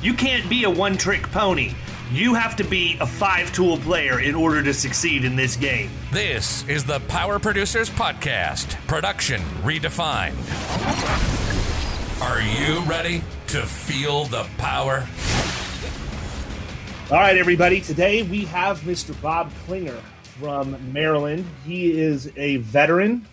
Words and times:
You 0.00 0.14
can't 0.14 0.48
be 0.48 0.62
a 0.62 0.70
one 0.70 0.96
trick 0.96 1.22
pony. 1.32 1.72
You 2.12 2.32
have 2.34 2.54
to 2.56 2.64
be 2.64 2.96
a 3.00 3.06
five 3.06 3.52
tool 3.52 3.78
player 3.78 4.20
in 4.20 4.36
order 4.36 4.62
to 4.62 4.72
succeed 4.72 5.24
in 5.24 5.34
this 5.34 5.56
game. 5.56 5.90
This 6.12 6.66
is 6.68 6.84
the 6.84 7.00
Power 7.08 7.40
Producers 7.40 7.90
Podcast, 7.90 8.76
production 8.86 9.40
redefined. 9.64 10.36
Are 12.22 12.40
you 12.40 12.80
ready 12.82 13.24
to 13.48 13.62
feel 13.62 14.26
the 14.26 14.46
power? 14.56 15.04
All 17.10 17.18
right, 17.18 17.36
everybody. 17.36 17.80
Today 17.80 18.22
we 18.22 18.44
have 18.44 18.78
Mr. 18.82 19.20
Bob 19.20 19.50
Klinger 19.66 20.00
from 20.22 20.92
Maryland. 20.92 21.44
He 21.66 22.00
is 22.00 22.30
a 22.36 22.58
veteran 22.58 23.26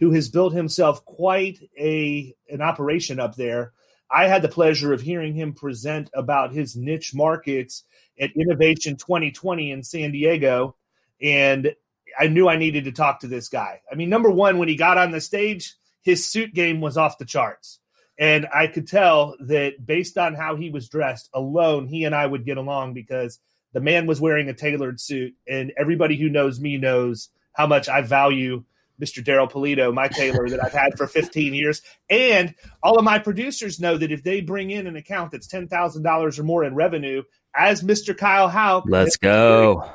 who 0.00 0.12
has 0.12 0.30
built 0.30 0.54
himself 0.54 1.04
quite 1.04 1.58
a 1.78 2.34
an 2.48 2.62
operation 2.62 3.20
up 3.20 3.36
there. 3.36 3.74
I 4.10 4.26
had 4.26 4.42
the 4.42 4.48
pleasure 4.48 4.92
of 4.92 5.02
hearing 5.02 5.34
him 5.34 5.52
present 5.52 6.10
about 6.14 6.52
his 6.52 6.76
niche 6.76 7.14
markets 7.14 7.84
at 8.18 8.30
Innovation 8.34 8.96
2020 8.96 9.70
in 9.70 9.82
San 9.82 10.12
Diego, 10.12 10.76
and 11.20 11.74
I 12.18 12.28
knew 12.28 12.48
I 12.48 12.56
needed 12.56 12.84
to 12.84 12.92
talk 12.92 13.20
to 13.20 13.26
this 13.26 13.48
guy. 13.48 13.80
I 13.90 13.94
mean, 13.94 14.08
number 14.08 14.30
one, 14.30 14.58
when 14.58 14.68
he 14.68 14.76
got 14.76 14.98
on 14.98 15.10
the 15.10 15.20
stage, 15.20 15.74
his 16.02 16.26
suit 16.26 16.54
game 16.54 16.80
was 16.80 16.96
off 16.96 17.18
the 17.18 17.24
charts. 17.24 17.80
And 18.18 18.48
I 18.52 18.66
could 18.66 18.88
tell 18.88 19.36
that 19.40 19.86
based 19.86 20.18
on 20.18 20.34
how 20.34 20.56
he 20.56 20.70
was 20.70 20.88
dressed 20.88 21.28
alone, 21.32 21.86
he 21.86 22.04
and 22.04 22.14
I 22.14 22.26
would 22.26 22.44
get 22.44 22.56
along 22.56 22.94
because 22.94 23.38
the 23.72 23.80
man 23.80 24.06
was 24.06 24.20
wearing 24.20 24.48
a 24.48 24.54
tailored 24.54 25.00
suit. 25.00 25.34
And 25.46 25.72
everybody 25.76 26.16
who 26.16 26.28
knows 26.28 26.58
me 26.58 26.78
knows 26.78 27.28
how 27.52 27.66
much 27.66 27.88
I 27.88 28.02
value 28.02 28.64
Mr. 29.00 29.24
Daryl 29.24 29.50
Polito, 29.50 29.92
my 29.92 30.08
tailor 30.08 30.48
that 30.48 30.62
I've 30.62 30.72
had 30.72 30.96
for 30.96 31.06
15 31.06 31.54
years. 31.54 31.82
And 32.10 32.54
all 32.82 32.98
of 32.98 33.04
my 33.04 33.18
producers 33.18 33.80
know 33.80 33.96
that 33.96 34.10
if 34.10 34.22
they 34.22 34.40
bring 34.40 34.70
in 34.70 34.86
an 34.86 34.96
account 34.96 35.30
that's 35.30 35.46
$10,000 35.46 36.38
or 36.38 36.42
more 36.42 36.64
in 36.64 36.74
revenue, 36.74 37.22
as 37.54 37.82
Mr. 37.82 38.16
Kyle 38.16 38.48
Howe, 38.48 38.82
let's 38.86 39.16
go. 39.16 39.88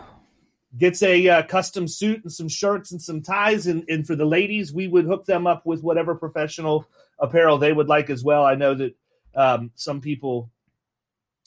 Gets 0.77 1.03
a 1.03 1.27
uh, 1.29 1.43
custom 1.43 1.87
suit 1.87 2.23
and 2.23 2.31
some 2.31 2.49
shirts 2.49 2.91
and 2.91 3.01
some 3.01 3.21
ties. 3.21 3.67
And, 3.67 3.83
and 3.87 4.07
for 4.07 4.15
the 4.15 4.25
ladies, 4.25 4.73
we 4.73 4.87
would 4.87 5.05
hook 5.05 5.25
them 5.25 5.45
up 5.45 5.65
with 5.65 5.83
whatever 5.83 6.15
professional 6.15 6.87
apparel 7.19 7.57
they 7.57 7.73
would 7.73 7.87
like 7.87 8.09
as 8.09 8.23
well. 8.23 8.43
I 8.43 8.55
know 8.55 8.73
that 8.73 8.95
um, 9.35 9.71
some 9.75 10.01
people 10.01 10.49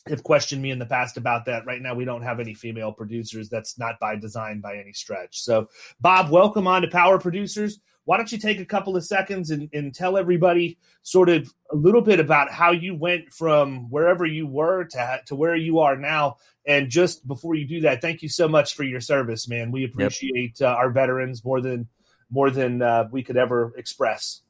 have 0.09 0.23
questioned 0.23 0.63
me 0.63 0.71
in 0.71 0.79
the 0.79 0.87
past 0.87 1.17
about 1.17 1.45
that. 1.47 1.67
Right 1.67 1.83
now, 1.83 1.95
we 1.95 2.05
don't 2.05 2.23
have 2.23 2.41
any 2.41 2.55
female 2.55 2.93
producers. 2.93 3.49
That's 3.49 3.79
not 3.79 3.99
by 4.01 4.17
design 4.17 4.61
by 4.61 4.77
any 4.77 4.93
stretch. 4.93 5.41
So, 5.41 5.69
Bob, 6.01 6.31
welcome 6.31 6.67
on 6.67 6.83
to 6.83 6.89
Power 6.89 7.19
Producers. 7.19 7.81
Why 8.05 8.17
don't 8.17 8.31
you 8.31 8.39
take 8.39 8.61
a 8.61 8.65
couple 8.65 8.97
of 8.97 9.05
seconds 9.05 9.51
and, 9.51 9.69
and 9.73 9.93
tell 9.93 10.17
everybody 10.17 10.79
sort 11.03 11.29
of 11.29 11.53
a 11.73 11.77
little 11.77 12.01
bit 12.01 12.21
about 12.21 12.53
how 12.53 12.71
you 12.71 12.95
went 12.95 13.33
from 13.33 13.91
wherever 13.91 14.25
you 14.25 14.47
were 14.47 14.85
to, 14.85 15.21
to 15.27 15.35
where 15.35 15.57
you 15.57 15.81
are 15.81 15.97
now? 15.97 16.37
And 16.67 16.89
just 16.89 17.27
before 17.27 17.57
you 17.57 17.67
do 17.67 17.81
that, 17.81 18.01
thank 18.01 18.23
you 18.23 18.29
so 18.29 18.47
much 18.47 18.75
for 18.75 18.85
your 18.85 19.01
service, 19.01 19.49
man. 19.49 19.73
We 19.73 19.85
appreciate 19.85 20.61
yep. 20.61 20.69
uh, 20.69 20.75
our 20.75 20.91
veterans 20.91 21.45
more 21.45 21.61
than 21.61 21.89
more 22.31 22.51
than 22.51 22.83
uh, 22.83 23.09
we 23.11 23.23
could 23.23 23.37
ever 23.37 23.73
express. 23.77 24.43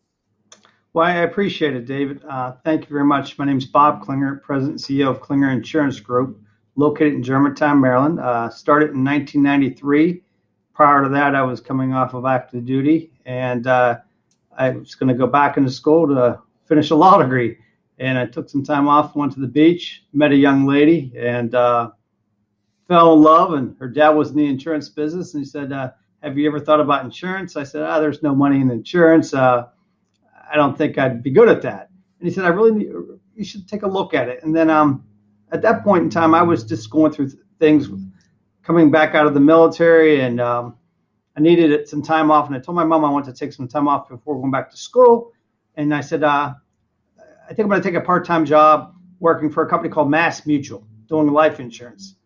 Well, 0.97 1.05
I 1.05 1.17
appreciate 1.17 1.77
it, 1.77 1.85
David. 1.85 2.25
Uh, 2.27 2.53
thank 2.65 2.85
you 2.85 2.89
very 2.89 3.05
much. 3.05 3.37
My 3.37 3.45
name 3.45 3.59
is 3.59 3.67
Bob 3.67 4.01
Klinger, 4.01 4.37
President 4.37 4.81
and 4.89 4.99
CEO 4.99 5.11
of 5.11 5.21
Klinger 5.21 5.51
Insurance 5.51 6.01
Group, 6.01 6.41
located 6.75 7.13
in 7.13 7.23
Germantown, 7.23 7.83
Maryland. 7.83 8.19
Uh, 8.19 8.49
started 8.49 8.93
in 8.93 9.05
1993. 9.05 10.23
Prior 10.73 11.03
to 11.03 11.11
that, 11.11 11.35
I 11.35 11.43
was 11.43 11.61
coming 11.61 11.93
off 11.93 12.15
of 12.15 12.25
active 12.25 12.65
duty, 12.65 13.13
and 13.27 13.67
uh, 13.67 13.99
I 14.57 14.71
was 14.71 14.95
going 14.95 15.09
to 15.09 15.15
go 15.15 15.27
back 15.27 15.59
into 15.59 15.71
school 15.71 16.09
to 16.09 16.41
finish 16.65 16.91
a 16.91 16.95
law 16.95 17.19
degree. 17.19 17.59
And 17.99 18.17
I 18.17 18.25
took 18.25 18.49
some 18.49 18.65
time 18.65 18.89
off, 18.89 19.15
went 19.15 19.35
to 19.35 19.41
the 19.41 19.47
beach, 19.47 20.03
met 20.15 20.33
a 20.33 20.37
young 20.37 20.65
lady, 20.65 21.13
and 21.15 21.55
uh, 21.55 21.91
fell 22.89 23.13
in 23.13 23.21
love. 23.21 23.53
And 23.53 23.77
her 23.81 23.89
dad 23.89 24.09
was 24.09 24.31
in 24.31 24.37
the 24.39 24.47
insurance 24.47 24.89
business, 24.89 25.35
and 25.35 25.45
he 25.45 25.47
said, 25.47 25.73
uh, 25.73 25.91
"Have 26.23 26.39
you 26.39 26.49
ever 26.49 26.59
thought 26.59 26.81
about 26.81 27.05
insurance?" 27.05 27.55
I 27.55 27.65
said, 27.65 27.83
"Ah, 27.83 28.01
there's 28.01 28.23
no 28.23 28.35
money 28.35 28.63
in 28.63 28.71
insurance." 28.71 29.35
I 30.51 30.57
don't 30.57 30.77
think 30.77 30.99
I'd 30.99 31.23
be 31.23 31.31
good 31.31 31.49
at 31.49 31.63
that. 31.63 31.91
And 32.19 32.29
he 32.29 32.35
said, 32.35 32.45
I 32.45 32.49
really 32.49 32.73
need, 32.73 32.93
you 33.35 33.45
should 33.45 33.69
take 33.69 33.83
a 33.83 33.89
look 33.89 34.15
at 34.15 34.29
it. 34.29 34.43
And 34.43 34.55
then 34.55 34.71
um, 34.71 35.05
at 35.53 35.63
that 35.63 35.85
point 35.85 36.05
in 36.05 36.11
time, 36.11 36.35
I 36.35 36.43
was 36.43 36.65
just 36.65 36.91
going 36.91 37.13
through 37.13 37.31
things, 37.59 37.89
coming 38.63 38.91
back 38.91 39.15
out 39.15 39.27
of 39.27 39.35
the 39.35 39.41
military, 39.41 40.21
and 40.21 40.41
um, 40.41 40.77
I 41.37 41.41
needed 41.41 41.89
some 41.89 42.03
time 42.03 42.31
off. 42.31 42.47
And 42.47 42.57
I 42.57 42.59
told 42.59 42.77
my 42.77 42.85
mom 42.85 43.05
I 43.05 43.11
wanted 43.11 43.35
to 43.35 43.39
take 43.39 43.53
some 43.53 43.69
time 43.69 43.89
off 43.89 44.09
before 44.09 44.41
going 44.41 44.51
back 44.51 44.71
to 44.71 44.77
school. 44.77 45.33
And 45.77 45.95
I 45.95 46.01
said, 46.01 46.23
uh, 46.23 46.55
I 47.19 47.49
think 47.49 47.61
I'm 47.61 47.69
going 47.69 47.83
to 47.83 47.89
take 47.89 47.97
a 47.97 48.05
part-time 48.05 48.45
job 48.45 48.95
working 49.21 49.51
for 49.51 49.63
a 49.63 49.69
company 49.69 49.93
called 49.93 50.11
Mass 50.11 50.47
Mutual, 50.47 50.87
doing 51.09 51.29
life 51.29 51.61
insurance. 51.61 52.17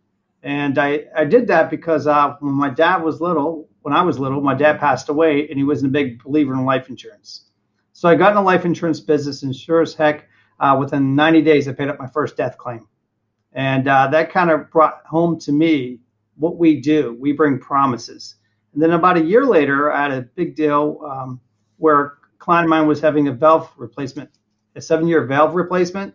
And 0.42 0.78
I, 0.78 1.04
I 1.14 1.25
did 1.25 1.48
that 1.48 1.69
because 1.69 2.06
uh, 2.06 2.37
when 2.41 2.54
my 2.54 2.70
dad 2.70 2.98
was 3.02 3.20
little, 3.20 3.69
when 3.82 3.92
I 3.94 4.02
was 4.02 4.19
little, 4.19 4.41
my 4.41 4.54
dad 4.54 4.81
passed 4.81 5.08
away, 5.08 5.48
and 5.48 5.58
he 5.58 5.64
wasn't 5.64 5.91
a 5.91 5.92
big 5.92 6.22
believer 6.22 6.54
in 6.54 6.64
life 6.64 6.88
insurance. 6.88 7.50
So 8.00 8.09
I 8.09 8.15
got 8.15 8.31
in 8.31 8.37
the 8.37 8.41
life 8.41 8.65
insurance 8.65 8.99
business, 8.99 9.43
and 9.43 9.55
sure 9.55 9.83
as 9.83 9.93
heck, 9.93 10.27
uh, 10.59 10.75
within 10.81 11.15
90 11.15 11.43
days, 11.43 11.69
I 11.69 11.75
paid 11.75 11.88
up 11.88 11.99
my 11.99 12.06
first 12.06 12.34
death 12.34 12.56
claim. 12.56 12.88
And 13.53 13.87
uh, 13.87 14.06
that 14.06 14.33
kind 14.33 14.50
of 14.50 14.71
brought 14.71 15.05
home 15.05 15.38
to 15.41 15.53
me 15.53 16.00
what 16.38 16.56
we 16.56 16.81
do. 16.81 17.15
We 17.21 17.33
bring 17.33 17.59
promises. 17.59 18.37
And 18.72 18.83
then 18.83 18.93
about 18.93 19.19
a 19.19 19.22
year 19.22 19.44
later, 19.44 19.93
I 19.93 20.05
had 20.05 20.12
a 20.12 20.22
big 20.22 20.56
deal 20.56 20.99
um, 21.05 21.43
where 21.77 22.00
a 22.00 22.12
client 22.38 22.65
of 22.65 22.71
mine 22.71 22.87
was 22.87 23.03
having 23.03 23.28
a 23.28 23.33
valve 23.33 23.71
replacement, 23.77 24.31
a 24.77 24.81
seven-year 24.81 25.27
valve 25.27 25.55
replacement, 25.55 26.15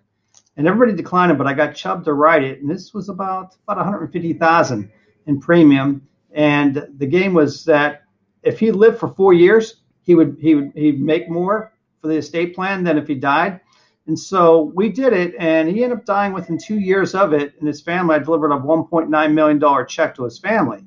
and 0.57 0.67
everybody 0.67 0.97
declined 0.97 1.33
it, 1.33 1.37
but 1.37 1.45
I 1.45 1.53
got 1.53 1.75
Chubb 1.75 2.03
to 2.05 2.13
write 2.13 2.43
it, 2.43 2.61
and 2.61 2.67
this 2.67 2.95
was 2.95 3.09
about 3.09 3.57
about 3.67 3.77
150,000 3.77 4.91
in 5.27 5.39
premium. 5.39 6.01
And 6.31 6.87
the 6.97 7.05
game 7.05 7.35
was 7.35 7.63
that 7.65 8.05
if 8.41 8.57
he 8.57 8.71
lived 8.71 8.97
for 8.97 9.09
four 9.09 9.33
years, 9.33 9.83
he 10.01 10.15
would 10.15 10.37
he 10.41 10.55
would 10.55 10.71
he'd 10.73 10.99
make 10.99 11.29
more 11.29 11.73
for 12.05 12.09
the 12.09 12.17
estate 12.17 12.53
plan 12.53 12.83
than 12.83 12.99
if 12.99 13.07
he 13.07 13.15
died. 13.15 13.59
And 14.05 14.17
so 14.17 14.71
we 14.75 14.89
did 14.89 15.11
it, 15.11 15.33
and 15.39 15.67
he 15.67 15.83
ended 15.83 15.97
up 15.97 16.05
dying 16.05 16.33
within 16.33 16.59
two 16.59 16.79
years 16.79 17.15
of 17.15 17.33
it. 17.33 17.55
And 17.57 17.67
his 17.67 17.81
family, 17.81 18.15
I 18.15 18.19
delivered 18.19 18.51
a 18.51 18.59
$1.9 18.59 19.33
million 19.33 19.87
check 19.87 20.13
to 20.15 20.23
his 20.23 20.37
family. 20.37 20.85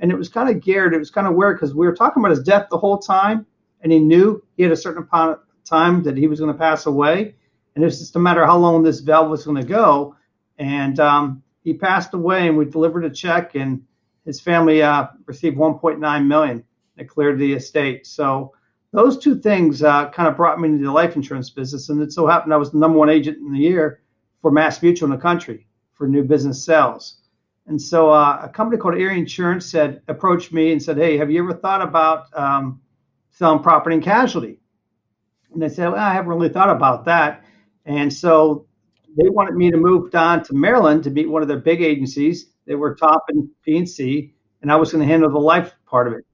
And 0.00 0.10
it 0.10 0.18
was 0.18 0.28
kind 0.28 0.48
of 0.48 0.60
geared, 0.60 0.92
it 0.92 0.98
was 0.98 1.12
kind 1.12 1.28
of 1.28 1.34
weird 1.34 1.56
because 1.56 1.72
we 1.72 1.86
were 1.86 1.94
talking 1.94 2.20
about 2.20 2.36
his 2.36 2.42
death 2.42 2.66
the 2.68 2.78
whole 2.78 2.98
time, 2.98 3.46
and 3.80 3.92
he 3.92 4.00
knew 4.00 4.42
he 4.56 4.64
had 4.64 4.72
a 4.72 4.76
certain 4.76 5.06
amount 5.08 5.38
of 5.38 5.38
time 5.64 6.02
that 6.02 6.16
he 6.16 6.26
was 6.26 6.40
going 6.40 6.52
to 6.52 6.58
pass 6.58 6.86
away. 6.86 7.36
And 7.76 7.84
it 7.84 7.86
was 7.86 8.00
just 8.00 8.16
a 8.16 8.18
matter 8.18 8.44
how 8.44 8.58
long 8.58 8.82
this 8.82 8.98
valve 8.98 9.30
was 9.30 9.44
going 9.44 9.58
to 9.58 9.68
go. 9.68 10.16
And 10.58 10.98
um, 10.98 11.44
he 11.62 11.74
passed 11.74 12.12
away, 12.12 12.48
and 12.48 12.58
we 12.58 12.64
delivered 12.64 13.04
a 13.04 13.10
check, 13.10 13.54
and 13.54 13.84
his 14.24 14.40
family 14.40 14.82
uh, 14.82 15.06
received 15.26 15.56
1.9 15.56 16.26
million. 16.26 16.64
It 16.96 17.08
cleared 17.08 17.38
the 17.38 17.52
estate. 17.52 18.08
So 18.08 18.55
those 18.96 19.18
two 19.18 19.38
things 19.38 19.82
uh, 19.82 20.10
kind 20.10 20.28
of 20.28 20.36
brought 20.36 20.60
me 20.60 20.68
into 20.68 20.84
the 20.84 20.92
life 20.92 21.14
insurance 21.16 21.50
business. 21.50 21.88
And 21.88 22.02
it 22.02 22.12
so 22.12 22.26
happened 22.26 22.52
I 22.52 22.56
was 22.56 22.72
the 22.72 22.78
number 22.78 22.98
one 22.98 23.10
agent 23.10 23.38
in 23.38 23.52
the 23.52 23.58
year 23.58 24.02
for 24.42 24.50
Mass 24.50 24.82
Mutual 24.82 25.06
in 25.06 25.16
the 25.16 25.22
country 25.22 25.66
for 25.94 26.08
new 26.08 26.24
business 26.24 26.64
sales. 26.64 27.18
And 27.66 27.80
so 27.80 28.10
uh, 28.10 28.40
a 28.42 28.48
company 28.48 28.80
called 28.80 28.96
Erie 28.96 29.18
Insurance 29.18 29.70
said 29.70 30.02
approached 30.08 30.52
me 30.52 30.72
and 30.72 30.82
said, 30.82 30.96
"Hey, 30.98 31.16
have 31.18 31.30
you 31.30 31.42
ever 31.42 31.52
thought 31.52 31.82
about 31.82 32.26
um, 32.38 32.80
selling 33.36 33.62
property 33.62 33.94
and 33.94 34.02
casualty. 34.02 34.58
And 35.52 35.62
I 35.62 35.68
said, 35.68 35.88
well, 35.88 36.00
I 36.00 36.14
haven't 36.14 36.30
really 36.30 36.48
thought 36.48 36.70
about 36.70 37.04
that. 37.04 37.44
And 37.84 38.12
so 38.12 38.66
they 39.16 39.28
wanted 39.28 39.54
me 39.54 39.70
to 39.70 39.76
move 39.76 40.10
down 40.10 40.42
to 40.44 40.54
Maryland 40.54 41.04
to 41.04 41.10
meet 41.10 41.28
one 41.28 41.42
of 41.42 41.48
their 41.48 41.58
big 41.58 41.82
agencies. 41.82 42.46
They 42.66 42.74
were 42.74 42.94
top 42.94 43.24
in 43.28 43.50
P&C, 43.62 44.34
and 44.62 44.72
I 44.72 44.76
was 44.76 44.90
going 44.90 45.06
to 45.06 45.10
handle 45.10 45.30
the 45.30 45.38
life 45.38 45.74
part 45.86 46.08
of 46.08 46.14
it. 46.14 46.25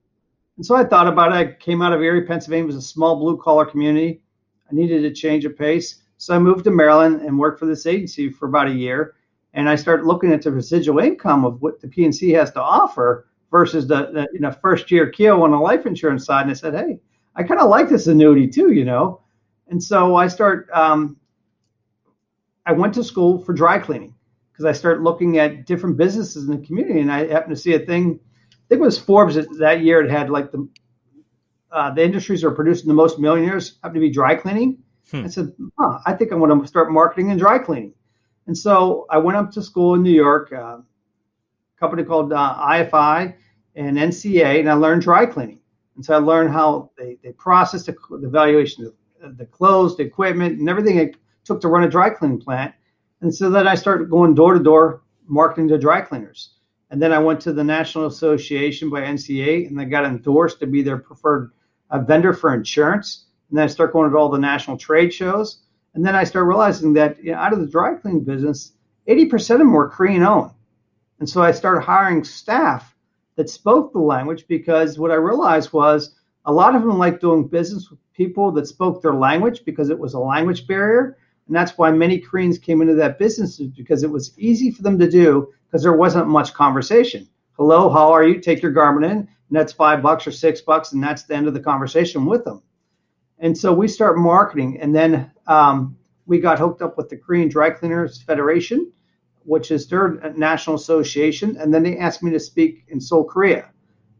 And 0.57 0.67
so 0.67 0.75
I 0.75 0.85
thought 0.85 1.09
about 1.09 1.33
it. 1.33 1.35
I 1.35 1.53
came 1.53 1.83
out 1.83 1.93
of 1.93 2.03
Erie, 2.03 2.27
Pennsylvania. 2.27 2.65
It 2.65 2.67
was 2.67 2.77
a 2.77 2.83
small 2.83 3.17
blue 3.17 3.37
collar 3.37 3.65
community. 3.65 4.23
I 4.71 4.75
needed 4.75 5.05
a 5.05 5.11
change 5.11 5.45
of 5.45 5.57
pace. 5.57 6.03
So 6.19 6.35
I 6.35 6.39
moved 6.39 6.65
to 6.65 6.71
Maryland 6.71 7.23
and 7.23 7.39
worked 7.39 7.59
for 7.59 7.67
this 7.67 7.87
agency 7.87 8.31
for 8.31 8.47
about 8.47 8.69
a 8.69 8.73
year. 8.73 9.15
And 9.55 9.69
I 9.69 9.77
started 9.77 10.07
looking 10.07 10.33
at 10.33 10.43
the 10.43 10.53
residual 10.53 10.99
income 11.01 11.45
of 11.45 11.61
what 11.61 11.81
the 11.81 11.89
P&C 11.89 12.31
has 12.31 12.51
to 12.53 12.63
offer 12.63 13.27
versus 13.51 13.87
the, 13.87 14.11
the 14.13 14.29
you 14.33 14.41
know 14.41 14.51
first 14.51 14.91
year 14.91 15.11
Keel 15.11 15.43
on 15.43 15.51
the 15.51 15.59
life 15.59 15.87
insurance 15.87 16.25
side. 16.25 16.43
And 16.43 16.51
I 16.51 16.55
said, 16.55 16.75
hey, 16.75 16.99
I 17.37 17.43
kind 17.43 17.61
of 17.61 17.69
like 17.69 17.89
this 17.89 18.07
annuity 18.07 18.49
too, 18.49 18.73
you 18.73 18.85
know. 18.85 19.21
And 19.69 19.83
so 19.83 20.17
I 20.17 20.27
start. 20.27 20.69
Um, 20.73 21.17
I 22.65 22.73
went 22.73 22.95
to 22.95 23.05
school 23.05 23.39
for 23.39 23.53
dry 23.53 23.79
cleaning 23.79 24.15
because 24.53 24.65
I 24.65 24.73
started 24.73 25.03
looking 25.03 25.39
at 25.39 25.67
different 25.67 25.97
businesses 25.97 26.49
in 26.49 26.61
the 26.61 26.67
community, 26.67 27.01
and 27.01 27.11
I 27.11 27.27
happened 27.27 27.55
to 27.55 27.61
see 27.61 27.75
a 27.75 27.79
thing. 27.79 28.21
I 28.73 28.75
think 28.75 28.81
it 28.81 28.87
was 28.87 28.99
Forbes 28.99 29.35
that, 29.35 29.59
that 29.59 29.83
year. 29.83 30.03
It 30.03 30.11
had 30.11 30.31
like 30.31 30.51
the 30.51 30.67
uh, 31.71 31.91
the 31.91 32.03
industries 32.03 32.43
are 32.43 32.51
producing 32.51 32.89
the 32.89 32.95
most 32.95 33.19
millionaires 33.19 33.79
happen 33.83 33.97
to 33.97 34.01
be 34.01 34.09
dry 34.09 34.35
cleaning. 34.35 34.79
Hmm. 35.11 35.25
I 35.25 35.29
said, 35.29 35.53
huh, 35.79 35.99
I 36.07 36.15
think 36.15 36.33
I 36.33 36.37
want 36.37 36.59
to 36.59 36.67
start 36.67 36.91
marketing 36.91 37.31
and 37.31 37.39
dry 37.39 37.59
cleaning. 37.59 37.93
And 38.47 38.57
so 38.57 39.05
I 39.11 39.19
went 39.19 39.37
up 39.37 39.51
to 39.53 39.63
school 39.63 39.95
in 39.95 40.03
New 40.03 40.11
York, 40.11 40.55
uh, 40.55 40.79
a 40.79 40.85
company 41.79 42.03
called 42.03 42.33
uh, 42.33 42.55
IFI 42.59 43.35
and 43.75 43.99
NCA, 43.99 44.61
and 44.61 44.71
I 44.71 44.73
learned 44.73 45.03
dry 45.03 45.27
cleaning. 45.27 45.61
And 45.97 46.05
so 46.05 46.15
I 46.15 46.19
learned 46.19 46.51
how 46.51 46.93
they, 46.97 47.19
they 47.23 47.33
process 47.33 47.85
the, 47.85 47.95
the 48.23 48.29
valuation 48.29 48.91
of 49.23 49.37
the 49.37 49.45
clothes, 49.45 49.99
the 49.99 50.03
equipment, 50.03 50.61
and 50.61 50.69
everything 50.71 50.97
it 50.97 51.17
took 51.45 51.61
to 51.61 51.69
run 51.69 51.85
a 51.85 51.91
dry 51.91 52.09
cleaning 52.09 52.41
plant. 52.41 52.75
And 53.21 53.35
so 53.35 53.51
then 53.51 53.69
I 53.69 53.75
started 53.75 54.09
going 54.09 54.35
door 54.35 54.55
to 54.55 54.63
door 54.63 55.03
marketing 55.27 55.69
to 55.69 55.79
dry 55.79 56.01
cleaners. 56.01 56.55
And 56.93 57.01
then 57.01 57.11
I 57.11 57.19
went 57.19 57.41
to 57.41 57.55
the 57.55 57.65
National 57.65 58.05
Association 58.05 58.91
by 58.91 59.01
NCA 59.01 59.67
and 59.67 59.81
I 59.81 59.85
got 59.87 60.05
endorsed 60.05 60.61
to 60.61 60.67
be 60.67 60.83
their 60.83 60.99
preferred 60.99 61.53
uh, 61.89 62.01
vendor 62.01 62.35
for 62.35 62.53
insurance. 62.53 63.25
And 63.49 63.57
then 63.57 63.65
I 63.65 63.69
started 63.69 63.95
going 63.95 64.11
to 64.11 64.17
all 64.19 64.29
the 64.29 64.39
national 64.39 64.77
trade 64.77 65.13
shows. 65.13 65.63
And 65.95 66.05
then 66.05 66.15
I 66.15 66.25
started 66.25 66.49
realizing 66.49 66.93
that 66.93 67.17
you 67.25 67.33
know, 67.33 67.39
out 67.39 67.55
of 67.55 67.61
the 67.61 67.67
dry 67.67 67.95
cleaning 67.95 68.25
business, 68.25 68.73
80% 69.09 69.53
of 69.53 69.59
them 69.61 69.73
were 69.73 69.89
Korean 69.89 70.23
owned. 70.23 70.51
And 71.19 71.27
so 71.27 71.43
I 71.43 71.53
started 71.53 71.81
hiring 71.81 72.25
staff 72.25 72.95
that 73.37 73.49
spoke 73.49 73.95
the 73.95 73.99
language 73.99 74.45
because 74.47 74.99
what 74.99 75.11
I 75.11 75.15
realized 75.15 75.73
was 75.73 76.15
a 76.45 76.53
lot 76.53 76.75
of 76.75 76.83
them 76.83 76.99
liked 76.99 77.23
doing 77.23 77.49
business 77.49 77.89
with 77.89 78.01
people 78.13 78.53
that 78.53 78.67
spoke 78.67 79.01
their 79.01 79.15
language 79.15 79.65
because 79.65 79.89
it 79.89 79.99
was 79.99 80.13
a 80.13 80.19
language 80.19 80.67
barrier. 80.67 81.17
And 81.53 81.57
that's 81.59 81.77
why 81.77 81.91
many 81.91 82.19
Koreans 82.19 82.57
came 82.57 82.81
into 82.81 82.95
that 82.95 83.19
business 83.19 83.59
because 83.59 84.03
it 84.03 84.11
was 84.11 84.33
easy 84.39 84.71
for 84.71 84.81
them 84.81 84.99
to 84.99 85.07
do 85.07 85.53
because 85.67 85.83
there 85.83 85.93
wasn't 85.93 86.27
much 86.27 86.55
conversation. 86.55 87.29
Hello, 87.59 87.91
how 87.91 88.11
are 88.11 88.25
you? 88.27 88.41
Take 88.41 88.63
your 88.63 88.73
garment 88.73 89.05
in, 89.05 89.19
and 89.19 89.29
that's 89.51 89.71
five 89.71 90.01
bucks 90.01 90.27
or 90.27 90.31
six 90.31 90.63
bucks, 90.63 90.95
and 90.95 91.03
that's 91.05 91.25
the 91.25 91.35
end 91.35 91.47
of 91.47 91.53
the 91.53 91.61
conversation 91.61 92.25
with 92.25 92.43
them. 92.47 92.63
And 93.39 93.57
so 93.59 93.71
we 93.71 93.87
start 93.87 94.17
marketing, 94.17 94.81
and 94.81 94.97
then 94.97 95.31
um, 95.47 95.99
we 96.25 96.41
got 96.41 96.59
hooked 96.59 96.81
up 96.81 96.97
with 96.97 97.11
the 97.11 97.19
Korean 97.19 97.51
Dry 97.51 97.69
Cleaners 97.69 98.23
Federation, 98.23 98.91
which 99.45 99.71
is 99.71 99.87
their 99.87 100.33
national 100.35 100.77
association. 100.77 101.59
And 101.59 101.75
then 101.75 101.83
they 101.83 101.99
asked 101.99 102.23
me 102.23 102.31
to 102.31 102.41
speak 102.41 102.85
in 102.89 102.99
Seoul, 102.99 103.25
Korea. 103.25 103.69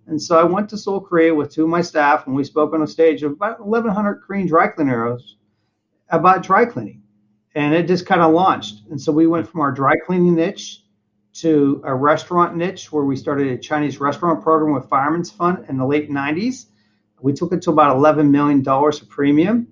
And 0.07 0.21
so 0.21 0.39
I 0.39 0.45
went 0.45 0.69
to 0.69 0.77
Seoul, 0.77 1.01
Korea 1.01 1.35
with 1.35 1.51
two 1.51 1.65
of 1.65 1.71
my 1.71 1.81
staff, 1.81 2.27
and 2.27 2.37
we 2.37 2.45
spoke 2.45 2.75
on 2.75 2.83
a 2.83 2.87
stage 2.87 3.23
of 3.23 3.33
about 3.33 3.67
1,100 3.67 4.21
Korean 4.21 4.47
dry 4.47 4.69
cleaners 4.69 5.39
about 6.11 6.43
dry 6.43 6.67
cleaning 6.67 7.02
and 7.55 7.75
it 7.75 7.87
just 7.87 8.07
kind 8.07 8.23
of 8.23 8.33
launched. 8.33 8.83
And 8.91 9.01
so 9.01 9.13
we 9.13 9.27
went 9.27 9.49
from 9.49 9.61
our 9.61 9.73
dry 9.73 9.97
cleaning 9.97 10.37
niche 10.37 10.83
to 11.35 11.83
a 11.85 11.95
restaurant 11.95 12.57
niche 12.57 12.93
where 12.93 13.05
we 13.05 13.17
started 13.17 13.49
a 13.49 13.59
Chinese 13.59 14.01
restaurant 14.01 14.43
program 14.43 14.75
with 14.75 14.89
Fireman's 14.89 15.31
Fund 15.31 15.67
in 15.69 15.77
the 15.77 15.87
late 15.87 16.11
90s. 16.11 16.67
We 17.21 17.33
took 17.33 17.53
it 17.53 17.63
to 17.63 17.71
about 17.71 17.97
$11 17.97 18.31
million 18.31 18.67
of 18.67 19.09
premium. 19.09 19.69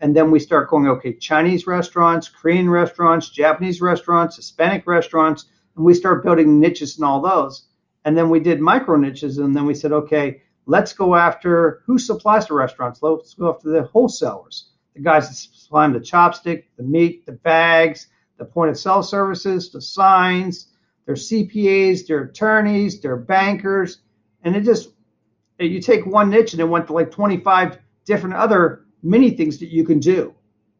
And 0.00 0.14
then 0.14 0.30
we 0.30 0.38
start 0.38 0.68
going, 0.68 0.88
okay, 0.88 1.14
Chinese 1.14 1.66
restaurants, 1.66 2.28
Korean 2.28 2.68
restaurants, 2.68 3.30
Japanese 3.30 3.80
restaurants, 3.80 4.36
Hispanic 4.36 4.86
restaurants, 4.86 5.46
and 5.74 5.84
we 5.84 5.94
start 5.94 6.22
building 6.22 6.60
niches 6.60 6.98
in 6.98 7.04
all 7.04 7.20
those. 7.20 7.66
And 8.04 8.16
then 8.16 8.28
we 8.30 8.40
did 8.40 8.60
micro 8.60 8.96
niches, 8.96 9.38
and 9.38 9.56
then 9.56 9.66
we 9.66 9.74
said, 9.74 9.92
okay, 9.92 10.42
let's 10.66 10.92
go 10.92 11.14
after 11.14 11.82
who 11.86 11.98
supplies 11.98 12.46
the 12.46 12.54
restaurants. 12.54 13.02
Let's 13.02 13.34
go 13.34 13.50
after 13.50 13.70
the 13.70 13.82
wholesalers 13.84 14.70
the 14.96 15.02
guys 15.02 15.28
that 15.28 15.34
supply 15.34 15.88
the 15.88 16.00
chopstick, 16.00 16.64
the 16.76 16.82
meat, 16.82 17.26
the 17.26 17.32
bags, 17.32 18.08
the 18.38 18.44
point 18.44 18.70
of 18.70 18.78
sale 18.78 19.02
services, 19.02 19.70
the 19.70 19.80
signs, 19.80 20.72
their 21.04 21.14
CPAs, 21.14 22.06
their 22.06 22.24
attorneys, 22.24 23.00
their 23.00 23.16
bankers, 23.16 23.98
and 24.42 24.56
it 24.56 24.62
just 24.62 24.90
you 25.58 25.80
take 25.80 26.04
one 26.04 26.30
niche 26.30 26.52
and 26.52 26.60
it 26.60 26.64
went 26.64 26.86
to 26.86 26.92
like 26.92 27.10
25 27.10 27.78
different 28.04 28.34
other 28.34 28.84
many 29.02 29.30
things 29.30 29.58
that 29.58 29.70
you 29.70 29.84
can 29.84 29.98
do. 29.98 30.34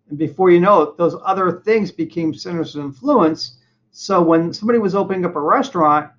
And 0.08 0.18
before 0.18 0.50
you 0.50 0.60
know 0.60 0.82
it, 0.82 0.98
those 0.98 1.16
other 1.24 1.60
things 1.64 1.90
became 1.90 2.34
centers 2.34 2.76
of 2.76 2.84
influence. 2.84 3.58
So 3.90 4.22
when 4.22 4.52
somebody 4.52 4.78
was 4.78 4.94
opening 4.94 5.24
up 5.24 5.36
a 5.36 5.40
restaurant 5.40 6.10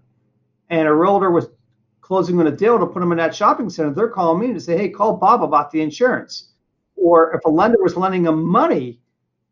and 0.69 0.87
a 0.87 0.93
realtor 0.93 1.31
was 1.31 1.47
closing 2.01 2.39
on 2.39 2.47
a 2.47 2.51
deal 2.51 2.79
to 2.79 2.85
put 2.85 2.99
them 2.99 3.11
in 3.11 3.17
that 3.19 3.35
shopping 3.35 3.69
center, 3.69 3.93
they're 3.93 4.09
calling 4.09 4.39
me 4.39 4.53
to 4.53 4.59
say, 4.59 4.77
hey, 4.77 4.89
call 4.89 5.17
Bob 5.17 5.43
about 5.43 5.71
the 5.71 5.81
insurance. 5.81 6.53
Or 6.97 7.33
if 7.33 7.45
a 7.45 7.49
lender 7.49 7.77
was 7.81 7.95
lending 7.95 8.23
them 8.23 8.43
money, 8.43 8.99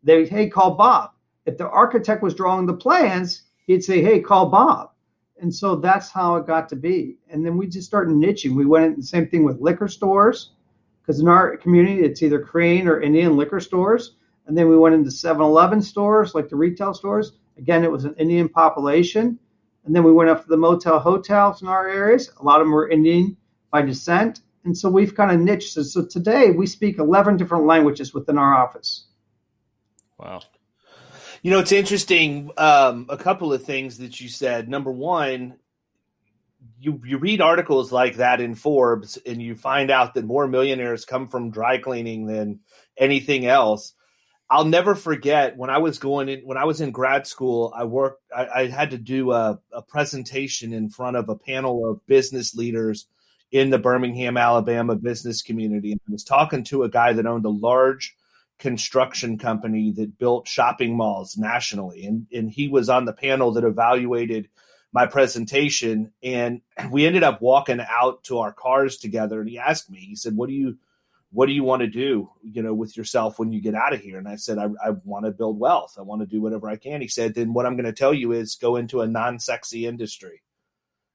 they 0.02 0.18
would, 0.18 0.28
hey, 0.28 0.48
call 0.48 0.74
Bob. 0.74 1.12
If 1.46 1.56
the 1.56 1.68
architect 1.68 2.22
was 2.22 2.34
drawing 2.34 2.66
the 2.66 2.74
plans, 2.74 3.44
he'd 3.66 3.84
say, 3.84 4.02
hey, 4.02 4.20
call 4.20 4.50
Bob. 4.50 4.90
And 5.40 5.54
so 5.54 5.76
that's 5.76 6.10
how 6.10 6.36
it 6.36 6.46
got 6.46 6.68
to 6.70 6.76
be. 6.76 7.18
And 7.30 7.44
then 7.44 7.56
we 7.56 7.66
just 7.66 7.86
started 7.86 8.14
niching. 8.14 8.54
We 8.54 8.66
went 8.66 8.86
in 8.86 8.96
the 8.96 9.02
same 9.02 9.28
thing 9.28 9.44
with 9.44 9.60
liquor 9.60 9.88
stores, 9.88 10.52
because 11.00 11.20
in 11.20 11.28
our 11.28 11.56
community, 11.56 12.02
it's 12.02 12.22
either 12.22 12.40
Korean 12.40 12.88
or 12.88 13.00
Indian 13.00 13.36
liquor 13.36 13.60
stores. 13.60 14.16
And 14.46 14.56
then 14.56 14.68
we 14.68 14.76
went 14.76 14.94
into 14.94 15.10
7 15.10 15.40
Eleven 15.42 15.82
stores, 15.82 16.34
like 16.34 16.48
the 16.48 16.56
retail 16.56 16.94
stores. 16.94 17.32
Again, 17.58 17.84
it 17.84 17.90
was 17.90 18.04
an 18.04 18.14
Indian 18.14 18.48
population. 18.48 19.38
And 19.84 19.94
then 19.94 20.02
we 20.02 20.12
went 20.12 20.30
after 20.30 20.48
the 20.48 20.56
motel 20.56 20.98
hotels 20.98 21.62
in 21.62 21.68
our 21.68 21.88
areas. 21.88 22.30
A 22.40 22.44
lot 22.44 22.60
of 22.60 22.66
them 22.66 22.72
were 22.72 22.88
Indian 22.88 23.36
by 23.70 23.82
descent. 23.82 24.40
And 24.66 24.76
so 24.76 24.90
we've 24.90 25.14
kind 25.14 25.30
of 25.30 25.40
niched. 25.40 25.72
So, 25.72 25.82
so 25.84 26.04
today 26.04 26.50
we 26.50 26.66
speak 26.66 26.98
11 26.98 27.36
different 27.36 27.66
languages 27.66 28.12
within 28.12 28.36
our 28.36 28.52
office. 28.52 29.06
Wow. 30.18 30.40
You 31.42 31.52
know, 31.52 31.60
it's 31.60 31.70
interesting. 31.70 32.50
Um, 32.56 33.06
a 33.08 33.16
couple 33.16 33.52
of 33.52 33.62
things 33.62 33.98
that 33.98 34.20
you 34.20 34.28
said. 34.28 34.68
Number 34.68 34.90
one, 34.90 35.54
you 36.80 37.00
you 37.04 37.18
read 37.18 37.40
articles 37.40 37.92
like 37.92 38.16
that 38.16 38.40
in 38.40 38.56
Forbes, 38.56 39.18
and 39.24 39.40
you 39.40 39.54
find 39.54 39.88
out 39.88 40.14
that 40.14 40.24
more 40.24 40.48
millionaires 40.48 41.04
come 41.04 41.28
from 41.28 41.52
dry 41.52 41.78
cleaning 41.78 42.26
than 42.26 42.60
anything 42.96 43.46
else. 43.46 43.92
I'll 44.50 44.64
never 44.64 44.96
forget 44.96 45.56
when 45.56 45.70
I 45.70 45.78
was 45.78 46.00
going 46.00 46.28
in 46.28 46.40
when 46.40 46.58
I 46.58 46.64
was 46.64 46.80
in 46.80 46.90
grad 46.90 47.28
school. 47.28 47.72
I 47.76 47.84
worked. 47.84 48.22
I, 48.34 48.46
I 48.46 48.66
had 48.66 48.90
to 48.90 48.98
do 48.98 49.30
a, 49.30 49.60
a 49.72 49.82
presentation 49.82 50.72
in 50.72 50.88
front 50.88 51.16
of 51.16 51.28
a 51.28 51.36
panel 51.36 51.88
of 51.88 52.04
business 52.06 52.56
leaders 52.56 53.06
in 53.50 53.70
the 53.70 53.78
Birmingham, 53.78 54.36
Alabama 54.36 54.96
business 54.96 55.42
community. 55.42 55.92
And 55.92 56.00
I 56.08 56.12
was 56.12 56.24
talking 56.24 56.64
to 56.64 56.82
a 56.82 56.90
guy 56.90 57.12
that 57.12 57.26
owned 57.26 57.44
a 57.44 57.50
large 57.50 58.16
construction 58.58 59.38
company 59.38 59.92
that 59.92 60.18
built 60.18 60.48
shopping 60.48 60.96
malls 60.96 61.36
nationally. 61.36 62.04
And, 62.04 62.26
and 62.32 62.50
he 62.50 62.68
was 62.68 62.88
on 62.88 63.04
the 63.04 63.12
panel 63.12 63.52
that 63.52 63.64
evaluated 63.64 64.48
my 64.92 65.06
presentation. 65.06 66.12
And 66.22 66.62
we 66.90 67.06
ended 67.06 67.22
up 67.22 67.40
walking 67.40 67.80
out 67.80 68.24
to 68.24 68.38
our 68.38 68.52
cars 68.52 68.96
together. 68.96 69.40
And 69.40 69.48
he 69.48 69.58
asked 69.58 69.90
me, 69.90 69.98
he 69.98 70.16
said, 70.16 70.36
What 70.36 70.48
do 70.48 70.54
you 70.54 70.78
what 71.32 71.46
do 71.46 71.52
you 71.52 71.64
want 71.64 71.80
to 71.80 71.86
do, 71.86 72.30
you 72.42 72.62
know, 72.62 72.72
with 72.72 72.96
yourself 72.96 73.38
when 73.38 73.52
you 73.52 73.60
get 73.60 73.74
out 73.74 73.92
of 73.92 74.00
here? 74.00 74.16
And 74.16 74.28
I 74.28 74.36
said, 74.36 74.58
I, 74.58 74.68
I 74.82 74.90
want 75.04 75.26
to 75.26 75.32
build 75.32 75.58
wealth. 75.58 75.96
I 75.98 76.02
want 76.02 76.22
to 76.22 76.26
do 76.26 76.40
whatever 76.40 76.68
I 76.68 76.76
can. 76.76 77.02
He 77.02 77.08
said, 77.08 77.34
then 77.34 77.52
what 77.52 77.66
I'm 77.66 77.76
going 77.76 77.84
to 77.84 77.92
tell 77.92 78.14
you 78.14 78.32
is 78.32 78.54
go 78.54 78.76
into 78.76 79.02
a 79.02 79.06
non-sexy 79.06 79.86
industry. 79.86 80.40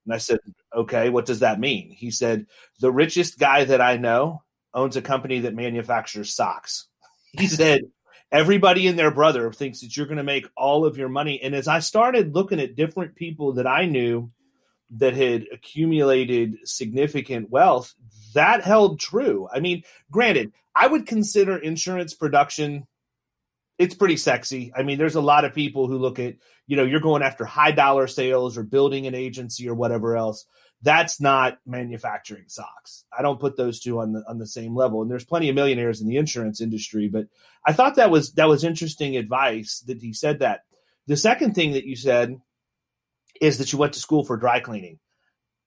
And 0.06 0.14
I 0.14 0.18
said, 0.18 0.40
okay, 0.76 1.10
what 1.10 1.26
does 1.26 1.40
that 1.40 1.60
mean? 1.60 1.92
He 1.92 2.12
said, 2.12 2.48
the 2.80 2.92
richest 2.92 3.40
guy 3.40 3.64
that 3.66 3.82
I 3.82 3.98
know 3.98 4.44
owns 4.74 4.96
a 4.96 5.02
company 5.02 5.40
that 5.42 5.56
manufactures 5.56 6.34
socks. 6.36 6.88
He 7.34 7.48
said, 7.48 7.84
everybody 8.30 8.88
and 8.88 9.00
their 9.00 9.10
brother 9.10 9.54
thinks 9.54 9.80
that 9.80 9.96
you're 9.96 10.06
going 10.06 10.18
to 10.18 10.24
make 10.24 10.48
all 10.58 10.84
of 10.84 10.98
your 10.98 11.08
money. 11.08 11.42
And 11.42 11.56
as 11.56 11.66
I 11.66 11.80
started 11.80 12.36
looking 12.36 12.60
at 12.60 12.76
different 12.76 13.16
people 13.16 13.54
that 13.54 13.66
I 13.66 13.86
knew 13.86 14.32
that 14.98 15.14
had 15.14 15.46
accumulated 15.54 16.58
significant 16.66 17.50
wealth, 17.50 17.94
that 18.34 18.64
held 18.64 19.00
true. 19.00 19.48
I 19.54 19.62
mean, 19.62 19.84
granted, 20.12 20.52
I 20.76 20.88
would 20.88 21.08
consider 21.08 21.58
insurance 21.58 22.14
production 22.14 22.86
it's 23.82 23.96
pretty 23.96 24.16
sexy. 24.16 24.72
I 24.76 24.84
mean, 24.84 25.00
there's 25.00 25.16
a 25.16 25.22
lot 25.22 25.44
of 25.44 25.56
people 25.56 25.88
who 25.88 25.98
look 25.98 26.20
at, 26.20 26.36
you 26.68 26.78
know, 26.78 26.84
you're 26.84 27.00
going 27.00 27.24
after 27.24 27.46
high 27.46 27.72
dollar 27.72 28.06
sales 28.06 28.56
or 28.56 28.62
building 28.62 29.08
an 29.08 29.16
agency 29.16 29.68
or 29.68 29.74
whatever 29.74 30.16
else. 30.16 30.46
That's 30.84 31.20
not 31.20 31.58
manufacturing 31.66 32.46
socks. 32.48 33.06
I 33.18 33.24
don't 33.24 33.40
put 33.40 33.58
those 33.58 33.80
two 33.80 34.00
on 34.00 34.14
the 34.14 34.24
on 34.28 34.38
the 34.38 34.46
same 34.46 34.76
level. 34.76 35.02
And 35.02 35.10
there's 35.10 35.26
plenty 35.26 35.50
of 35.50 35.56
millionaires 35.56 36.00
in 36.00 36.08
the 36.08 36.18
insurance 36.18 36.62
industry, 36.62 37.08
but 37.08 37.26
I 37.66 37.74
thought 37.74 37.96
that 37.96 38.12
was 38.12 38.34
that 38.34 38.48
was 38.48 38.64
interesting 38.64 39.18
advice 39.18 39.80
that 39.88 40.00
he 40.00 40.14
said 40.14 40.40
that. 40.40 40.62
The 41.08 41.18
second 41.18 41.56
thing 41.56 41.72
that 41.72 41.86
you 41.86 41.96
said 41.96 42.40
is 43.42 43.58
that 43.58 43.74
you 43.74 43.80
went 43.80 43.94
to 43.94 44.00
school 44.00 44.24
for 44.24 44.38
dry 44.38 44.60
cleaning. 44.60 45.00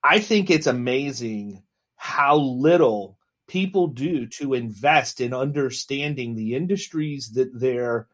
I 0.01 0.19
think 0.19 0.49
it's 0.49 0.67
amazing 0.67 1.63
how 1.97 2.37
little 2.37 3.17
people 3.47 3.87
do 3.87 4.25
to 4.25 4.53
invest 4.53 5.21
in 5.21 5.33
understanding 5.33 6.35
the 6.35 6.55
industries 6.55 7.31
that 7.31 7.57
their 7.57 8.07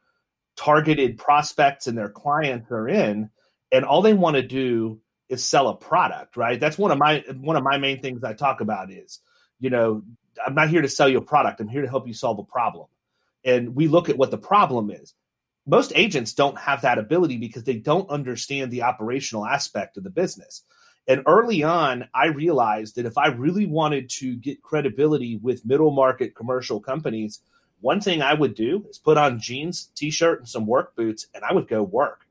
targeted 0.58 1.18
prospects 1.18 1.88
and 1.88 1.98
their 1.98 2.10
clients 2.10 2.70
are 2.72 2.88
in 2.88 3.30
and 3.72 3.86
all 3.86 4.02
they 4.02 4.14
want 4.14 4.36
to 4.36 4.42
do 4.42 5.00
is 5.30 5.44
sell 5.44 5.70
a 5.70 5.76
product 5.76 6.36
right? 6.36 6.60
That's 6.60 6.78
one 6.78 6.92
of 6.92 6.98
my 6.98 7.24
one 7.40 7.56
of 7.56 7.64
my 7.64 7.78
main 7.78 8.02
things 8.02 8.24
i 8.24 8.34
talk 8.34 8.62
about 8.62 8.92
is 8.92 9.20
you 9.60 9.70
know 9.70 10.04
i'm 10.46 10.56
not 10.56 10.70
here 10.70 10.82
to 10.82 10.90
sell 10.90 11.08
you 11.08 11.20
a 11.20 11.22
product 11.22 11.62
i'm 11.62 11.68
here 11.68 11.82
to 11.82 11.90
help 11.90 12.08
you 12.08 12.14
solve 12.14 12.40
a 12.40 12.44
problem. 12.44 12.88
And 13.44 13.76
we 13.76 13.88
look 13.88 14.10
at 14.10 14.18
what 14.18 14.30
the 14.30 14.38
problem 14.38 14.92
is. 14.92 15.14
Most 15.66 15.94
agents 15.96 16.34
don't 16.34 16.58
have 16.60 16.82
that 16.82 16.98
ability 16.98 17.38
because 17.38 17.64
they 17.64 17.78
don't 17.78 18.10
understand 18.10 18.72
the 18.72 18.84
operational 18.84 19.46
aspect 19.46 19.98
of 19.98 20.04
the 20.04 20.10
business 20.10 20.64
and 21.08 21.24
early 21.26 21.64
on, 21.64 22.08
I 22.14 22.28
realized 22.28 22.96
that 22.96 23.06
if 23.06 23.18
I 23.18 23.28
really 23.28 23.66
wanted 23.66 24.10
to 24.12 24.36
get 24.36 24.62
credibility 24.62 25.38
with 25.38 25.66
middle 25.66 25.92
market 25.92 26.36
commercial 26.36 26.80
companies, 26.80 27.42
one 27.80 28.02
thing 28.02 28.22
I 28.22 28.34
would 28.34 28.54
do 28.54 28.86
is 28.90 29.00
put 29.00 29.18
on 29.18 29.40
jeans, 29.40 29.90
t 29.96 30.12
shirt, 30.12 30.40
and 30.40 30.48
some 30.48 30.68
work 30.68 30.96
boots, 30.96 31.28
and 31.34 31.44
I 31.44 31.54
would 31.54 31.68
go 31.68 31.82
work. 31.82 32.28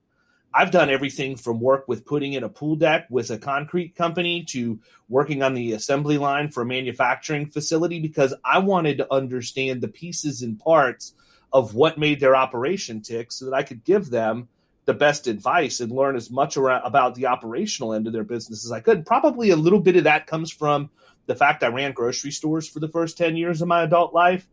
I've 0.53 0.73
done 0.73 0.91
everything 0.91 1.37
from 1.37 1.61
work 1.61 1.87
with 1.87 2.05
putting 2.05 2.33
in 2.33 2.43
a 2.43 2.49
pool 2.49 2.75
deck 2.75 3.07
with 3.09 3.31
a 3.31 3.39
concrete 3.39 3.95
company 3.95 4.45
to 4.47 4.81
working 5.09 5.43
on 5.43 5.55
the 5.55 5.73
assembly 5.73 6.19
line 6.19 6.50
for 6.50 6.62
a 6.62 6.67
manufacturing 6.67 7.47
facility 7.47 8.00
because 8.00 8.35
I 8.45 8.59
wanted 8.59 8.99
to 8.99 9.12
understand 9.12 9.81
the 9.81 9.89
pieces 9.89 10.43
and 10.43 10.59
parts 10.59 11.15
of 11.53 11.75
what 11.75 11.99
made 11.99 12.19
their 12.19 12.35
operation 12.35 13.00
tick 13.00 13.31
so 13.31 13.45
that 13.45 13.55
I 13.55 13.62
could 13.62 13.85
give 13.85 14.11
them 14.11 14.49
the 14.87 14.95
best 14.95 15.27
advice 15.27 15.81
and 15.81 15.93
learn 15.93 16.17
as 16.17 16.31
much 16.31 16.57
around, 16.57 16.83
about 16.85 17.15
the 17.15 17.27
operational 17.27 17.93
end 17.93 18.07
of 18.07 18.13
their 18.13 18.25
business 18.25 18.65
as 18.65 18.73
I 18.73 18.81
could. 18.81 19.07
Probably 19.07 19.51
a 19.51 19.57
little 19.57 19.81
bit 19.81 19.97
of 19.97 20.05
that 20.05 20.27
comes 20.27 20.51
from 20.51 20.91
the 21.27 21.35
fact 21.35 21.63
I 21.63 21.69
ran 21.69 21.93
grocery 21.93 22.31
stores 22.31 22.69
for 22.69 22.81
the 22.81 22.89
first 22.89 23.19
10 23.19 23.37
years 23.37 23.63
of 23.63 23.69
my 23.69 23.83
adult 23.83 24.15
life. 24.15 24.49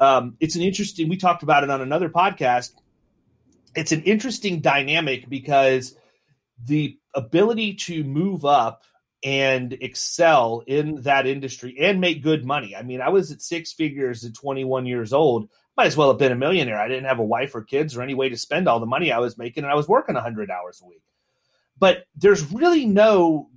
Um, 0.00 0.36
it's 0.40 0.56
an 0.56 0.62
interesting, 0.62 1.08
we 1.08 1.16
talked 1.16 1.42
about 1.42 1.64
it 1.64 1.70
on 1.70 1.80
another 1.80 2.08
podcast. 2.08 2.72
It's 3.74 3.92
an 3.92 4.02
interesting 4.02 4.60
dynamic 4.60 5.28
because 5.28 5.96
the 6.64 6.98
ability 7.14 7.74
to 7.74 8.04
move 8.04 8.44
up 8.44 8.84
and 9.24 9.72
excel 9.72 10.62
in 10.66 11.02
that 11.02 11.26
industry 11.26 11.76
and 11.80 12.00
make 12.00 12.22
good 12.22 12.44
money. 12.44 12.76
I 12.76 12.82
mean, 12.82 13.00
I 13.00 13.08
was 13.08 13.32
at 13.32 13.42
six 13.42 13.72
figures 13.72 14.24
at 14.24 14.34
21 14.34 14.86
years 14.86 15.12
old 15.12 15.48
might 15.78 15.86
as 15.86 15.96
well 15.96 16.08
have 16.08 16.18
been 16.18 16.32
a 16.32 16.36
millionaire. 16.36 16.80
I 16.80 16.88
didn't 16.88 17.04
have 17.04 17.20
a 17.20 17.24
wife 17.24 17.54
or 17.54 17.62
kids 17.62 17.96
or 17.96 18.02
any 18.02 18.12
way 18.12 18.28
to 18.28 18.36
spend 18.36 18.66
all 18.66 18.80
the 18.80 18.86
money 18.86 19.12
I 19.12 19.20
was 19.20 19.38
making, 19.38 19.62
and 19.62 19.72
I 19.72 19.76
was 19.76 19.86
working 19.86 20.16
100 20.16 20.50
hours 20.50 20.82
a 20.82 20.88
week. 20.88 21.02
But 21.78 22.04
there's 22.16 22.50
really 22.52 22.84
no, 22.84 23.48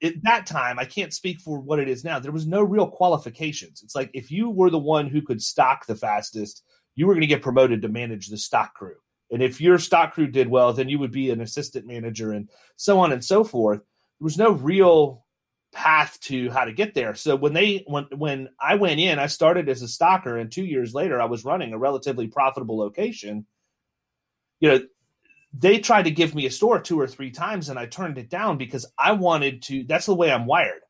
at 0.00 0.22
that 0.22 0.46
time, 0.46 0.78
I 0.78 0.84
can't 0.84 1.12
speak 1.12 1.40
for 1.40 1.58
what 1.58 1.80
it 1.80 1.88
is 1.88 2.04
now. 2.04 2.20
There 2.20 2.30
was 2.30 2.46
no 2.46 2.62
real 2.62 2.86
qualifications. 2.86 3.82
It's 3.82 3.96
like 3.96 4.10
if 4.14 4.30
you 4.30 4.48
were 4.48 4.70
the 4.70 4.78
one 4.78 5.08
who 5.08 5.20
could 5.20 5.42
stock 5.42 5.86
the 5.86 5.96
fastest, 5.96 6.62
you 6.94 7.08
were 7.08 7.14
going 7.14 7.22
to 7.22 7.26
get 7.26 7.42
promoted 7.42 7.82
to 7.82 7.88
manage 7.88 8.28
the 8.28 8.38
stock 8.38 8.74
crew. 8.74 8.94
And 9.32 9.42
if 9.42 9.60
your 9.60 9.78
stock 9.78 10.14
crew 10.14 10.28
did 10.28 10.48
well, 10.48 10.72
then 10.72 10.88
you 10.88 11.00
would 11.00 11.10
be 11.10 11.30
an 11.30 11.40
assistant 11.40 11.84
manager 11.84 12.32
and 12.32 12.48
so 12.76 13.00
on 13.00 13.10
and 13.10 13.24
so 13.24 13.42
forth. 13.42 13.80
There 13.80 14.24
was 14.24 14.38
no 14.38 14.52
real 14.52 15.23
path 15.74 16.18
to 16.20 16.50
how 16.50 16.64
to 16.64 16.72
get 16.72 16.94
there. 16.94 17.14
So 17.14 17.36
when 17.36 17.52
they 17.52 17.84
when 17.86 18.04
when 18.16 18.48
I 18.58 18.76
went 18.76 19.00
in, 19.00 19.18
I 19.18 19.26
started 19.26 19.68
as 19.68 19.82
a 19.82 19.86
stocker, 19.86 20.40
and 20.40 20.50
two 20.50 20.64
years 20.64 20.94
later, 20.94 21.20
I 21.20 21.26
was 21.26 21.44
running 21.44 21.72
a 21.72 21.78
relatively 21.78 22.28
profitable 22.28 22.78
location. 22.78 23.46
You 24.60 24.68
know, 24.70 24.80
they 25.52 25.78
tried 25.80 26.04
to 26.04 26.10
give 26.10 26.34
me 26.34 26.46
a 26.46 26.50
store 26.50 26.80
two 26.80 26.98
or 26.98 27.06
three 27.06 27.30
times, 27.30 27.68
and 27.68 27.78
I 27.78 27.86
turned 27.86 28.16
it 28.16 28.30
down 28.30 28.56
because 28.56 28.86
I 28.98 29.12
wanted 29.12 29.62
to. 29.64 29.84
That's 29.84 30.06
the 30.06 30.14
way 30.14 30.30
I'm 30.30 30.46
wired. 30.46 30.80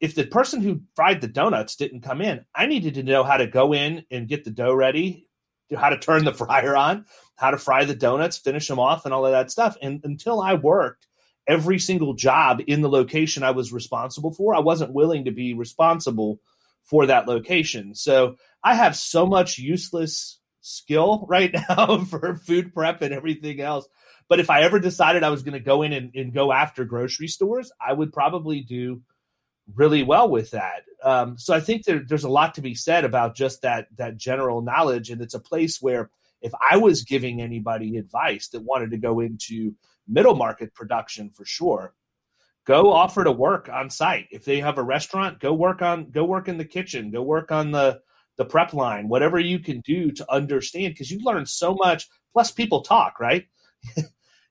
If 0.00 0.14
the 0.14 0.26
person 0.26 0.60
who 0.60 0.82
fried 0.96 1.20
the 1.20 1.28
donuts 1.28 1.76
didn't 1.76 2.02
come 2.02 2.20
in, 2.20 2.44
I 2.54 2.66
needed 2.66 2.94
to 2.94 3.02
know 3.02 3.24
how 3.24 3.36
to 3.36 3.46
go 3.46 3.74
in 3.74 4.04
and 4.10 4.28
get 4.28 4.44
the 4.44 4.50
dough 4.50 4.74
ready, 4.74 5.28
how 5.74 5.90
to 5.90 5.98
turn 5.98 6.24
the 6.24 6.34
fryer 6.34 6.76
on, 6.76 7.06
how 7.36 7.50
to 7.50 7.58
fry 7.58 7.84
the 7.84 7.94
donuts, 7.94 8.38
finish 8.38 8.68
them 8.68 8.78
off, 8.78 9.04
and 9.04 9.12
all 9.12 9.26
of 9.26 9.32
that 9.32 9.50
stuff. 9.50 9.76
And 9.82 10.00
until 10.04 10.40
I 10.40 10.54
worked 10.54 11.06
every 11.46 11.78
single 11.78 12.14
job 12.14 12.62
in 12.66 12.80
the 12.80 12.88
location 12.88 13.42
I 13.42 13.50
was 13.50 13.72
responsible 13.72 14.32
for. 14.32 14.54
I 14.54 14.60
wasn't 14.60 14.92
willing 14.92 15.26
to 15.26 15.30
be 15.30 15.54
responsible 15.54 16.40
for 16.82 17.06
that 17.06 17.26
location. 17.26 17.94
So 17.94 18.36
I 18.62 18.74
have 18.74 18.96
so 18.96 19.26
much 19.26 19.58
useless 19.58 20.38
skill 20.60 21.26
right 21.28 21.54
now 21.68 22.04
for 22.10 22.36
food 22.36 22.72
prep 22.74 23.02
and 23.02 23.12
everything 23.12 23.60
else. 23.60 23.86
But 24.28 24.40
if 24.40 24.48
I 24.48 24.62
ever 24.62 24.80
decided 24.80 25.22
I 25.22 25.30
was 25.30 25.42
going 25.42 25.52
to 25.52 25.60
go 25.60 25.82
in 25.82 25.92
and, 25.92 26.14
and, 26.14 26.32
go 26.32 26.50
after 26.50 26.86
grocery 26.86 27.28
stores, 27.28 27.70
I 27.78 27.92
would 27.92 28.10
probably 28.10 28.62
do 28.62 29.02
really 29.74 30.02
well 30.02 30.30
with 30.30 30.52
that. 30.52 30.84
Um, 31.02 31.36
so 31.36 31.54
I 31.54 31.60
think 31.60 31.84
there, 31.84 32.02
there's 32.06 32.24
a 32.24 32.30
lot 32.30 32.54
to 32.54 32.62
be 32.62 32.74
said 32.74 33.04
about 33.04 33.36
just 33.36 33.62
that 33.62 33.88
that 33.96 34.16
general 34.16 34.62
knowledge, 34.62 35.10
and 35.10 35.20
it's 35.20 35.34
a 35.34 35.40
place 35.40 35.82
where 35.82 36.10
if 36.40 36.52
I 36.70 36.78
was 36.78 37.04
giving 37.04 37.42
anybody 37.42 37.98
advice 37.98 38.48
that 38.48 38.62
wanted 38.62 38.92
to 38.92 38.98
go 38.98 39.20
into 39.20 39.74
middle 40.08 40.34
market 40.34 40.74
production 40.74 41.30
for 41.30 41.44
sure. 41.44 41.94
Go 42.64 42.90
offer 42.90 43.24
to 43.24 43.32
work 43.32 43.68
on 43.68 43.90
site. 43.90 44.26
If 44.30 44.44
they 44.44 44.60
have 44.60 44.78
a 44.78 44.82
restaurant, 44.82 45.40
go 45.40 45.52
work 45.52 45.82
on 45.82 46.10
go 46.10 46.24
work 46.24 46.48
in 46.48 46.56
the 46.56 46.64
kitchen, 46.64 47.10
go 47.10 47.22
work 47.22 47.52
on 47.52 47.70
the 47.70 48.00
the 48.36 48.44
prep 48.44 48.72
line, 48.72 49.08
whatever 49.08 49.38
you 49.38 49.58
can 49.58 49.80
do 49.80 50.10
to 50.10 50.32
understand 50.32 50.94
because 50.94 51.10
you 51.10 51.20
learn 51.22 51.46
so 51.46 51.74
much. 51.74 52.08
Plus 52.32 52.50
people 52.50 52.80
talk, 52.80 53.20
right? 53.20 53.46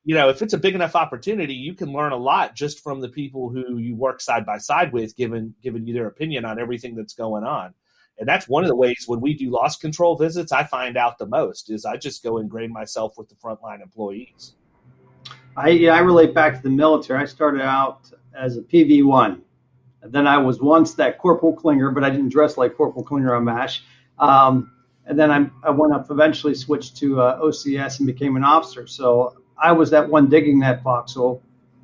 you 0.05 0.15
know, 0.15 0.29
if 0.29 0.41
it's 0.41 0.53
a 0.53 0.57
big 0.57 0.75
enough 0.75 0.95
opportunity, 0.95 1.53
you 1.53 1.74
can 1.74 1.91
learn 1.91 2.12
a 2.12 2.17
lot 2.17 2.55
just 2.55 2.81
from 2.81 3.01
the 3.01 3.10
people 3.10 3.50
who 3.50 3.77
you 3.77 3.95
work 3.95 4.22
side 4.22 4.45
by 4.45 4.57
side 4.57 4.93
with, 4.93 5.15
given 5.15 5.55
given 5.62 5.88
you 5.88 5.93
their 5.93 6.07
opinion 6.07 6.45
on 6.45 6.60
everything 6.60 6.95
that's 6.95 7.13
going 7.13 7.43
on. 7.43 7.74
And 8.19 8.27
that's 8.27 8.48
one 8.48 8.63
of 8.63 8.69
the 8.69 8.75
ways 8.75 9.05
when 9.07 9.22
we 9.22 9.33
do 9.33 9.50
loss 9.50 9.75
control 9.75 10.15
visits, 10.15 10.51
I 10.51 10.65
find 10.65 10.98
out 10.98 11.17
the 11.17 11.25
most 11.25 11.72
is 11.72 11.83
I 11.83 11.98
just 11.98 12.24
go 12.24 12.38
and 12.38 12.50
grain 12.50 12.72
myself 12.72 13.17
with 13.17 13.27
the 13.27 13.36
frontline 13.36 13.81
employees. 13.81 14.53
I 15.55 15.69
yeah, 15.69 15.93
I 15.93 16.00
relate 16.00 16.33
back 16.33 16.55
to 16.55 16.63
the 16.63 16.69
military. 16.69 17.22
I 17.22 17.25
started 17.25 17.62
out 17.62 18.12
as 18.36 18.57
a 18.57 18.62
PV 18.62 19.03
one. 19.05 19.41
Then 20.03 20.27
I 20.27 20.38
was 20.38 20.60
once 20.60 20.95
that 20.95 21.17
Corporal 21.17 21.53
Klinger, 21.53 21.91
but 21.91 22.03
I 22.03 22.10
didn't 22.10 22.29
dress 22.29 22.57
like 22.57 22.75
Corporal 22.75 23.05
Klinger 23.05 23.36
on 23.36 23.45
MASH. 23.45 23.83
Um, 24.19 24.72
and 25.05 25.17
then 25.17 25.31
I, 25.31 25.50
I 25.67 25.69
went 25.69 25.93
up, 25.93 26.10
eventually 26.12 26.55
switched 26.55 26.98
to 26.98 27.22
uh, 27.22 27.39
OCS 27.41 28.00
and 28.00 28.07
became 28.07 28.36
an 28.36 28.43
officer. 28.43 28.88
So 28.88 29.38
I 29.62 29.72
was 29.72 29.89
that 29.91 30.07
one 30.07 30.29
digging 30.29 30.60
that 30.60 30.83
foxhole 30.83 31.41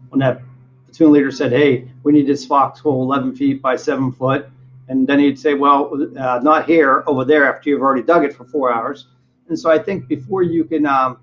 when 0.10 0.20
that 0.20 0.42
platoon 0.86 1.12
leader 1.12 1.32
said, 1.32 1.52
"Hey, 1.52 1.90
we 2.04 2.12
need 2.12 2.28
this 2.28 2.46
foxhole 2.46 3.04
11 3.04 3.36
feet 3.36 3.62
by 3.62 3.76
seven 3.76 4.12
foot," 4.12 4.50
and 4.88 5.08
then 5.08 5.20
he'd 5.20 5.40
say, 5.40 5.54
"Well, 5.54 5.92
uh, 6.18 6.40
not 6.42 6.66
here, 6.66 7.04
over 7.08 7.24
there." 7.24 7.54
After 7.54 7.70
you've 7.70 7.82
already 7.82 8.04
dug 8.04 8.24
it 8.26 8.34
for 8.34 8.46
four 8.46 8.74
hours. 8.74 9.08
And 9.48 9.58
so 9.58 9.72
I 9.72 9.80
think 9.80 10.08
before 10.08 10.44
you 10.44 10.64
can 10.64 10.86
um, 10.86 11.20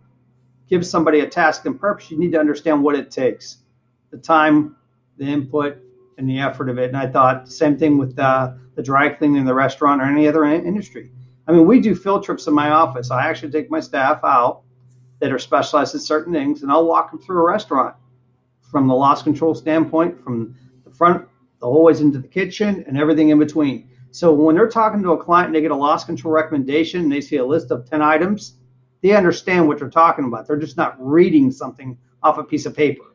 give 0.68 0.86
somebody 0.86 1.20
a 1.20 1.28
task 1.28 1.66
and 1.66 1.78
purpose, 1.80 2.10
you 2.10 2.18
need 2.18 2.32
to 2.32 2.40
understand 2.40 2.82
what 2.82 2.94
it 2.94 3.10
takes 3.10 3.58
the 4.10 4.18
time, 4.18 4.76
the 5.16 5.24
input, 5.24 5.78
and 6.18 6.28
the 6.28 6.38
effort 6.38 6.68
of 6.68 6.78
it. 6.78 6.88
And 6.88 6.96
I 6.96 7.06
thought, 7.06 7.48
same 7.48 7.76
thing 7.76 7.98
with 7.98 8.18
uh, 8.18 8.52
the 8.74 8.82
dry 8.82 9.08
cleaning 9.08 9.44
the 9.44 9.54
restaurant 9.54 10.00
or 10.00 10.04
any 10.04 10.28
other 10.28 10.44
industry. 10.44 11.10
I 11.46 11.52
mean, 11.52 11.66
we 11.66 11.80
do 11.80 11.94
field 11.94 12.24
trips 12.24 12.46
in 12.46 12.54
my 12.54 12.70
office. 12.70 13.10
I 13.10 13.28
actually 13.28 13.52
take 13.52 13.70
my 13.70 13.80
staff 13.80 14.20
out 14.24 14.62
that 15.20 15.32
are 15.32 15.38
specialized 15.38 15.94
in 15.94 16.00
certain 16.00 16.32
things, 16.32 16.62
and 16.62 16.70
I'll 16.70 16.86
walk 16.86 17.10
them 17.10 17.20
through 17.20 17.40
a 17.40 17.46
restaurant 17.46 17.94
from 18.60 18.88
the 18.88 18.94
loss 18.94 19.22
control 19.22 19.54
standpoint, 19.54 20.22
from 20.22 20.56
the 20.84 20.90
front, 20.90 21.26
the 21.60 21.66
whole 21.66 21.84
ways 21.84 22.00
into 22.00 22.18
the 22.18 22.28
kitchen, 22.28 22.84
and 22.86 22.98
everything 22.98 23.30
in 23.30 23.38
between. 23.38 23.88
So 24.10 24.32
when 24.32 24.54
they're 24.54 24.68
talking 24.68 25.02
to 25.02 25.12
a 25.12 25.22
client 25.22 25.48
and 25.48 25.54
they 25.54 25.60
get 25.60 25.70
a 25.70 25.76
loss 25.76 26.04
control 26.04 26.34
recommendation 26.34 27.02
and 27.02 27.12
they 27.12 27.20
see 27.20 27.36
a 27.36 27.44
list 27.44 27.70
of 27.70 27.88
10 27.88 28.02
items, 28.02 28.56
they 29.02 29.12
understand 29.12 29.66
what 29.66 29.78
they're 29.78 29.90
talking 29.90 30.24
about. 30.24 30.46
They're 30.46 30.56
just 30.56 30.76
not 30.76 30.96
reading 30.98 31.50
something 31.50 31.98
off 32.22 32.38
a 32.38 32.44
piece 32.44 32.66
of 32.66 32.74
paper. 32.74 33.14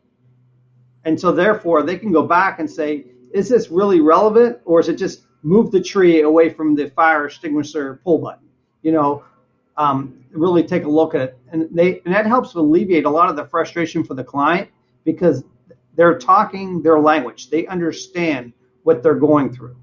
And 1.06 1.20
so, 1.20 1.32
therefore, 1.32 1.84
they 1.84 1.98
can 1.98 2.12
go 2.12 2.24
back 2.24 2.60
and 2.60 2.70
say, 2.70 3.06
is 3.34 3.50
this 3.50 3.70
really 3.70 4.02
relevant 4.02 4.60
or 4.66 4.80
is 4.80 4.90
it 4.90 4.96
just 4.96 5.26
move 5.44 5.72
the 5.72 5.82
tree 5.82 6.22
away 6.22 6.50
from 6.50 6.76
the 6.76 6.90
fire 6.92 7.26
extinguisher 7.26 8.00
pull 8.04 8.20
button? 8.20 8.48
You 8.84 8.92
know, 8.92 9.24
um, 9.78 10.24
really 10.32 10.64
take 10.64 10.86
a 10.86 10.90
look 10.90 11.16
at 11.16 11.22
it. 11.22 11.38
And, 11.52 11.68
they, 11.72 12.02
and 12.06 12.14
that 12.14 12.26
helps 12.26 12.54
alleviate 12.54 13.06
a 13.06 13.10
lot 13.10 13.30
of 13.30 13.36
the 13.36 13.46
frustration 13.46 14.04
for 14.04 14.14
the 14.14 14.24
client 14.24 14.70
because 15.04 15.44
they're 15.96 16.18
talking 16.18 16.82
their 16.82 17.00
language, 17.00 17.50
they 17.50 17.68
understand 17.68 18.54
what 18.84 19.04
they're 19.04 19.16
going 19.16 19.54
through. 19.54 19.76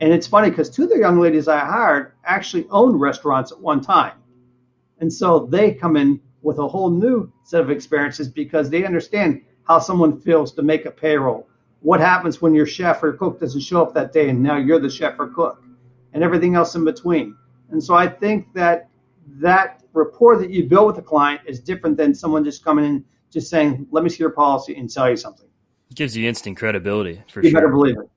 And 0.00 0.12
it's 0.12 0.26
funny 0.26 0.50
because 0.50 0.68
two 0.68 0.84
of 0.84 0.90
the 0.90 0.98
young 0.98 1.18
ladies 1.18 1.48
I 1.48 1.58
hired 1.58 2.12
actually 2.24 2.66
owned 2.70 3.00
restaurants 3.00 3.52
at 3.52 3.60
one 3.60 3.80
time. 3.80 4.12
And 5.00 5.12
so 5.12 5.46
they 5.46 5.72
come 5.72 5.96
in 5.96 6.20
with 6.42 6.58
a 6.58 6.68
whole 6.68 6.90
new 6.90 7.30
set 7.44 7.60
of 7.60 7.70
experiences 7.70 8.28
because 8.28 8.70
they 8.70 8.84
understand 8.84 9.42
how 9.64 9.78
someone 9.78 10.20
feels 10.20 10.52
to 10.52 10.62
make 10.62 10.86
a 10.86 10.90
payroll, 10.90 11.48
what 11.80 12.00
happens 12.00 12.40
when 12.40 12.54
your 12.54 12.66
chef 12.66 13.02
or 13.02 13.12
cook 13.12 13.40
doesn't 13.40 13.60
show 13.60 13.82
up 13.82 13.92
that 13.94 14.12
day 14.12 14.28
and 14.28 14.42
now 14.42 14.56
you're 14.56 14.78
the 14.78 14.90
chef 14.90 15.18
or 15.18 15.28
cook 15.28 15.62
and 16.12 16.22
everything 16.22 16.54
else 16.54 16.74
in 16.74 16.84
between. 16.84 17.36
And 17.70 17.82
so 17.82 17.94
I 17.94 18.08
think 18.08 18.52
that 18.54 18.88
that 19.40 19.82
rapport 19.92 20.38
that 20.38 20.50
you 20.50 20.64
build 20.64 20.86
with 20.86 20.96
the 20.96 21.02
client 21.02 21.40
is 21.46 21.60
different 21.60 21.96
than 21.96 22.14
someone 22.14 22.44
just 22.44 22.64
coming 22.64 22.84
in 22.84 23.04
just 23.30 23.50
saying, 23.50 23.86
"Let 23.90 24.04
me 24.04 24.10
see 24.10 24.22
your 24.22 24.30
policy 24.30 24.76
and 24.76 24.90
sell 24.90 25.10
you 25.10 25.16
something." 25.16 25.48
It 25.90 25.96
gives 25.96 26.16
you 26.16 26.28
instant 26.28 26.56
credibility 26.56 27.22
for 27.28 27.42
you 27.42 27.50
sure. 27.50 27.60
better 27.60 27.72
believe 27.72 27.98
it. 27.98 28.08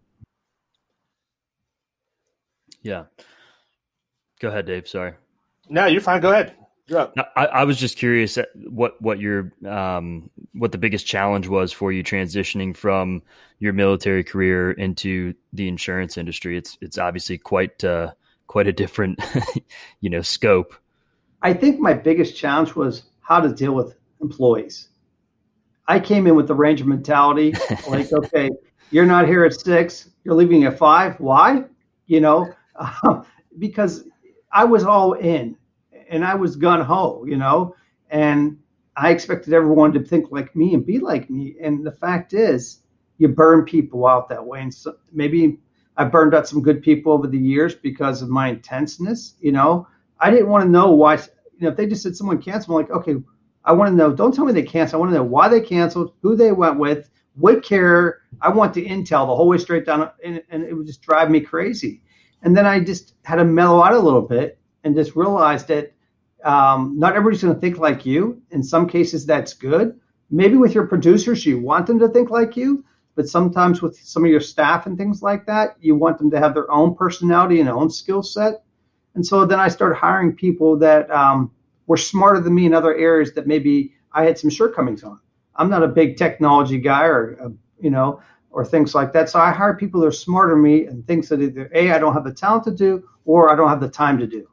Yeah. 2.82 3.06
Go 4.40 4.50
ahead, 4.50 4.66
Dave. 4.66 4.88
Sorry. 4.88 5.14
No, 5.68 5.86
you're 5.86 6.02
fine. 6.02 6.22
Go 6.22 6.32
ahead. 6.32 6.56
You're. 6.90 7.14
I, 7.36 7.46
I 7.46 7.64
was 7.64 7.78
just 7.78 7.98
curious 7.98 8.38
what 8.56 9.00
what 9.02 9.20
your 9.20 9.52
um, 9.66 10.30
what 10.54 10.72
the 10.72 10.78
biggest 10.78 11.06
challenge 11.06 11.48
was 11.48 11.72
for 11.72 11.92
you 11.92 12.04
transitioning 12.04 12.76
from 12.76 13.22
your 13.60 13.74
military 13.74 14.24
career 14.24 14.72
into 14.72 15.34
the 15.54 15.68
insurance 15.68 16.18
industry. 16.18 16.58
It's 16.58 16.78
it's 16.82 16.98
obviously 16.98 17.38
quite 17.38 17.84
uh, 17.84 18.12
quite 18.48 18.68
a 18.68 18.74
different 18.74 19.20
you 20.02 20.10
know 20.10 20.22
scope. 20.22 20.76
I 21.42 21.54
think 21.54 21.80
my 21.80 21.94
biggest 21.94 22.36
challenge 22.36 22.76
was 22.76 23.04
how 23.22 23.40
to 23.40 23.54
deal 23.54 23.74
with 23.74 23.96
employees. 24.22 24.90
I 25.88 26.00
came 26.00 26.28
in 26.28 26.36
with 26.36 26.48
the 26.48 26.54
of 26.54 26.88
mentality, 26.88 27.54
like, 27.88 28.12
okay, 28.12 28.50
you're 28.92 29.06
not 29.06 29.28
here 29.28 29.46
at 29.46 29.54
six, 29.54 30.10
you're 30.24 30.36
leaving 30.36 30.66
at 30.66 30.78
five. 30.78 31.20
Why? 31.20 31.64
You 32.08 32.22
know, 32.22 32.54
uh, 32.76 33.24
because 33.60 34.04
I 34.52 34.66
was 34.66 34.84
all 34.84 35.14
in 35.14 35.56
and 36.10 36.26
I 36.26 36.36
was 36.36 36.56
gun 36.56 36.82
ho, 36.82 37.24
you 37.28 37.38
know, 37.38 37.76
and 38.10 38.58
I 38.98 39.12
expected 39.12 39.54
everyone 39.54 39.94
to 39.94 40.04
think 40.04 40.32
like 40.32 40.56
me 40.56 40.74
and 40.74 40.86
be 40.86 41.00
like 41.00 41.30
me. 41.30 41.56
And 41.62 41.86
the 41.86 41.92
fact 41.92 42.34
is, 42.34 42.82
you 43.18 43.28
burn 43.28 43.66
people 43.66 44.06
out 44.08 44.28
that 44.30 44.46
way. 44.46 44.62
And 44.62 44.74
so 44.74 44.96
maybe 45.12 45.60
I 45.98 46.06
burned 46.06 46.34
out 46.34 46.48
some 46.48 46.62
good 46.62 46.82
people 46.82 47.14
over 47.14 47.28
the 47.28 47.38
years 47.38 47.76
because 47.76 48.22
of 48.22 48.30
my 48.30 48.50
intenseness. 48.50 49.36
You 49.40 49.52
know, 49.52 49.88
I 50.20 50.32
didn't 50.32 50.50
want 50.50 50.64
to 50.64 50.70
know 50.70 50.92
why. 50.92 51.16
You 51.16 51.66
know, 51.66 51.70
if 51.70 51.78
they 51.78 51.88
just 51.88 52.04
said 52.04 52.16
someone 52.16 52.42
canceled, 52.42 52.70
I'm 52.70 52.88
like, 52.88 52.92
okay, 53.02 53.22
I 53.66 53.74
want 53.74 53.90
to 53.90 53.96
know. 53.96 54.14
Don't 54.14 54.34
tell 54.34 54.46
me 54.46 54.54
they 54.54 54.64
canceled. 54.64 55.00
I 55.00 55.02
want 55.02 55.12
to 55.12 55.18
know 55.18 55.24
why 55.24 55.48
they 55.48 55.62
canceled, 55.62 56.14
who 56.22 56.36
they 56.36 56.52
went 56.52 56.80
with, 56.80 57.10
what 57.36 57.64
care. 57.64 58.22
I 58.42 58.50
want 58.50 58.74
the 58.74 58.86
intel 58.86 59.28
the 59.28 59.36
whole 59.36 59.50
way 59.50 59.58
straight 59.58 59.86
down, 59.86 60.10
and, 60.24 60.42
and 60.50 60.64
it 60.64 60.74
would 60.74 60.88
just 60.88 61.02
drive 61.02 61.30
me 61.30 61.42
crazy. 61.42 62.02
And 62.42 62.56
then 62.56 62.66
I 62.66 62.80
just 62.80 63.16
had 63.24 63.36
to 63.36 63.46
mellow 63.46 63.84
out 63.84 63.94
a 63.94 64.00
little 64.00 64.22
bit 64.22 64.58
and 64.84 64.96
just 64.96 65.16
realized 65.16 65.68
that 65.68 65.94
um, 66.44 66.98
not 66.98 67.16
everybody's 67.16 67.42
going 67.42 67.54
to 67.54 67.60
think 67.60 67.78
like 67.78 68.06
you. 68.06 68.42
In 68.52 68.64
some 68.64 68.88
cases, 68.88 69.26
that's 69.26 69.54
good. 69.54 70.00
Maybe 70.32 70.58
with 70.58 70.74
your 70.74 70.88
producers, 70.88 71.46
you 71.46 71.60
want 71.60 71.88
them 71.88 72.00
to 72.00 72.08
think 72.08 72.30
like 72.30 72.56
you, 72.56 72.86
but 73.16 73.28
sometimes 73.28 73.82
with 73.82 73.98
some 73.98 74.24
of 74.24 74.32
your 74.32 74.40
staff 74.40 74.86
and 74.86 74.98
things 74.98 75.22
like 75.22 75.46
that, 75.48 75.76
you 75.82 75.96
want 75.96 76.18
them 76.18 76.32
to 76.32 76.40
have 76.40 76.54
their 76.54 76.72
own 76.72 76.96
personality 76.96 77.60
and 77.60 77.70
own 77.70 77.90
skill 77.90 78.24
set. 78.24 78.64
And 79.16 79.26
so 79.26 79.46
then 79.46 79.60
I 79.60 79.68
started 79.68 79.96
hiring 79.96 80.36
people 80.36 80.78
that 80.80 81.10
um, 81.12 81.52
were 81.88 81.98
smarter 81.98 82.40
than 82.40 82.54
me 82.54 82.66
in 82.68 82.74
other 82.74 82.96
areas 82.96 83.34
that 83.34 83.48
maybe 83.48 83.94
I 84.14 84.24
had 84.24 84.38
some 84.38 84.50
shortcomings 84.50 85.04
on. 85.04 85.20
I'm 85.56 85.70
not 85.70 85.84
a 85.84 85.88
big 85.88 86.16
technology 86.16 86.78
guy 86.78 87.06
or, 87.06 87.38
uh, 87.44 87.50
you 87.82 87.90
know, 87.90 88.22
or 88.52 88.64
things 88.64 88.96
like 88.96 89.12
that. 89.14 89.30
So 89.30 89.40
I 89.40 89.52
hire 89.52 89.74
people 89.74 90.00
that 90.02 90.08
are 90.08 90.12
smarter 90.12 90.54
than 90.54 90.64
me 90.64 90.86
and 90.86 91.06
things 91.06 91.28
that 91.30 91.42
either 91.42 91.70
A, 91.74 91.92
I 91.92 92.00
don't 92.00 92.14
have 92.14 92.24
the 92.24 92.34
talent 92.34 92.64
to 92.66 92.72
do, 92.72 93.04
or 93.26 93.52
I 93.52 93.56
don't 93.56 93.70
have 93.70 93.82
the 93.82 93.90
time 93.90 94.18
to 94.20 94.28
do 94.28 94.48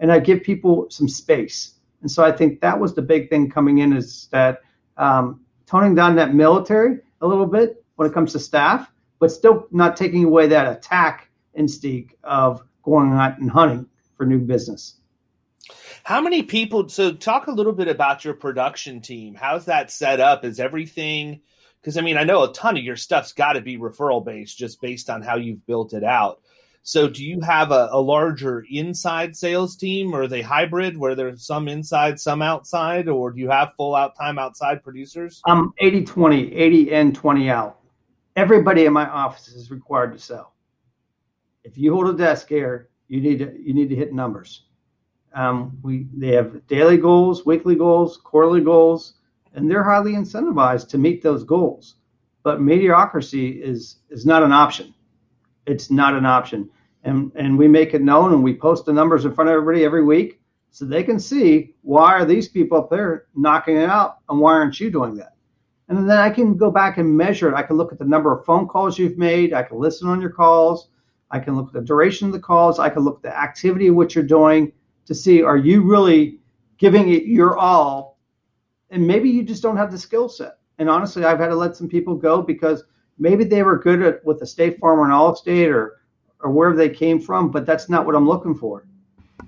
and 0.00 0.10
I 0.10 0.18
give 0.18 0.42
people 0.42 0.86
some 0.90 1.08
space. 1.08 1.74
And 2.00 2.10
so 2.10 2.24
I 2.24 2.32
think 2.32 2.60
that 2.60 2.80
was 2.80 2.94
the 2.94 3.02
big 3.02 3.28
thing 3.28 3.48
coming 3.48 3.78
in 3.78 3.92
is 3.92 4.28
that 4.32 4.62
um, 4.96 5.40
toning 5.66 5.94
down 5.94 6.16
that 6.16 6.34
military 6.34 6.98
a 7.20 7.26
little 7.26 7.46
bit 7.46 7.84
when 7.96 8.08
it 8.08 8.14
comes 8.14 8.32
to 8.32 8.38
staff, 8.38 8.90
but 9.18 9.30
still 9.30 9.68
not 9.70 9.96
taking 9.96 10.24
away 10.24 10.48
that 10.48 10.66
attack 10.66 11.30
instinct 11.54 12.14
of 12.24 12.62
going 12.82 13.12
out 13.12 13.38
and 13.38 13.50
hunting 13.50 13.86
for 14.16 14.24
new 14.24 14.38
business. 14.38 14.96
How 16.02 16.20
many 16.20 16.42
people? 16.42 16.88
So, 16.88 17.12
talk 17.12 17.46
a 17.46 17.52
little 17.52 17.74
bit 17.74 17.86
about 17.86 18.24
your 18.24 18.32
production 18.34 19.02
team. 19.02 19.34
How's 19.34 19.66
that 19.66 19.90
set 19.90 20.18
up? 20.18 20.44
Is 20.44 20.58
everything? 20.58 21.42
Because 21.80 21.98
I 21.98 22.00
mean, 22.00 22.16
I 22.16 22.24
know 22.24 22.42
a 22.42 22.52
ton 22.52 22.78
of 22.78 22.82
your 22.82 22.96
stuff's 22.96 23.34
got 23.34 23.52
to 23.52 23.60
be 23.60 23.76
referral 23.76 24.24
based, 24.24 24.56
just 24.56 24.80
based 24.80 25.10
on 25.10 25.20
how 25.20 25.36
you've 25.36 25.66
built 25.66 25.92
it 25.92 26.02
out. 26.02 26.40
So, 26.82 27.08
do 27.08 27.24
you 27.24 27.40
have 27.42 27.72
a, 27.72 27.90
a, 27.92 28.00
larger 28.00 28.64
inside 28.70 29.36
sales 29.36 29.76
team, 29.76 30.14
or 30.14 30.22
are 30.22 30.28
they 30.28 30.40
hybrid, 30.40 30.96
where 30.96 31.14
there's 31.14 31.46
some 31.46 31.68
inside, 31.68 32.18
some 32.18 32.40
outside, 32.40 33.06
or 33.06 33.30
do 33.30 33.40
you 33.40 33.50
have 33.50 33.74
full 33.76 33.94
out 33.94 34.16
time 34.16 34.38
outside 34.38 34.82
producers? 34.82 35.42
I'm 35.46 35.72
80 35.78 36.04
20, 36.04 36.54
80 36.54 36.92
in, 36.92 37.12
20 37.12 37.50
out. 37.50 37.80
Everybody 38.34 38.86
in 38.86 38.94
my 38.94 39.06
office 39.06 39.48
is 39.48 39.70
required 39.70 40.12
to 40.14 40.18
sell. 40.18 40.54
If 41.64 41.76
you 41.76 41.92
hold 41.92 42.08
a 42.08 42.14
desk 42.14 42.48
here, 42.48 42.88
you 43.08 43.20
need 43.20 43.40
to 43.40 43.54
you 43.60 43.74
need 43.74 43.90
to 43.90 43.96
hit 43.96 44.14
numbers. 44.14 44.64
Um, 45.34 45.78
we 45.82 46.06
they 46.16 46.28
have 46.28 46.66
daily 46.66 46.96
goals, 46.96 47.44
weekly 47.44 47.76
goals, 47.76 48.16
quarterly 48.16 48.62
goals, 48.62 49.14
and 49.54 49.70
they're 49.70 49.84
highly 49.84 50.12
incentivized 50.12 50.88
to 50.88 50.98
meet 50.98 51.22
those 51.22 51.44
goals. 51.44 51.96
But 52.42 52.62
mediocrity 52.62 53.62
is 53.62 53.96
is 54.08 54.24
not 54.24 54.42
an 54.42 54.52
option 54.52 54.94
it's 55.66 55.90
not 55.90 56.14
an 56.14 56.26
option. 56.26 56.68
And, 57.04 57.32
and 57.34 57.56
we 57.56 57.68
make 57.68 57.94
it 57.94 58.02
known 58.02 58.32
and 58.32 58.44
we 58.44 58.54
post 58.54 58.84
the 58.84 58.92
numbers 58.92 59.24
in 59.24 59.34
front 59.34 59.48
of 59.48 59.54
everybody 59.54 59.84
every 59.84 60.04
week 60.04 60.40
so 60.70 60.84
they 60.84 61.02
can 61.02 61.18
see 61.18 61.74
why 61.82 62.12
are 62.14 62.24
these 62.24 62.48
people 62.48 62.78
up 62.78 62.90
there 62.90 63.26
knocking 63.34 63.76
it 63.76 63.88
out 63.88 64.18
and 64.28 64.38
why 64.38 64.52
aren't 64.52 64.78
you 64.78 64.90
doing 64.90 65.14
that? 65.16 65.34
And 65.88 66.08
then 66.08 66.18
I 66.18 66.30
can 66.30 66.56
go 66.56 66.70
back 66.70 66.98
and 66.98 67.16
measure 67.16 67.48
it. 67.48 67.54
I 67.54 67.62
can 67.62 67.76
look 67.76 67.90
at 67.90 67.98
the 67.98 68.04
number 68.04 68.32
of 68.32 68.44
phone 68.44 68.68
calls 68.68 68.98
you've 68.98 69.18
made. 69.18 69.52
I 69.52 69.64
can 69.64 69.78
listen 69.78 70.08
on 70.08 70.20
your 70.20 70.30
calls. 70.30 70.88
I 71.32 71.40
can 71.40 71.56
look 71.56 71.68
at 71.68 71.72
the 71.72 71.80
duration 71.80 72.28
of 72.28 72.32
the 72.32 72.40
calls. 72.40 72.78
I 72.78 72.90
can 72.90 73.02
look 73.02 73.16
at 73.16 73.22
the 73.22 73.36
activity 73.36 73.88
of 73.88 73.96
what 73.96 74.14
you're 74.14 74.24
doing 74.24 74.72
to 75.06 75.14
see 75.14 75.42
are 75.42 75.56
you 75.56 75.82
really 75.82 76.38
giving 76.78 77.12
it 77.12 77.24
your 77.24 77.58
all? 77.58 78.18
And 78.90 79.04
maybe 79.04 79.28
you 79.28 79.42
just 79.42 79.62
don't 79.62 79.76
have 79.76 79.90
the 79.90 79.98
skill 79.98 80.28
set. 80.28 80.58
And 80.78 80.88
honestly, 80.88 81.24
I've 81.24 81.38
had 81.38 81.48
to 81.48 81.56
let 81.56 81.76
some 81.76 81.88
people 81.88 82.14
go 82.14 82.40
because 82.40 82.84
maybe 83.20 83.44
they 83.44 83.62
were 83.62 83.78
good 83.78 84.02
at 84.02 84.24
with 84.24 84.40
the 84.40 84.46
State 84.46 84.80
Farm 84.80 84.98
or 84.98 85.04
an 85.04 85.10
Allstate 85.12 85.72
or 85.72 86.00
or 86.42 86.50
wherever 86.50 86.76
they 86.76 86.88
came 86.88 87.20
from, 87.20 87.50
but 87.50 87.66
that's 87.66 87.88
not 87.88 88.06
what 88.06 88.14
I'm 88.14 88.26
looking 88.26 88.54
for. 88.54 88.86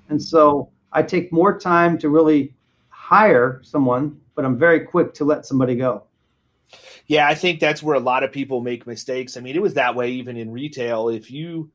And 0.09 0.21
so 0.21 0.69
I 0.91 1.01
take 1.01 1.31
more 1.31 1.57
time 1.57 1.97
to 1.99 2.09
really 2.09 2.53
hire 2.89 3.61
someone, 3.63 4.19
but 4.35 4.45
I'm 4.45 4.57
very 4.57 4.81
quick 4.81 5.13
to 5.15 5.25
let 5.25 5.45
somebody 5.45 5.75
go. 5.75 6.03
Yeah, 7.07 7.27
I 7.27 7.35
think 7.35 7.59
that's 7.59 7.83
where 7.83 7.95
a 7.95 7.99
lot 7.99 8.23
of 8.23 8.31
people 8.31 8.61
make 8.61 8.87
mistakes. 8.87 9.35
I 9.35 9.41
mean, 9.41 9.55
it 9.55 9.61
was 9.61 9.73
that 9.73 9.95
way 9.95 10.11
even 10.11 10.37
in 10.37 10.51
retail. 10.51 11.09
If 11.09 11.31
you 11.31 11.71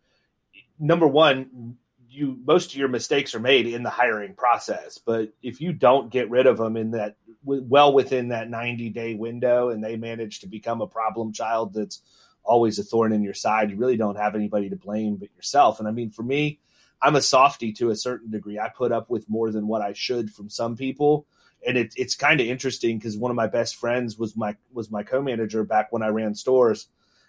number 0.78 1.06
one, 1.06 1.76
you 2.08 2.38
most 2.44 2.72
of 2.72 2.78
your 2.78 2.88
mistakes 2.88 3.34
are 3.34 3.40
made 3.40 3.66
in 3.66 3.82
the 3.82 3.90
hiring 3.90 4.34
process, 4.34 4.98
but 4.98 5.32
if 5.42 5.60
you 5.60 5.72
don't 5.72 6.10
get 6.10 6.30
rid 6.30 6.46
of 6.46 6.58
them 6.58 6.76
in 6.76 6.92
that 6.92 7.16
well 7.44 7.92
within 7.92 8.28
that 8.28 8.50
90 8.50 8.90
day 8.90 9.14
window 9.14 9.70
and 9.70 9.82
they 9.82 9.96
manage 9.96 10.40
to 10.40 10.46
become 10.46 10.80
a 10.80 10.86
problem 10.86 11.32
child 11.32 11.74
that's 11.74 12.00
always 12.44 12.78
a 12.78 12.82
thorn 12.82 13.12
in 13.12 13.22
your 13.22 13.34
side, 13.34 13.70
you 13.70 13.76
really 13.76 13.96
don't 13.96 14.16
have 14.16 14.34
anybody 14.34 14.70
to 14.70 14.76
blame 14.76 15.16
but 15.16 15.34
yourself. 15.36 15.78
And 15.78 15.88
I 15.88 15.90
mean, 15.90 16.10
for 16.10 16.22
me, 16.22 16.60
I'm 17.00 17.16
a 17.16 17.22
softy 17.22 17.72
to 17.74 17.90
a 17.90 17.96
certain 17.96 18.30
degree. 18.30 18.58
I 18.58 18.68
put 18.68 18.90
up 18.92 19.10
with 19.10 19.28
more 19.28 19.50
than 19.50 19.68
what 19.68 19.82
I 19.82 19.92
should 19.92 20.30
from 20.30 20.50
some 20.50 20.76
people. 20.76 21.26
And 21.66 21.76
it, 21.76 21.92
it's 21.96 22.14
kind 22.14 22.40
of 22.40 22.46
interesting 22.46 22.98
because 22.98 23.16
one 23.16 23.30
of 23.30 23.36
my 23.36 23.46
best 23.46 23.76
friends 23.76 24.16
was 24.18 24.36
my 24.36 24.56
was 24.72 24.90
my 24.90 25.02
co-manager 25.02 25.64
back 25.64 25.92
when 25.92 26.02
I 26.02 26.08
ran 26.08 26.34
stores. 26.34 26.88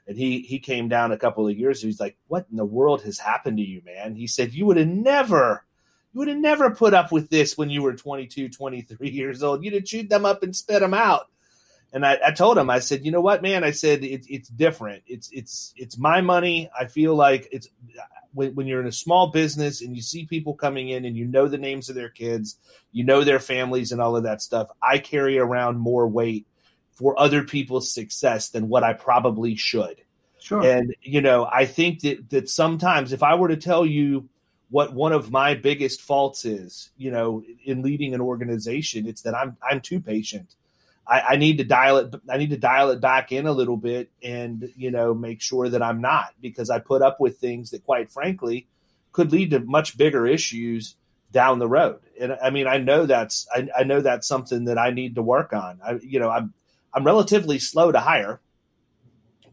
And 0.10 0.18
he 0.18 0.40
he 0.40 0.58
came 0.60 0.90
down 0.90 1.12
a 1.12 1.18
couple 1.18 1.48
of 1.48 1.58
years. 1.58 1.82
He's 1.82 2.00
like, 2.00 2.18
"What 2.28 2.48
in 2.50 2.58
the 2.58 2.66
world 2.66 3.04
has 3.04 3.20
happened 3.20 3.58
to 3.58 3.64
you, 3.64 3.82
man?" 3.86 4.16
He 4.16 4.26
said, 4.26 4.54
"You 4.54 4.66
would 4.66 4.78
have 4.78 4.88
never 4.88 5.64
you 6.14 6.20
would 6.20 6.28
have 6.28 6.38
never 6.38 6.72
put 6.72 6.94
up 6.94 7.12
with 7.12 7.30
this 7.30 7.58
when 7.58 7.70
you 7.70 7.84
were 7.84 7.94
22, 7.94 8.50
23 8.50 9.10
years 9.10 9.44
old. 9.44 9.64
You'd 9.64 9.76
have 9.76 9.86
chewed 9.86 10.10
them 10.10 10.26
up 10.26 10.42
and 10.42 10.56
spit 10.56 10.80
them 10.80 10.96
out. 10.96 11.28
And 11.94 12.06
I, 12.06 12.18
I 12.26 12.32
told 12.32 12.58
him, 12.58 12.70
I 12.70 12.80
said, 12.80 13.06
you 13.06 13.12
know 13.12 13.22
what, 13.22 13.42
man? 13.42 13.64
I 13.64 13.72
said 13.72 14.04
it, 14.04 14.26
it's 14.28 14.50
different. 14.50 15.04
It's 15.08 15.30
it's 15.32 15.74
it's 15.76 15.98
my 15.98 16.22
money. 16.22 16.70
I 16.78 16.86
feel 16.86 17.16
like 17.16 17.48
it's 17.52 17.68
when, 18.34 18.54
when 18.54 18.68
you're 18.68 18.82
in 18.82 18.88
a 18.88 18.92
small 18.92 19.28
business 19.28 19.82
and 19.82 19.96
you 19.96 20.02
see 20.02 20.26
people 20.26 20.54
coming 20.54 20.90
in 20.90 21.06
and 21.06 21.16
you 21.16 21.26
know 21.26 21.48
the 21.48 21.58
names 21.58 21.90
of 21.90 21.96
their 21.96 22.10
kids, 22.10 22.58
you 22.92 23.04
know 23.04 23.24
their 23.24 23.40
families 23.40 23.92
and 23.92 24.02
all 24.02 24.16
of 24.16 24.24
that 24.24 24.42
stuff. 24.42 24.70
I 24.84 25.00
carry 25.00 25.40
around 25.40 25.78
more 25.78 26.08
weight 26.08 26.46
for 27.00 27.18
other 27.18 27.44
people's 27.44 27.90
success 27.90 28.50
than 28.50 28.68
what 28.68 28.84
I 28.84 28.92
probably 28.92 29.56
should. 29.56 30.02
Sure. 30.42 30.62
And 30.62 30.94
you 31.02 31.22
know, 31.22 31.50
I 31.50 31.66
think 31.66 32.02
that 32.02 32.30
that 32.30 32.50
sometimes 32.50 33.14
if 33.14 33.24
I 33.24 33.36
were 33.36 33.48
to 33.48 33.56
tell 33.56 33.86
you 33.86 34.28
what 34.70 34.94
one 34.94 35.14
of 35.14 35.32
my 35.32 35.56
biggest 35.56 36.02
faults 36.02 36.44
is, 36.44 36.90
you 36.98 37.10
know, 37.10 37.42
in 37.64 37.84
leading 37.84 38.14
an 38.14 38.20
organization, 38.20 39.08
it's 39.08 39.22
that 39.22 39.34
I'm 39.34 39.56
I'm 39.64 39.80
too 39.80 40.02
patient. 40.02 40.56
I, 41.08 41.22
I, 41.22 41.36
need 41.38 41.58
to 41.58 41.64
dial 41.64 41.98
it. 41.98 42.16
I 42.30 42.38
need 42.38 42.52
to 42.52 42.58
dial 42.58 42.92
it 42.92 43.02
back 43.02 43.32
in 43.32 43.48
a 43.48 43.52
little 43.52 43.78
bit, 43.78 44.12
and 44.22 44.70
you 44.76 44.92
know, 44.92 45.14
make 45.14 45.42
sure 45.42 45.70
that 45.70 45.82
I'm 45.82 46.02
not 46.02 46.34
because 46.42 46.70
I 46.70 46.80
put 46.80 47.02
up 47.02 47.20
with 47.20 47.40
things 47.40 47.72
that, 47.72 47.84
quite 47.84 48.12
frankly, 48.12 48.68
could 49.14 49.32
lead 49.32 49.52
to 49.52 49.60
much 49.62 49.98
bigger 49.98 50.28
issues 50.28 50.96
down 51.32 51.60
the 51.60 51.68
road. 51.68 52.02
And 52.20 52.38
I 52.44 52.50
mean, 52.50 52.68
I 52.68 52.78
know 52.78 53.06
that's 53.06 53.48
I, 53.56 53.70
I 53.76 53.84
know 53.86 54.02
that's 54.02 54.28
something 54.28 54.66
that 54.66 54.78
I 54.78 54.92
need 54.92 55.16
to 55.16 55.22
work 55.22 55.54
on. 55.54 55.80
I, 55.84 55.94
you 56.04 56.20
know, 56.20 56.30
I'm 56.30 56.54
I'm 56.94 57.04
relatively 57.04 57.60
slow 57.60 57.92
to 57.92 58.00
hire, 58.00 58.42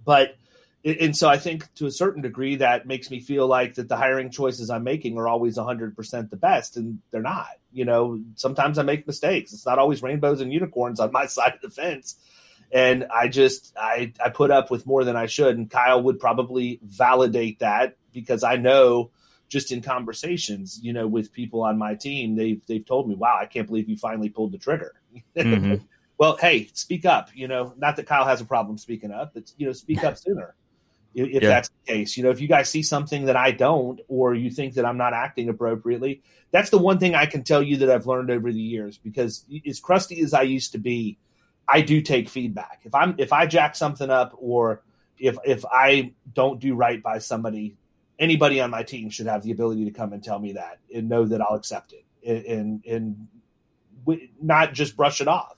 but 0.05 0.37
and 0.85 1.17
so 1.17 1.29
I 1.29 1.37
think 1.37 1.73
to 1.75 1.87
a 1.87 1.91
certain 1.91 2.23
degree 2.23 2.57
that 2.57 2.87
makes 2.87 3.11
me 3.11 3.19
feel 3.19 3.49
like 3.49 3.75
that 3.75 3.89
the 3.89 3.97
hiring 3.97 4.31
choices 4.31 4.71
I'm 4.71 4.85
making 4.85 5.19
are 5.19 5.27
always 5.27 5.59
100% 5.59 6.31
the 6.31 6.37
best 6.37 6.77
and 6.77 7.01
they're 7.11 7.23
not. 7.23 7.49
You 7.73 7.85
know, 7.85 8.21
sometimes 8.37 8.79
I 8.79 8.85
make 8.85 9.05
mistakes. 9.05 9.53
It's 9.53 9.67
not 9.67 9.81
always 9.81 10.01
rainbows 10.01 10.41
and 10.41 10.53
unicorns 10.53 11.01
on 11.01 11.11
my 11.13 11.27
side 11.27 11.55
of 11.55 11.61
the 11.61 11.71
fence. 11.71 12.17
And 12.71 13.05
I 13.13 13.27
just 13.27 13.75
I 13.77 14.13
I 14.25 14.29
put 14.29 14.51
up 14.51 14.71
with 14.71 14.87
more 14.87 15.03
than 15.05 15.17
I 15.17 15.27
should 15.27 15.57
and 15.57 15.71
Kyle 15.71 16.03
would 16.03 16.21
probably 16.21 16.79
validate 16.85 17.59
that 17.59 17.97
because 18.13 18.45
I 18.45 18.57
know 18.57 19.11
just 19.49 19.71
in 19.71 19.83
conversations, 19.83 20.81
you 20.83 20.93
know, 20.93 21.07
with 21.07 21.33
people 21.33 21.63
on 21.63 21.79
my 21.79 21.95
team, 21.95 22.35
they've 22.35 22.65
they've 22.67 22.85
told 22.85 23.09
me, 23.09 23.15
"Wow, 23.15 23.39
I 23.41 23.47
can't 23.47 23.69
believe 23.69 23.89
you 23.89 23.97
finally 23.97 24.29
pulled 24.29 24.53
the 24.53 24.59
trigger." 24.59 24.95
Mm-hmm. 25.37 25.85
Well, 26.19 26.37
hey, 26.37 26.69
speak 26.73 27.05
up. 27.05 27.31
You 27.35 27.49
know, 27.49 27.75
not 27.77 27.97
that 27.97 28.07
Kyle 28.07 28.25
has 28.25 28.41
a 28.41 28.45
problem 28.45 28.79
speaking 28.79 29.11
up, 29.11 29.35
but 29.35 29.53
you 29.57 29.67
know, 29.67 29.73
speak 29.73 30.05
up 30.05 30.17
sooner 30.19 30.55
if 31.17 31.43
yeah. 31.43 31.49
that's 31.49 31.71
the 31.71 31.93
case. 31.93 32.17
You 32.17 32.25
know, 32.25 32.31
if 32.31 32.41
you 32.41 32.49
guys 32.49 32.69
see 32.69 32.83
something 32.83 33.25
that 33.25 33.37
I 33.37 33.51
don't, 33.51 34.01
or 34.07 34.35
you 34.35 34.51
think 34.51 34.75
that 34.75 34.85
I'm 34.85 34.99
not 34.99 35.15
acting 35.15 35.49
appropriately, 35.49 36.23
that's 36.51 36.71
the 36.71 36.79
one 36.79 36.99
thing 36.99 37.15
I 37.15 37.25
can 37.27 37.43
tell 37.43 37.63
you 37.63 37.79
that 37.79 37.91
I've 37.91 38.07
learned 38.07 38.31
over 38.31 38.53
the 38.53 38.61
years. 38.61 38.99
Because 38.99 39.45
as 39.67 39.81
crusty 39.81 40.21
as 40.21 40.35
I 40.35 40.43
used 40.43 40.73
to 40.73 40.79
be, 40.79 41.19
I 41.67 41.81
do 41.81 42.03
take 42.03 42.29
feedback. 42.29 42.81
If 42.85 42.95
I'm 42.95 43.15
if 43.19 43.33
I 43.33 43.47
jack 43.47 43.75
something 43.77 44.11
up, 44.11 44.37
or 44.39 44.83
if 45.19 45.39
if 45.45 45.65
I 45.65 46.13
don't 46.35 46.61
do 46.61 46.75
right 46.75 47.03
by 47.03 47.19
somebody, 47.19 47.77
anybody 48.19 48.61
on 48.61 48.71
my 48.71 48.83
team 48.83 49.09
should 49.09 49.27
have 49.27 49.43
the 49.43 49.53
ability 49.53 49.87
to 49.87 49.91
come 49.91 50.13
and 50.13 50.23
tell 50.23 50.39
me 50.39 50.53
that 50.53 50.79
and 50.95 51.09
know 51.09 51.25
that 51.25 51.41
I'll 51.41 51.57
accept 51.57 51.95
it 51.95 52.05
and 52.27 52.45
and, 52.45 52.87
and 52.87 53.29
not 54.41 54.75
just 54.75 54.97
brush 54.97 55.21
it 55.23 55.29
off. 55.29 55.57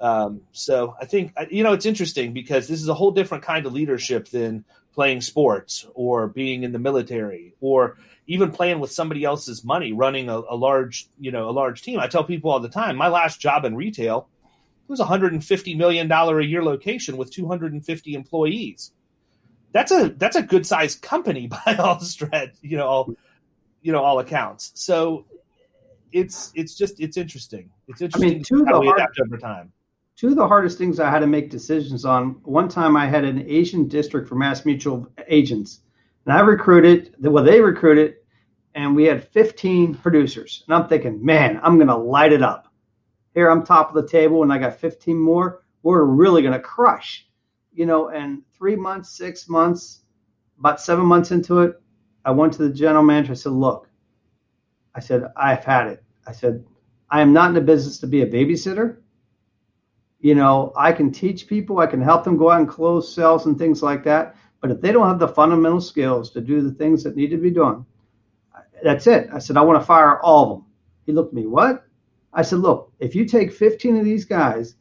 Um, 0.00 0.40
so 0.52 0.96
I 1.00 1.04
think 1.04 1.32
you 1.50 1.62
know 1.62 1.74
it's 1.74 1.84
interesting 1.84 2.32
because 2.32 2.68
this 2.68 2.80
is 2.80 2.88
a 2.88 2.94
whole 2.94 3.10
different 3.10 3.44
kind 3.44 3.66
of 3.66 3.74
leadership 3.74 4.28
than 4.28 4.64
playing 4.94 5.20
sports 5.20 5.86
or 5.94 6.26
being 6.26 6.62
in 6.62 6.72
the 6.72 6.78
military 6.78 7.54
or 7.60 7.98
even 8.26 8.50
playing 8.50 8.80
with 8.80 8.90
somebody 8.90 9.24
else's 9.24 9.62
money, 9.62 9.92
running 9.92 10.28
a, 10.28 10.38
a 10.38 10.56
large 10.56 11.06
you 11.18 11.30
know 11.30 11.50
a 11.50 11.52
large 11.52 11.82
team. 11.82 12.00
I 12.00 12.06
tell 12.06 12.24
people 12.24 12.50
all 12.50 12.60
the 12.60 12.68
time, 12.70 12.96
my 12.96 13.08
last 13.08 13.40
job 13.40 13.66
in 13.66 13.76
retail 13.76 14.28
was 14.88 15.00
a 15.00 15.04
hundred 15.04 15.34
and 15.34 15.44
fifty 15.44 15.74
million 15.74 16.08
dollar 16.08 16.40
a 16.40 16.44
year 16.44 16.64
location 16.64 17.18
with 17.18 17.30
two 17.30 17.46
hundred 17.46 17.74
and 17.74 17.84
fifty 17.84 18.14
employees. 18.14 18.92
That's 19.72 19.92
a 19.92 20.08
that's 20.16 20.36
a 20.36 20.42
good 20.42 20.66
sized 20.66 21.02
company 21.02 21.46
by 21.66 21.76
all 21.78 22.00
stretch, 22.00 22.54
you 22.62 22.78
know, 22.78 22.86
all, 22.86 23.14
you 23.82 23.92
know 23.92 24.02
all 24.02 24.18
accounts. 24.18 24.72
So 24.76 25.26
it's 26.10 26.52
it's 26.54 26.74
just 26.74 26.98
it's 27.00 27.18
interesting. 27.18 27.68
It's 27.86 28.00
interesting 28.00 28.30
I 28.30 28.34
mean, 28.34 28.44
to 28.44 28.64
how 28.64 28.80
we 28.80 28.88
adapt 28.88 29.20
over 29.20 29.36
time 29.36 29.72
two 30.16 30.28
of 30.28 30.36
the 30.36 30.46
hardest 30.46 30.78
things 30.78 31.00
I 31.00 31.10
had 31.10 31.20
to 31.20 31.26
make 31.26 31.50
decisions 31.50 32.04
on. 32.04 32.40
One 32.42 32.68
time 32.68 32.96
I 32.96 33.06
had 33.06 33.24
an 33.24 33.44
Asian 33.48 33.88
district 33.88 34.28
for 34.28 34.34
Mass 34.34 34.64
Mutual 34.64 35.10
agents, 35.28 35.80
and 36.26 36.34
I 36.34 36.40
recruited, 36.40 37.14
well, 37.20 37.44
they 37.44 37.60
recruited, 37.60 38.16
and 38.74 38.94
we 38.94 39.04
had 39.04 39.26
15 39.28 39.94
producers. 39.96 40.62
And 40.66 40.74
I'm 40.74 40.88
thinking, 40.88 41.24
man, 41.24 41.58
I'm 41.62 41.76
going 41.76 41.88
to 41.88 41.96
light 41.96 42.32
it 42.32 42.42
up. 42.42 42.72
Here 43.34 43.50
I'm 43.50 43.64
top 43.64 43.88
of 43.88 43.94
the 43.94 44.08
table, 44.08 44.42
and 44.42 44.52
I 44.52 44.58
got 44.58 44.78
15 44.78 45.16
more. 45.16 45.62
We're 45.82 46.04
really 46.04 46.42
going 46.42 46.54
to 46.54 46.60
crush, 46.60 47.26
you 47.72 47.86
know. 47.86 48.08
And 48.10 48.42
three 48.56 48.76
months, 48.76 49.16
six 49.16 49.48
months, 49.48 50.02
about 50.58 50.80
seven 50.80 51.06
months 51.06 51.30
into 51.30 51.60
it, 51.60 51.80
I 52.24 52.32
went 52.32 52.52
to 52.54 52.62
the 52.62 52.74
general 52.74 53.02
manager. 53.02 53.32
I 53.32 53.36
said, 53.36 53.52
look, 53.52 53.88
I 54.94 55.00
said, 55.00 55.24
I've 55.36 55.64
had 55.64 55.86
it. 55.86 56.04
I 56.26 56.32
said, 56.32 56.64
I 57.10 57.22
am 57.22 57.32
not 57.32 57.48
in 57.48 57.54
the 57.54 57.60
business 57.60 57.98
to 57.98 58.06
be 58.06 58.22
a 58.22 58.26
babysitter 58.26 58.98
you 60.20 60.34
know, 60.34 60.72
I 60.76 60.92
can 60.92 61.10
teach 61.10 61.46
people, 61.46 61.78
I 61.78 61.86
can 61.86 62.00
help 62.00 62.24
them 62.24 62.36
go 62.36 62.50
out 62.50 62.60
and 62.60 62.68
close 62.68 63.14
sales 63.14 63.46
and 63.46 63.58
things 63.58 63.82
like 63.82 64.04
that. 64.04 64.36
But 64.60 64.70
if 64.70 64.80
they 64.80 64.92
don't 64.92 65.08
have 65.08 65.18
the 65.18 65.28
fundamental 65.28 65.80
skills 65.80 66.30
to 66.32 66.40
do 66.40 66.60
the 66.60 66.72
things 66.72 67.02
that 67.04 67.16
need 67.16 67.30
to 67.30 67.38
be 67.38 67.50
done, 67.50 67.86
that's 68.82 69.06
it. 69.06 69.28
I 69.32 69.38
said, 69.38 69.56
I 69.56 69.62
want 69.62 69.80
to 69.80 69.86
fire 69.86 70.20
all 70.20 70.42
of 70.42 70.48
them. 70.50 70.66
He 71.06 71.12
looked 71.12 71.32
at 71.32 71.34
me, 71.34 71.46
what? 71.46 71.84
I 72.32 72.42
said, 72.42 72.58
look, 72.58 72.92
if 73.00 73.14
you 73.14 73.24
take 73.24 73.52
15 73.52 73.96
of 73.96 74.04
these 74.04 74.26
guys, 74.26 74.76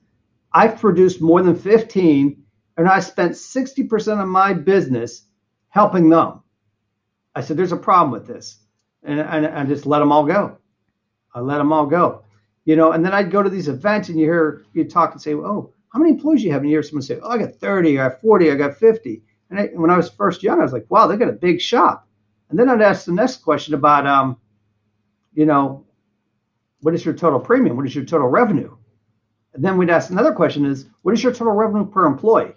I've 0.54 0.80
produced 0.80 1.21
more 1.21 1.41
than 1.41 1.56
15, 1.56 2.43
and 2.78 2.88
I 2.88 2.99
spent 2.99 3.32
60% 3.32 4.21
of 4.21 4.28
my 4.28 4.54
business 4.54 5.23
helping 5.69 6.10
them. 6.10 6.41
I 7.34 7.41
said, 7.41 7.56
there's 7.56 7.71
a 7.71 7.78
problem 7.78 8.12
with 8.12 8.28
this. 8.28 8.58
And 9.04 9.21
I 9.21 9.63
just 9.63 9.86
let 9.86 9.99
them 9.99 10.12
all 10.12 10.25
go. 10.25 10.58
I 11.34 11.39
let 11.39 11.60
them 11.60 11.71
all 11.71 11.86
go 11.86 12.23
you 12.69 12.75
know, 12.75 12.91
and 12.91 13.03
then 13.03 13.13
I'd 13.13 13.32
go 13.32 13.41
to 13.41 13.49
these 13.49 13.67
events 13.67 14.10
and 14.10 14.19
you 14.19 14.25
hear 14.25 14.63
you 14.73 14.84
talk 14.86 15.13
and 15.13 15.19
say, 15.19 15.34
oh, 15.34 15.73
how 15.91 15.97
many 15.97 16.12
employees 16.12 16.41
do 16.41 16.45
you 16.45 16.53
have? 16.53 16.62
And 16.62 16.69
you 16.69 16.75
hear 16.75 16.84
someone 16.84 17.01
say, 17.01 17.19
oh, 17.19 17.32
I 17.32 17.39
got 17.39 17.55
30, 17.55 17.99
I 17.99 18.10
got 18.10 18.21
40, 18.21 18.51
I 18.51 18.55
got 18.55 18.77
50. 18.77 19.23
And 19.49 19.60
I, 19.60 19.65
when 19.73 19.89
I 19.89 19.97
was 19.97 20.08
first 20.08 20.43
young, 20.43 20.60
I 20.60 20.65
was 20.65 20.71
like, 20.71 20.86
wow, 20.88 21.08
they 21.08 21.17
got 21.17 21.29
a 21.29 21.34
big 21.47 21.60
shop. 21.60 22.08
And 22.51 22.60
then 22.60 22.69
I'd 22.69 22.84
ask 22.84 23.05
the 23.05 23.12
next 23.12 23.38
question 23.38 23.73
about, 23.73 24.05
um, 24.05 24.38
you 25.34 25.47
know, 25.47 25.84
what 26.82 26.93
is 26.93 27.03
your 27.03 27.15
total 27.15 27.39
premium? 27.39 27.75
What 27.75 27.88
is 27.88 27.95
your 27.95 28.05
total 28.05 28.27
revenue? 28.27 28.77
And 29.55 29.65
then 29.65 29.75
we'd 29.75 29.89
ask 29.89 30.12
another 30.12 30.32
question 30.32 30.63
is, 30.63 30.86
what 31.01 31.15
is 31.15 31.23
your 31.23 31.34
total 31.34 31.53
revenue 31.53 31.89
per 31.89 32.05
employee? 32.05 32.53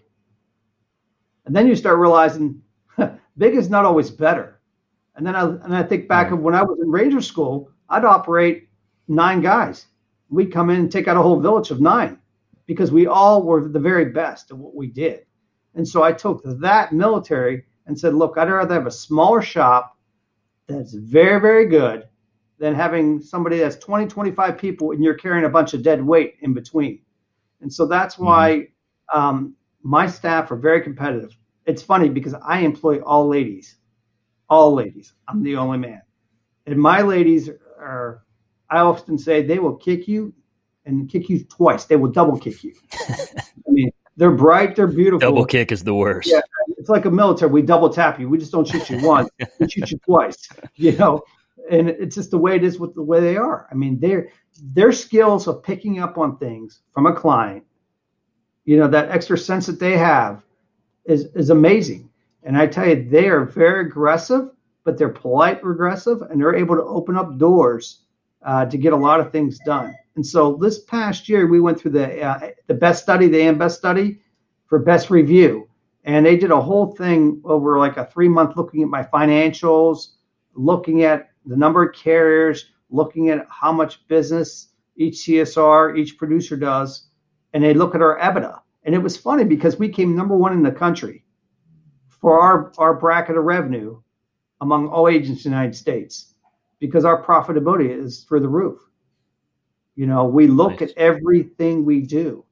And 1.46 1.56
then 1.56 1.66
you 1.66 1.74
start 1.74 1.96
realizing 1.96 2.60
big 3.38 3.54
is 3.54 3.70
not 3.70 3.86
always 3.86 4.10
better. 4.10 4.60
And 5.16 5.26
then 5.26 5.36
I, 5.36 5.44
and 5.44 5.74
I 5.74 5.82
think 5.82 6.06
back 6.06 6.32
of 6.32 6.40
when 6.40 6.54
I 6.54 6.62
was 6.62 6.78
in 6.82 6.90
Ranger 6.90 7.22
School, 7.22 7.70
I'd 7.88 8.04
operate 8.04 8.68
nine 9.08 9.40
guys 9.40 9.86
we'd 10.32 10.52
come 10.52 10.70
in 10.70 10.80
and 10.80 10.90
take 10.90 11.08
out 11.08 11.16
a 11.16 11.22
whole 11.22 11.38
village 11.38 11.70
of 11.70 11.80
nine 11.80 12.18
because 12.66 12.90
we 12.90 13.06
all 13.06 13.42
were 13.42 13.68
the 13.68 13.78
very 13.78 14.06
best 14.06 14.50
at 14.50 14.56
what 14.56 14.74
we 14.74 14.86
did. 14.86 15.26
And 15.74 15.86
so 15.86 16.02
I 16.02 16.12
took 16.12 16.42
that 16.44 16.92
military 16.92 17.64
and 17.86 17.98
said, 17.98 18.14
look, 18.14 18.38
I'd 18.38 18.50
rather 18.50 18.74
have 18.74 18.86
a 18.86 18.90
smaller 18.90 19.42
shop 19.42 19.96
that's 20.66 20.94
very, 20.94 21.38
very 21.40 21.66
good 21.66 22.08
than 22.58 22.74
having 22.74 23.20
somebody 23.20 23.58
that's 23.58 23.76
20, 23.76 24.06
25 24.06 24.56
people 24.56 24.92
and 24.92 25.04
you're 25.04 25.14
carrying 25.14 25.44
a 25.44 25.50
bunch 25.50 25.74
of 25.74 25.82
dead 25.82 26.02
weight 26.02 26.36
in 26.40 26.54
between. 26.54 27.00
And 27.60 27.72
so 27.72 27.86
that's 27.86 28.14
mm-hmm. 28.14 28.24
why 28.24 28.68
um, 29.12 29.54
my 29.82 30.06
staff 30.06 30.50
are 30.50 30.56
very 30.56 30.80
competitive. 30.80 31.36
It's 31.66 31.82
funny 31.82 32.08
because 32.08 32.34
I 32.34 32.60
employ 32.60 33.00
all 33.00 33.28
ladies, 33.28 33.76
all 34.48 34.72
ladies. 34.72 35.12
I'm 35.28 35.42
the 35.42 35.56
only 35.56 35.78
man. 35.78 36.02
And 36.66 36.78
my 36.78 37.02
ladies 37.02 37.50
are 37.78 38.22
I 38.72 38.78
often 38.78 39.18
say 39.18 39.42
they 39.42 39.58
will 39.58 39.76
kick 39.76 40.08
you 40.08 40.32
and 40.86 41.08
kick 41.08 41.28
you 41.28 41.44
twice. 41.44 41.84
They 41.84 41.96
will 41.96 42.10
double 42.10 42.38
kick 42.38 42.64
you. 42.64 42.74
I 43.08 43.68
mean, 43.68 43.90
they're 44.16 44.30
bright, 44.30 44.74
they're 44.74 44.86
beautiful. 44.86 45.18
Double 45.18 45.44
kick 45.44 45.70
is 45.70 45.84
the 45.84 45.94
worst. 45.94 46.30
Yeah, 46.30 46.40
it's 46.78 46.88
like 46.88 47.04
a 47.04 47.10
military. 47.10 47.50
We 47.50 47.60
double 47.60 47.90
tap 47.90 48.18
you. 48.18 48.30
We 48.30 48.38
just 48.38 48.50
don't 48.50 48.66
shoot 48.66 48.88
you 48.88 49.06
once. 49.06 49.28
we 49.60 49.68
shoot 49.68 49.90
you 49.90 49.98
twice. 49.98 50.48
You 50.76 50.92
know, 50.92 51.22
and 51.70 51.90
it's 51.90 52.16
just 52.16 52.30
the 52.30 52.38
way 52.38 52.56
it 52.56 52.64
is 52.64 52.78
with 52.78 52.94
the 52.94 53.02
way 53.02 53.20
they 53.20 53.36
are. 53.36 53.68
I 53.70 53.74
mean, 53.74 54.00
their 54.00 54.30
their 54.74 54.90
skills 54.90 55.46
of 55.46 55.62
picking 55.62 55.98
up 55.98 56.16
on 56.16 56.38
things 56.38 56.80
from 56.94 57.06
a 57.06 57.14
client, 57.14 57.64
you 58.64 58.78
know, 58.78 58.88
that 58.88 59.10
extra 59.10 59.36
sense 59.36 59.66
that 59.66 59.78
they 59.78 59.98
have 59.98 60.42
is 61.04 61.26
is 61.34 61.50
amazing. 61.50 62.08
And 62.42 62.56
I 62.56 62.66
tell 62.66 62.88
you, 62.88 63.06
they 63.08 63.28
are 63.28 63.44
very 63.44 63.86
aggressive, 63.86 64.50
but 64.84 64.96
they're 64.96 65.10
polite, 65.10 65.58
aggressive, 65.58 66.22
and 66.22 66.40
they're 66.40 66.56
able 66.56 66.74
to 66.76 66.82
open 66.82 67.16
up 67.18 67.36
doors 67.36 68.00
uh, 68.44 68.66
to 68.66 68.76
get 68.76 68.92
a 68.92 68.96
lot 68.96 69.20
of 69.20 69.30
things 69.32 69.58
done. 69.64 69.94
And 70.16 70.26
so 70.26 70.56
this 70.60 70.80
past 70.84 71.28
year, 71.28 71.46
we 71.46 71.60
went 71.60 71.80
through 71.80 71.92
the 71.92 72.22
uh, 72.22 72.50
the 72.66 72.74
best 72.74 73.02
study, 73.02 73.28
the 73.28 73.38
AM 73.38 73.58
Best 73.58 73.78
study, 73.78 74.20
for 74.66 74.78
best 74.78 75.10
review, 75.10 75.68
and 76.04 76.24
they 76.24 76.36
did 76.36 76.50
a 76.50 76.60
whole 76.60 76.94
thing 76.94 77.40
over 77.44 77.78
like 77.78 77.96
a 77.96 78.06
three 78.06 78.28
month 78.28 78.56
looking 78.56 78.82
at 78.82 78.88
my 78.88 79.02
financials, 79.02 80.14
looking 80.54 81.02
at 81.02 81.30
the 81.46 81.56
number 81.56 81.82
of 81.82 81.94
carriers, 81.94 82.70
looking 82.90 83.30
at 83.30 83.46
how 83.48 83.72
much 83.72 84.06
business 84.08 84.68
each 84.96 85.14
CSR, 85.14 85.98
each 85.98 86.18
producer 86.18 86.56
does, 86.56 87.08
and 87.54 87.64
they 87.64 87.74
look 87.74 87.94
at 87.94 88.02
our 88.02 88.18
EBITDA. 88.18 88.60
And 88.84 88.94
it 88.94 88.98
was 88.98 89.16
funny 89.16 89.44
because 89.44 89.78
we 89.78 89.88
came 89.88 90.14
number 90.14 90.36
one 90.36 90.52
in 90.52 90.62
the 90.62 90.72
country 90.72 91.24
for 92.08 92.40
our, 92.40 92.72
our 92.78 92.94
bracket 92.94 93.36
of 93.36 93.44
revenue 93.44 94.00
among 94.60 94.88
all 94.88 95.08
agents 95.08 95.44
in 95.44 95.52
the 95.52 95.56
United 95.56 95.76
States 95.76 96.31
because 96.82 97.04
our 97.04 97.22
profitability 97.22 97.96
is 97.96 98.24
through 98.24 98.40
the 98.40 98.48
roof. 98.48 98.80
You 99.94 100.08
know, 100.08 100.24
we 100.24 100.48
look 100.48 100.80
nice. 100.80 100.90
at 100.90 100.98
everything 100.98 101.84
we 101.84 102.00
do. 102.00 102.44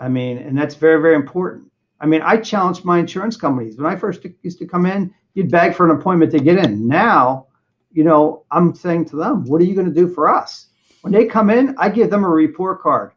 I 0.00 0.08
mean, 0.08 0.38
and 0.38 0.58
that's 0.58 0.74
very, 0.74 1.00
very 1.00 1.14
important. 1.14 1.70
I 2.00 2.06
mean, 2.06 2.20
I 2.22 2.38
challenge 2.38 2.82
my 2.82 2.98
insurance 2.98 3.36
companies. 3.36 3.76
When 3.76 3.86
I 3.86 3.94
first 3.94 4.26
used 4.42 4.58
to 4.58 4.66
come 4.66 4.84
in, 4.84 5.14
you'd 5.34 5.52
beg 5.52 5.76
for 5.76 5.88
an 5.88 5.96
appointment 5.96 6.32
to 6.32 6.40
get 6.40 6.58
in. 6.58 6.88
Now, 6.88 7.46
you 7.92 8.02
know, 8.02 8.44
I'm 8.50 8.74
saying 8.74 9.04
to 9.10 9.16
them, 9.16 9.44
what 9.44 9.62
are 9.62 9.64
you 9.64 9.76
going 9.76 9.86
to 9.86 9.94
do 9.94 10.12
for 10.12 10.28
us? 10.28 10.66
When 11.02 11.12
they 11.12 11.26
come 11.26 11.48
in, 11.48 11.76
I 11.78 11.88
give 11.88 12.10
them 12.10 12.24
a 12.24 12.28
report 12.28 12.82
card. 12.82 13.12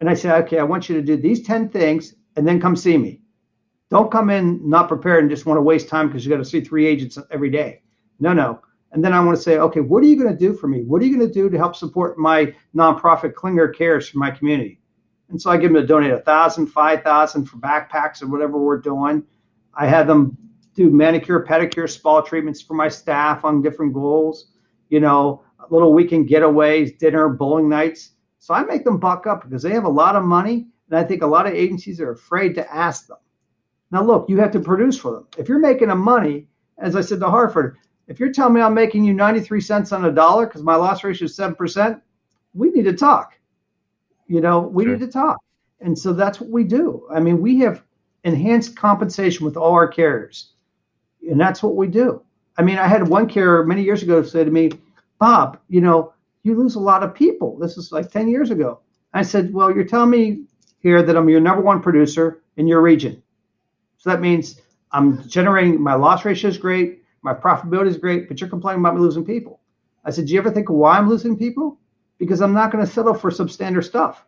And 0.00 0.10
I 0.10 0.12
say, 0.12 0.30
okay, 0.32 0.58
I 0.58 0.64
want 0.64 0.90
you 0.90 0.96
to 0.96 1.02
do 1.02 1.16
these 1.16 1.46
10 1.46 1.70
things 1.70 2.14
and 2.36 2.46
then 2.46 2.60
come 2.60 2.76
see 2.76 2.98
me. 2.98 3.22
Don't 3.88 4.12
come 4.12 4.28
in 4.28 4.68
not 4.68 4.88
prepared 4.88 5.24
and 5.24 5.30
just 5.30 5.46
want 5.46 5.56
to 5.56 5.62
waste 5.62 5.88
time 5.88 6.08
because 6.08 6.26
you 6.26 6.30
got 6.30 6.38
to 6.38 6.44
see 6.44 6.60
three 6.60 6.86
agents 6.86 7.16
every 7.30 7.48
day. 7.48 7.80
No, 8.20 8.34
no. 8.34 8.60
And 8.94 9.04
then 9.04 9.12
I 9.12 9.18
want 9.18 9.36
to 9.36 9.42
say, 9.42 9.58
okay, 9.58 9.80
what 9.80 10.04
are 10.04 10.06
you 10.06 10.16
going 10.16 10.32
to 10.32 10.38
do 10.38 10.54
for 10.54 10.68
me? 10.68 10.82
What 10.82 11.02
are 11.02 11.04
you 11.04 11.14
going 11.14 11.26
to 11.26 11.34
do 11.34 11.50
to 11.50 11.58
help 11.58 11.74
support 11.74 12.16
my 12.16 12.54
nonprofit 12.76 13.34
Klinger 13.34 13.68
Cares 13.68 14.08
for 14.08 14.18
my 14.18 14.30
community? 14.30 14.80
And 15.30 15.42
so 15.42 15.50
I 15.50 15.56
give 15.56 15.72
them 15.72 15.82
to 15.82 15.86
donate 15.86 16.12
a 16.12 16.20
thousand, 16.20 16.68
five 16.68 17.02
thousand 17.02 17.46
for 17.46 17.56
backpacks 17.56 18.22
or 18.22 18.28
whatever 18.28 18.56
we're 18.56 18.80
doing. 18.80 19.24
I 19.74 19.88
had 19.88 20.06
them 20.06 20.38
do 20.74 20.90
manicure, 20.90 21.44
pedicure, 21.44 21.90
spa 21.90 22.20
treatments 22.20 22.62
for 22.62 22.74
my 22.74 22.88
staff 22.88 23.44
on 23.44 23.62
different 23.62 23.94
goals. 23.94 24.52
You 24.90 25.00
know, 25.00 25.42
little 25.70 25.92
weekend 25.92 26.28
getaways, 26.28 26.96
dinner, 26.96 27.28
bowling 27.28 27.68
nights. 27.68 28.12
So 28.38 28.54
I 28.54 28.62
make 28.62 28.84
them 28.84 28.98
buck 28.98 29.26
up 29.26 29.42
because 29.42 29.62
they 29.62 29.72
have 29.72 29.86
a 29.86 29.88
lot 29.88 30.14
of 30.14 30.22
money, 30.22 30.68
and 30.88 30.98
I 30.98 31.02
think 31.02 31.22
a 31.22 31.26
lot 31.26 31.46
of 31.46 31.54
agencies 31.54 32.00
are 32.00 32.12
afraid 32.12 32.54
to 32.54 32.74
ask 32.74 33.08
them. 33.08 33.18
Now, 33.90 34.04
look, 34.04 34.28
you 34.28 34.38
have 34.38 34.52
to 34.52 34.60
produce 34.60 34.98
for 34.98 35.12
them. 35.12 35.26
If 35.36 35.48
you're 35.48 35.58
making 35.58 35.88
them 35.88 36.00
money, 36.00 36.46
as 36.78 36.94
I 36.94 37.00
said 37.00 37.20
to 37.20 37.30
Hartford, 37.30 37.76
if 38.08 38.20
you're 38.20 38.32
telling 38.32 38.54
me 38.54 38.60
I'm 38.60 38.74
making 38.74 39.04
you 39.04 39.14
93 39.14 39.60
cents 39.60 39.92
on 39.92 40.04
a 40.04 40.12
dollar 40.12 40.46
because 40.46 40.62
my 40.62 40.76
loss 40.76 41.04
ratio 41.04 41.26
is 41.26 41.36
7%, 41.36 42.00
we 42.52 42.70
need 42.70 42.84
to 42.84 42.92
talk. 42.92 43.34
You 44.26 44.40
know, 44.40 44.60
we 44.60 44.84
sure. 44.84 44.92
need 44.92 45.00
to 45.00 45.10
talk. 45.10 45.38
And 45.80 45.98
so 45.98 46.12
that's 46.12 46.40
what 46.40 46.50
we 46.50 46.64
do. 46.64 47.06
I 47.12 47.20
mean, 47.20 47.40
we 47.40 47.58
have 47.60 47.82
enhanced 48.24 48.76
compensation 48.76 49.44
with 49.44 49.56
all 49.56 49.72
our 49.72 49.88
carriers, 49.88 50.52
and 51.28 51.38
that's 51.38 51.62
what 51.62 51.76
we 51.76 51.88
do. 51.88 52.22
I 52.56 52.62
mean, 52.62 52.78
I 52.78 52.86
had 52.86 53.06
one 53.06 53.28
carrier 53.28 53.64
many 53.64 53.82
years 53.82 54.02
ago 54.02 54.22
say 54.22 54.44
to 54.44 54.50
me, 54.50 54.70
Bob, 55.18 55.58
you 55.68 55.80
know, 55.80 56.12
you 56.42 56.54
lose 56.54 56.74
a 56.74 56.80
lot 56.80 57.02
of 57.02 57.14
people. 57.14 57.58
This 57.58 57.76
is 57.76 57.92
like 57.92 58.10
10 58.10 58.28
years 58.28 58.50
ago. 58.50 58.80
I 59.12 59.22
said, 59.22 59.52
Well, 59.52 59.74
you're 59.74 59.84
telling 59.84 60.10
me 60.10 60.44
here 60.78 61.02
that 61.02 61.16
I'm 61.16 61.28
your 61.28 61.40
number 61.40 61.62
one 61.62 61.80
producer 61.80 62.42
in 62.56 62.66
your 62.66 62.80
region. 62.82 63.22
So 63.98 64.10
that 64.10 64.20
means 64.20 64.60
I'm 64.92 65.26
generating 65.28 65.80
my 65.80 65.94
loss 65.94 66.24
ratio 66.24 66.50
is 66.50 66.58
great, 66.58 67.03
my 67.24 67.34
profitability 67.34 67.88
is 67.88 67.96
great, 67.96 68.28
but 68.28 68.40
you're 68.40 68.50
complaining 68.50 68.80
about 68.80 68.94
me 68.94 69.00
losing 69.00 69.24
people. 69.24 69.60
I 70.04 70.10
said, 70.10 70.26
Do 70.26 70.32
you 70.32 70.38
ever 70.38 70.50
think 70.50 70.68
of 70.68 70.76
why 70.76 70.98
I'm 70.98 71.08
losing 71.08 71.36
people? 71.36 71.78
Because 72.18 72.40
I'm 72.40 72.52
not 72.52 72.70
going 72.70 72.84
to 72.84 72.90
settle 72.90 73.14
for 73.14 73.30
substandard 73.30 73.84
stuff. 73.84 74.24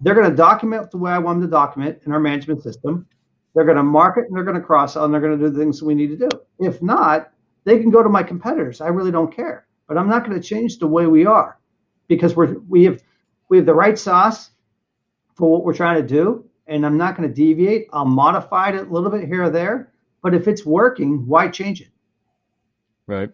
They're 0.00 0.14
going 0.14 0.28
to 0.28 0.36
document 0.36 0.90
the 0.90 0.98
way 0.98 1.12
I 1.12 1.18
want 1.18 1.40
them 1.40 1.48
to 1.48 1.50
document 1.50 2.00
in 2.04 2.12
our 2.12 2.20
management 2.20 2.62
system. 2.62 3.06
They're 3.54 3.64
going 3.64 3.76
to 3.76 3.82
market 3.82 4.24
and 4.26 4.36
they're 4.36 4.44
going 4.44 4.60
to 4.60 4.62
cross 4.62 4.94
sell 4.94 5.04
and 5.04 5.14
they're 5.14 5.20
going 5.20 5.38
to 5.38 5.44
do 5.44 5.50
the 5.50 5.58
things 5.58 5.82
we 5.82 5.94
need 5.94 6.08
to 6.08 6.28
do. 6.28 6.28
If 6.58 6.82
not, 6.82 7.30
they 7.64 7.78
can 7.78 7.90
go 7.90 8.02
to 8.02 8.08
my 8.08 8.22
competitors. 8.22 8.80
I 8.80 8.88
really 8.88 9.12
don't 9.12 9.34
care 9.34 9.66
but 9.86 9.98
I'm 9.98 10.08
not 10.08 10.24
going 10.24 10.40
to 10.40 10.46
change 10.46 10.78
the 10.78 10.86
way 10.86 11.06
we 11.06 11.26
are 11.26 11.58
because 12.08 12.36
we're 12.36 12.58
we 12.68 12.84
have 12.84 13.02
we 13.48 13.58
have 13.58 13.66
the 13.66 13.74
right 13.74 13.98
sauce 13.98 14.50
for 15.34 15.50
what 15.50 15.64
we're 15.64 15.74
trying 15.74 16.00
to 16.00 16.06
do, 16.06 16.44
and 16.66 16.86
I'm 16.86 16.96
not 16.96 17.16
going 17.16 17.28
to 17.28 17.34
deviate. 17.34 17.88
I'll 17.92 18.04
modify 18.04 18.70
it 18.70 18.76
a 18.76 18.82
little 18.82 19.10
bit 19.10 19.26
here 19.26 19.44
or 19.44 19.50
there, 19.50 19.92
but 20.24 20.34
if 20.34 20.48
it's 20.48 20.64
working, 20.64 21.26
why 21.26 21.48
change 21.48 21.82
it? 21.82 21.90
Right. 23.06 23.30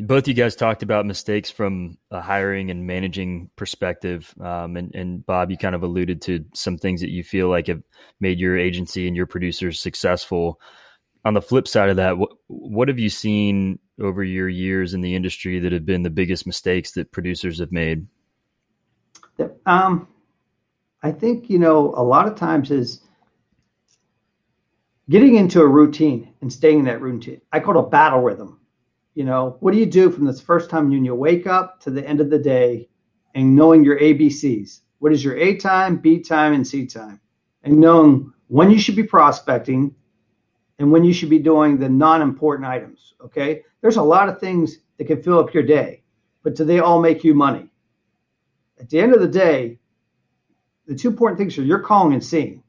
Both 0.00 0.26
you 0.26 0.32
guys 0.32 0.56
talked 0.56 0.82
about 0.82 1.04
mistakes 1.04 1.50
from 1.50 1.98
a 2.10 2.22
hiring 2.22 2.70
and 2.70 2.86
managing 2.86 3.50
perspective, 3.54 4.34
um, 4.40 4.78
and, 4.78 4.94
and 4.94 5.26
Bob, 5.26 5.50
you 5.50 5.58
kind 5.58 5.74
of 5.74 5.82
alluded 5.82 6.22
to 6.22 6.44
some 6.54 6.78
things 6.78 7.02
that 7.02 7.10
you 7.10 7.22
feel 7.22 7.48
like 7.48 7.66
have 7.66 7.82
made 8.18 8.38
your 8.40 8.56
agency 8.56 9.06
and 9.06 9.14
your 9.14 9.26
producers 9.26 9.78
successful. 9.78 10.58
On 11.26 11.34
the 11.34 11.42
flip 11.42 11.68
side 11.68 11.90
of 11.90 11.96
that, 11.96 12.16
what 12.16 12.30
what 12.46 12.88
have 12.88 12.98
you 12.98 13.10
seen 13.10 13.78
over 14.00 14.24
your 14.24 14.48
years 14.48 14.94
in 14.94 15.02
the 15.02 15.14
industry 15.14 15.58
that 15.58 15.72
have 15.72 15.84
been 15.84 16.02
the 16.02 16.10
biggest 16.10 16.46
mistakes 16.46 16.92
that 16.92 17.12
producers 17.12 17.58
have 17.58 17.72
made? 17.72 18.06
Um, 19.66 20.08
I 21.02 21.12
think 21.12 21.50
you 21.50 21.58
know 21.58 21.92
a 21.96 22.04
lot 22.04 22.26
of 22.26 22.36
times 22.36 22.70
is 22.70 23.05
getting 25.08 25.36
into 25.36 25.60
a 25.60 25.66
routine 25.66 26.34
and 26.40 26.52
staying 26.52 26.80
in 26.80 26.84
that 26.86 27.00
routine. 27.00 27.40
I 27.52 27.60
call 27.60 27.76
it 27.76 27.86
a 27.86 27.88
battle 27.88 28.20
rhythm. 28.20 28.60
You 29.14 29.24
know, 29.24 29.56
what 29.60 29.72
do 29.72 29.78
you 29.78 29.86
do 29.86 30.10
from 30.10 30.24
this 30.24 30.40
first 30.40 30.68
time 30.68 30.90
when 30.90 31.04
you 31.04 31.14
wake 31.14 31.46
up 31.46 31.80
to 31.80 31.90
the 31.90 32.06
end 32.06 32.20
of 32.20 32.28
the 32.28 32.38
day 32.38 32.88
and 33.34 33.54
knowing 33.54 33.84
your 33.84 33.98
ABCs? 33.98 34.80
What 34.98 35.12
is 35.12 35.24
your 35.24 35.36
A 35.36 35.56
time, 35.56 35.96
B 35.96 36.20
time, 36.20 36.52
and 36.52 36.66
C 36.66 36.86
time? 36.86 37.20
And 37.62 37.78
knowing 37.78 38.32
when 38.48 38.70
you 38.70 38.78
should 38.78 38.96
be 38.96 39.02
prospecting 39.02 39.94
and 40.78 40.92
when 40.92 41.04
you 41.04 41.12
should 41.12 41.30
be 41.30 41.38
doing 41.38 41.78
the 41.78 41.88
non 41.88 42.22
important 42.22 42.68
items. 42.68 43.14
Okay. 43.24 43.62
There's 43.80 43.96
a 43.96 44.02
lot 44.02 44.28
of 44.28 44.40
things 44.40 44.78
that 44.98 45.06
can 45.06 45.22
fill 45.22 45.38
up 45.38 45.54
your 45.54 45.62
day, 45.62 46.02
but 46.42 46.54
do 46.54 46.64
they 46.64 46.80
all 46.80 47.00
make 47.00 47.24
you 47.24 47.34
money? 47.34 47.70
At 48.78 48.90
the 48.90 49.00
end 49.00 49.14
of 49.14 49.20
the 49.20 49.28
day, 49.28 49.78
the 50.86 50.94
two 50.94 51.08
important 51.08 51.38
things 51.38 51.56
are 51.58 51.62
you're 51.62 51.80
calling 51.80 52.12
and 52.12 52.24
seeing. 52.24 52.62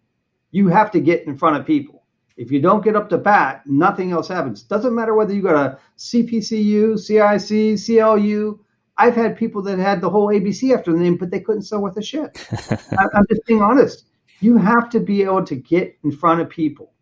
You 0.51 0.67
have 0.69 0.91
to 0.91 0.99
get 0.99 1.27
in 1.27 1.37
front 1.37 1.57
of 1.57 1.65
people. 1.65 1.96
If 2.37 2.51
you 2.51 2.61
don't 2.61 2.83
get 2.83 2.95
up 2.95 3.09
to 3.09 3.17
bat, 3.17 3.63
nothing 3.65 4.11
else 4.11 4.27
happens. 4.27 4.61
Doesn't 4.61 4.93
matter 4.93 5.15
whether 5.15 5.33
you 5.33 5.41
go 5.41 5.53
to 5.53 5.79
CPCU, 5.97 6.97
CIC, 6.99 7.83
CLU. 7.83 8.59
I've 8.97 9.15
had 9.15 9.37
people 9.37 9.61
that 9.63 9.79
had 9.79 10.01
the 10.01 10.09
whole 10.09 10.27
ABC 10.27 10.75
after 10.75 10.91
the 10.91 10.99
name, 10.99 11.17
but 11.17 11.31
they 11.31 11.39
couldn't 11.39 11.63
sell 11.63 11.81
worth 11.81 11.97
a 11.97 12.01
shit. 12.01 12.47
I'm 12.71 13.25
just 13.29 13.45
being 13.45 13.61
honest. 13.61 14.05
You 14.39 14.57
have 14.57 14.89
to 14.91 14.99
be 14.99 15.23
able 15.23 15.45
to 15.45 15.55
get 15.55 15.97
in 16.03 16.11
front 16.11 16.41
of 16.41 16.49
people. 16.49 16.93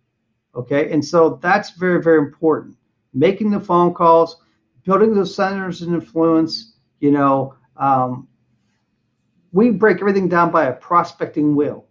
Okay. 0.56 0.92
And 0.92 1.04
so 1.04 1.38
that's 1.42 1.72
very, 1.72 2.02
very 2.02 2.20
important 2.20 2.78
making 3.16 3.50
the 3.50 3.60
phone 3.60 3.94
calls, 3.94 4.42
building 4.84 5.16
those 5.16 5.34
centers 5.34 5.82
of 5.82 5.88
influence. 5.88 6.74
You 7.00 7.12
know, 7.12 7.56
um, 7.78 8.28
we 9.52 9.72
break 9.72 10.00
everything 10.00 10.28
down 10.28 10.52
by 10.52 10.66
a 10.66 10.74
prospecting 10.74 11.56
wheel, 11.56 11.88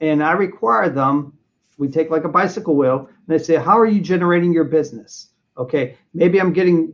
and 0.00 0.22
I 0.22 0.32
require 0.32 0.90
them. 0.90 1.38
We 1.80 1.88
take 1.88 2.10
like 2.10 2.24
a 2.24 2.28
bicycle 2.28 2.76
wheel, 2.76 3.08
and 3.08 3.26
they 3.26 3.42
say, 3.42 3.56
"How 3.56 3.78
are 3.78 3.86
you 3.86 4.02
generating 4.02 4.52
your 4.52 4.64
business?" 4.64 5.30
Okay, 5.56 5.96
maybe 6.12 6.38
I'm 6.38 6.52
getting 6.52 6.92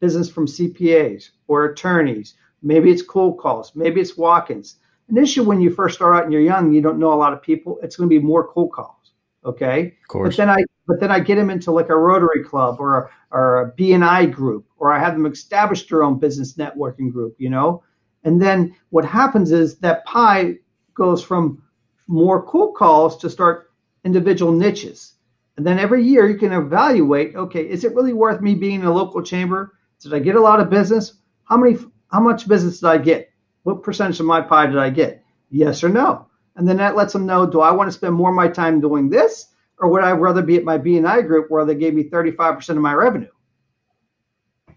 business 0.00 0.30
from 0.30 0.46
CPAs 0.46 1.30
or 1.48 1.66
attorneys. 1.66 2.34
Maybe 2.62 2.90
it's 2.90 3.02
cold 3.02 3.38
calls. 3.38 3.76
Maybe 3.76 4.00
it's 4.00 4.16
walk-ins. 4.16 4.76
Initially, 5.10 5.46
when 5.46 5.60
you 5.60 5.70
first 5.70 5.96
start 5.96 6.14
out 6.14 6.24
and 6.24 6.32
you're 6.32 6.40
young, 6.40 6.72
you 6.72 6.80
don't 6.80 6.98
know 6.98 7.12
a 7.12 7.22
lot 7.24 7.34
of 7.34 7.42
people. 7.42 7.78
It's 7.82 7.96
going 7.96 8.08
to 8.08 8.18
be 8.18 8.24
more 8.24 8.48
cold 8.48 8.72
calls. 8.72 9.12
Okay, 9.44 9.98
of 10.02 10.08
course. 10.08 10.34
But 10.34 10.36
then 10.42 10.48
I 10.48 10.64
but 10.86 10.98
then 10.98 11.10
I 11.10 11.20
get 11.20 11.34
them 11.34 11.50
into 11.50 11.70
like 11.70 11.90
a 11.90 11.96
Rotary 11.96 12.42
Club 12.42 12.76
or 12.80 12.96
a, 12.98 13.10
or 13.32 13.60
a 13.60 13.72
BNI 13.72 14.32
group, 14.32 14.64
or 14.78 14.92
I 14.92 14.98
have 14.98 15.12
them 15.12 15.26
establish 15.26 15.86
their 15.88 16.02
own 16.02 16.18
business 16.18 16.54
networking 16.54 17.12
group, 17.12 17.34
you 17.38 17.50
know. 17.50 17.82
And 18.24 18.40
then 18.40 18.74
what 18.88 19.04
happens 19.04 19.52
is 19.52 19.76
that 19.80 20.06
pie 20.06 20.56
goes 20.94 21.22
from 21.22 21.62
more 22.08 22.42
cold 22.42 22.76
calls 22.76 23.18
to 23.18 23.28
start 23.28 23.71
individual 24.04 24.52
niches. 24.52 25.14
And 25.56 25.66
then 25.66 25.78
every 25.78 26.02
year 26.02 26.28
you 26.28 26.36
can 26.36 26.52
evaluate, 26.52 27.36
okay, 27.36 27.68
is 27.68 27.84
it 27.84 27.94
really 27.94 28.12
worth 28.12 28.40
me 28.40 28.54
being 28.54 28.80
in 28.80 28.86
a 28.86 28.92
local 28.92 29.22
chamber? 29.22 29.74
Did 30.00 30.14
I 30.14 30.18
get 30.18 30.36
a 30.36 30.40
lot 30.40 30.60
of 30.60 30.70
business? 30.70 31.14
How 31.44 31.56
many 31.56 31.78
how 32.10 32.20
much 32.20 32.48
business 32.48 32.80
did 32.80 32.88
I 32.88 32.98
get? 32.98 33.30
What 33.62 33.82
percentage 33.82 34.20
of 34.20 34.26
my 34.26 34.40
pie 34.40 34.66
did 34.66 34.78
I 34.78 34.90
get? 34.90 35.24
Yes 35.50 35.84
or 35.84 35.88
no? 35.88 36.26
And 36.56 36.68
then 36.68 36.76
that 36.78 36.96
lets 36.96 37.12
them 37.12 37.26
know, 37.26 37.46
do 37.46 37.60
I 37.60 37.70
want 37.70 37.88
to 37.88 37.92
spend 37.92 38.14
more 38.14 38.30
of 38.30 38.36
my 38.36 38.48
time 38.48 38.80
doing 38.80 39.08
this 39.08 39.48
or 39.78 39.88
would 39.88 40.04
I 40.04 40.12
rather 40.12 40.42
be 40.42 40.56
at 40.56 40.64
my 40.64 40.78
BNI 40.78 41.26
group 41.26 41.50
where 41.50 41.64
they 41.64 41.74
gave 41.74 41.94
me 41.94 42.04
35% 42.04 42.68
of 42.70 42.76
my 42.76 42.94
revenue? 42.94 43.30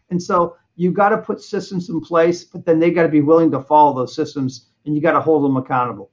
And 0.10 0.22
so 0.22 0.56
you 0.76 0.92
got 0.92 1.10
to 1.10 1.18
put 1.18 1.42
systems 1.42 1.90
in 1.90 2.02
place, 2.02 2.44
but 2.44 2.66
then 2.66 2.80
they 2.80 2.92
got 2.92 3.04
to 3.04 3.10
be 3.10 3.22
willing 3.22 3.52
to 3.52 3.62
follow 3.62 3.94
those 3.94 4.16
systems 4.16 4.70
and 4.86 4.96
you 4.96 5.02
got 5.02 5.14
to 5.14 5.22
hold 5.22 5.44
them 5.44 5.58
accountable. 5.58 6.12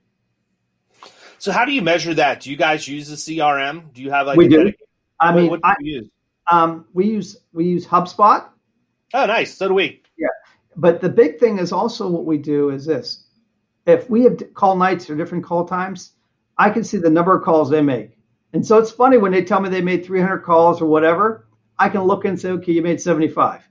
So 1.43 1.51
how 1.51 1.65
do 1.65 1.73
you 1.73 1.83
measure 1.83 2.15
that? 2.15 2.39
Do 2.39 2.53
you 2.53 2.57
guys 2.57 2.87
use 2.87 3.09
the 3.09 3.17
CRM? 3.17 3.93
Do 3.93 4.01
you 4.01 4.13
have 4.13 4.29
like 4.29 4.37
we 4.37 4.47
do? 4.47 4.59
Dedicated, 4.59 4.87
I 5.19 5.35
mean, 5.35 5.51
what, 5.51 5.61
what 5.61 5.75
do 5.81 5.85
you 5.85 5.97
use? 5.97 6.09
Um, 6.49 6.85
we 6.93 7.07
use 7.07 7.37
we 7.53 7.65
use 7.65 7.85
HubSpot. 7.85 8.47
Oh, 9.13 9.27
nice. 9.27 9.57
So 9.57 9.67
do 9.67 9.75
we. 9.75 10.01
Yeah, 10.17 10.29
but 10.77 11.01
the 11.01 11.09
big 11.09 11.41
thing 11.41 11.59
is 11.59 11.73
also 11.73 12.09
what 12.09 12.27
we 12.27 12.39
do 12.39 12.71
is 12.71 12.87
this: 12.87 13.25
if 13.87 14.09
we 14.09 14.23
have 14.23 14.41
call 14.55 14.77
nights 14.77 15.11
or 15.11 15.17
different 15.17 15.43
call 15.43 15.67
times, 15.67 16.13
I 16.59 16.71
can 16.71 16.85
see 16.85 16.99
the 16.99 17.11
number 17.11 17.37
of 17.37 17.43
calls 17.43 17.69
they 17.69 17.83
make. 17.83 18.17
And 18.53 18.65
so 18.65 18.79
it's 18.79 18.93
funny 18.93 19.17
when 19.17 19.33
they 19.33 19.43
tell 19.43 19.61
me 19.61 19.69
they 19.69 19.83
made 19.83 20.05
300 20.05 20.43
calls 20.43 20.81
or 20.81 20.87
whatever, 20.87 21.49
I 21.77 21.89
can 21.89 22.03
look 22.03 22.25
and 22.25 22.41
say, 22.41 22.51
okay, 22.51 22.71
you 22.71 22.83
made 22.83 23.01
75. 23.01 23.63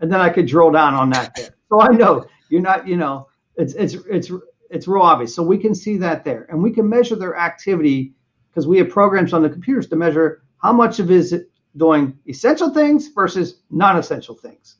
And 0.00 0.12
then 0.12 0.20
I 0.20 0.28
could 0.28 0.48
drill 0.48 0.72
down 0.72 0.94
on 0.94 1.10
that 1.10 1.36
there. 1.36 1.50
So 1.68 1.80
I 1.82 1.90
know 1.90 2.24
you're 2.48 2.62
not, 2.62 2.88
you 2.88 2.96
know, 2.96 3.28
it's, 3.54 3.74
it's, 3.74 3.94
it's, 4.10 4.32
it's 4.72 4.88
real 4.88 5.02
obvious. 5.02 5.34
So 5.34 5.42
we 5.42 5.58
can 5.58 5.74
see 5.74 5.96
that 5.98 6.24
there 6.24 6.46
and 6.48 6.62
we 6.62 6.70
can 6.70 6.88
measure 6.88 7.14
their 7.14 7.36
activity 7.36 8.14
because 8.50 8.66
we 8.66 8.78
have 8.78 8.88
programs 8.88 9.32
on 9.32 9.42
the 9.42 9.50
computers 9.50 9.86
to 9.88 9.96
measure 9.96 10.42
how 10.58 10.72
much 10.72 10.98
of 10.98 11.10
is 11.10 11.32
it 11.32 11.50
doing 11.76 12.18
essential 12.26 12.72
things 12.72 13.08
versus 13.08 13.60
non-essential 13.70 14.34
things. 14.34 14.76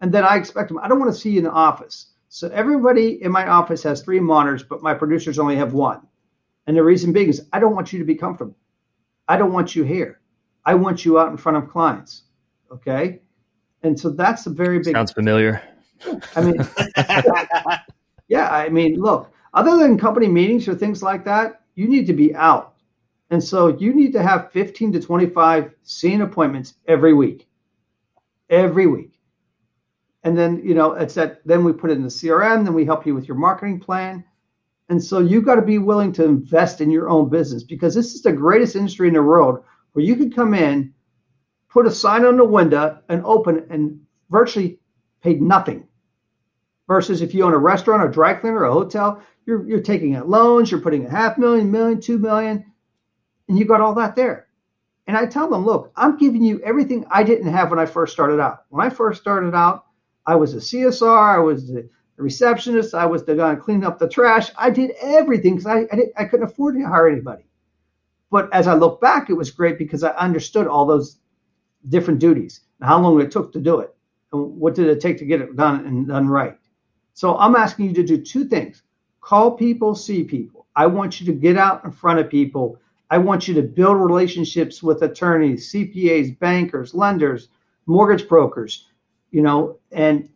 And 0.00 0.12
then 0.12 0.24
I 0.24 0.36
expect 0.36 0.68
them, 0.68 0.78
I 0.78 0.88
don't 0.88 0.98
want 0.98 1.12
to 1.12 1.18
see 1.18 1.30
you 1.30 1.38
in 1.38 1.44
the 1.44 1.50
office. 1.50 2.12
So 2.28 2.48
everybody 2.48 3.22
in 3.22 3.32
my 3.32 3.46
office 3.46 3.82
has 3.82 4.02
three 4.02 4.20
monitors, 4.20 4.62
but 4.62 4.82
my 4.82 4.94
producers 4.94 5.38
only 5.38 5.56
have 5.56 5.72
one. 5.72 6.00
And 6.66 6.76
the 6.76 6.82
reason 6.82 7.12
being 7.12 7.28
is 7.28 7.46
I 7.52 7.58
don't 7.58 7.74
want 7.74 7.92
you 7.92 7.98
to 7.98 8.04
be 8.04 8.14
comfortable. 8.14 8.56
I 9.28 9.36
don't 9.36 9.52
want 9.52 9.74
you 9.74 9.84
here. 9.84 10.20
I 10.64 10.74
want 10.74 11.04
you 11.04 11.18
out 11.18 11.30
in 11.30 11.36
front 11.36 11.58
of 11.58 11.68
clients. 11.68 12.22
Okay. 12.70 13.20
And 13.82 13.98
so 13.98 14.10
that's 14.10 14.46
a 14.46 14.50
very 14.50 14.78
big. 14.78 14.94
Sounds 14.94 15.12
familiar. 15.12 15.62
I 16.36 16.40
mean, 16.40 16.68
yeah, 18.28 18.50
I 18.50 18.68
mean, 18.68 19.00
look, 19.00 19.32
other 19.54 19.76
than 19.76 19.98
company 19.98 20.28
meetings 20.28 20.68
or 20.68 20.74
things 20.74 21.02
like 21.02 21.24
that, 21.24 21.62
you 21.74 21.88
need 21.88 22.06
to 22.06 22.12
be 22.12 22.34
out. 22.34 22.74
And 23.30 23.42
so 23.42 23.68
you 23.68 23.94
need 23.94 24.12
to 24.12 24.22
have 24.22 24.52
15 24.52 24.92
to 24.92 25.00
25 25.00 25.74
seen 25.82 26.20
appointments 26.20 26.74
every 26.86 27.14
week. 27.14 27.48
Every 28.50 28.86
week. 28.86 29.18
And 30.24 30.36
then, 30.36 30.62
you 30.64 30.74
know, 30.74 30.92
it's 30.92 31.14
that 31.14 31.40
then 31.46 31.64
we 31.64 31.72
put 31.72 31.90
it 31.90 31.94
in 31.94 32.02
the 32.02 32.08
CRM, 32.08 32.64
then 32.64 32.74
we 32.74 32.84
help 32.84 33.06
you 33.06 33.14
with 33.14 33.26
your 33.26 33.36
marketing 33.36 33.80
plan. 33.80 34.24
And 34.88 35.02
so 35.02 35.20
you've 35.20 35.46
got 35.46 35.54
to 35.54 35.62
be 35.62 35.78
willing 35.78 36.12
to 36.12 36.24
invest 36.24 36.80
in 36.80 36.90
your 36.90 37.08
own 37.08 37.28
business 37.30 37.62
because 37.62 37.94
this 37.94 38.14
is 38.14 38.22
the 38.22 38.32
greatest 38.32 38.76
industry 38.76 39.08
in 39.08 39.14
the 39.14 39.22
world 39.22 39.64
where 39.92 40.04
you 40.04 40.16
can 40.16 40.30
come 40.30 40.54
in, 40.54 40.92
put 41.70 41.86
a 41.86 41.90
sign 41.90 42.24
on 42.24 42.36
the 42.36 42.44
window, 42.44 42.98
and 43.08 43.22
open 43.24 43.66
and 43.70 44.00
virtually 44.30 44.78
pay 45.22 45.34
nothing. 45.34 45.88
Versus 46.92 47.22
if 47.22 47.32
you 47.32 47.42
own 47.42 47.54
a 47.54 47.58
restaurant, 47.58 48.06
a 48.06 48.12
dry 48.12 48.34
cleaner, 48.34 48.58
or 48.58 48.64
a 48.64 48.72
hotel, 48.72 49.22
you're 49.46 49.66
you're 49.66 49.80
taking 49.80 50.14
out 50.14 50.28
loans, 50.28 50.70
you're 50.70 50.82
putting 50.82 51.06
a 51.06 51.10
half 51.10 51.38
million, 51.38 51.70
million, 51.70 51.98
two 51.98 52.18
million, 52.18 52.70
and 53.48 53.58
you 53.58 53.64
got 53.64 53.80
all 53.80 53.94
that 53.94 54.14
there. 54.14 54.48
And 55.06 55.16
I 55.16 55.24
tell 55.24 55.48
them, 55.48 55.64
look, 55.64 55.90
I'm 55.96 56.18
giving 56.18 56.42
you 56.42 56.60
everything 56.60 57.06
I 57.10 57.22
didn't 57.22 57.50
have 57.50 57.70
when 57.70 57.78
I 57.78 57.86
first 57.86 58.12
started 58.12 58.40
out. 58.40 58.66
When 58.68 58.86
I 58.86 58.90
first 58.90 59.22
started 59.22 59.54
out, 59.54 59.86
I 60.26 60.34
was 60.34 60.52
a 60.52 60.58
CSR, 60.58 61.36
I 61.36 61.38
was 61.38 61.66
the 61.66 61.88
receptionist, 62.18 62.94
I 62.94 63.06
was 63.06 63.24
the 63.24 63.36
guy 63.36 63.54
cleaning 63.54 63.84
up 63.84 63.98
the 63.98 64.06
trash. 64.06 64.50
I 64.58 64.68
did 64.68 64.90
everything 65.00 65.56
because 65.56 65.66
I, 65.66 65.78
I, 65.90 65.98
I 66.18 66.24
couldn't 66.26 66.44
afford 66.44 66.74
to 66.74 66.82
hire 66.82 67.08
anybody. 67.08 67.44
But 68.30 68.52
as 68.52 68.66
I 68.66 68.74
look 68.74 69.00
back, 69.00 69.30
it 69.30 69.34
was 69.34 69.50
great 69.50 69.78
because 69.78 70.04
I 70.04 70.10
understood 70.10 70.66
all 70.66 70.84
those 70.84 71.16
different 71.88 72.20
duties 72.20 72.60
and 72.80 72.86
how 72.86 73.00
long 73.00 73.18
it 73.22 73.30
took 73.30 73.50
to 73.54 73.60
do 73.60 73.80
it 73.80 73.96
and 74.30 74.60
what 74.60 74.74
did 74.74 74.88
it 74.88 75.00
take 75.00 75.16
to 75.20 75.24
get 75.24 75.40
it 75.40 75.56
done 75.56 75.86
and 75.86 76.06
done 76.06 76.28
right. 76.28 76.58
So 77.14 77.36
I'm 77.36 77.56
asking 77.56 77.88
you 77.88 77.94
to 77.94 78.02
do 78.02 78.18
two 78.18 78.44
things 78.44 78.82
call 79.20 79.52
people, 79.52 79.94
see 79.94 80.24
people. 80.24 80.66
I 80.74 80.86
want 80.86 81.20
you 81.20 81.26
to 81.26 81.32
get 81.32 81.56
out 81.56 81.84
in 81.84 81.92
front 81.92 82.18
of 82.18 82.28
people 82.28 82.80
I 83.12 83.18
want 83.18 83.46
you 83.46 83.52
to 83.52 83.62
build 83.62 83.98
relationships 83.98 84.82
with 84.82 85.02
attorneys, 85.02 85.70
CPAs, 85.70 86.38
bankers, 86.38 86.94
lenders, 86.94 87.48
mortgage 87.84 88.26
brokers, 88.26 88.88
you 89.30 89.42
know, 89.42 89.78
and 89.90 90.30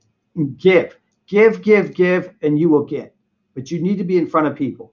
give, 0.59 0.95
give, 1.27 1.63
give, 1.63 1.95
give, 1.95 2.35
and 2.43 2.59
you 2.59 2.69
will 2.69 2.85
get. 2.85 3.15
But 3.55 3.71
you 3.71 3.81
need 3.81 3.97
to 3.97 4.05
be 4.05 4.19
in 4.19 4.27
front 4.27 4.49
of 4.49 4.55
people 4.55 4.93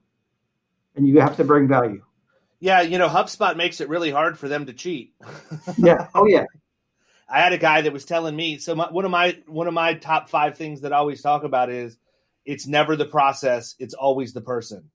and 0.96 1.06
you 1.06 1.20
have 1.20 1.36
to 1.36 1.44
bring 1.44 1.68
value. 1.68 2.02
Yeah, 2.58 2.80
you 2.80 2.96
know, 2.96 3.06
HubSpot 3.06 3.54
makes 3.54 3.82
it 3.82 3.90
really 3.90 4.10
hard 4.10 4.38
for 4.38 4.48
them 4.48 4.64
to 4.64 4.72
cheat. 4.72 5.12
yeah. 5.76 6.08
Oh, 6.14 6.26
yeah. 6.26 6.46
I 7.28 7.40
had 7.40 7.52
a 7.52 7.58
guy 7.58 7.82
that 7.82 7.92
was 7.92 8.04
telling 8.04 8.36
me 8.36 8.58
so 8.58 8.74
my, 8.74 8.90
one 8.90 9.04
of 9.04 9.10
my 9.10 9.38
one 9.46 9.66
of 9.66 9.74
my 9.74 9.94
top 9.94 10.28
five 10.28 10.56
things 10.56 10.82
that 10.82 10.92
I 10.92 10.96
always 10.96 11.22
talk 11.22 11.44
about 11.44 11.70
is 11.70 11.96
it's 12.44 12.66
never 12.66 12.96
the 12.96 13.06
process, 13.06 13.74
it's 13.78 13.94
always 13.94 14.32
the 14.32 14.40
person. 14.40 14.90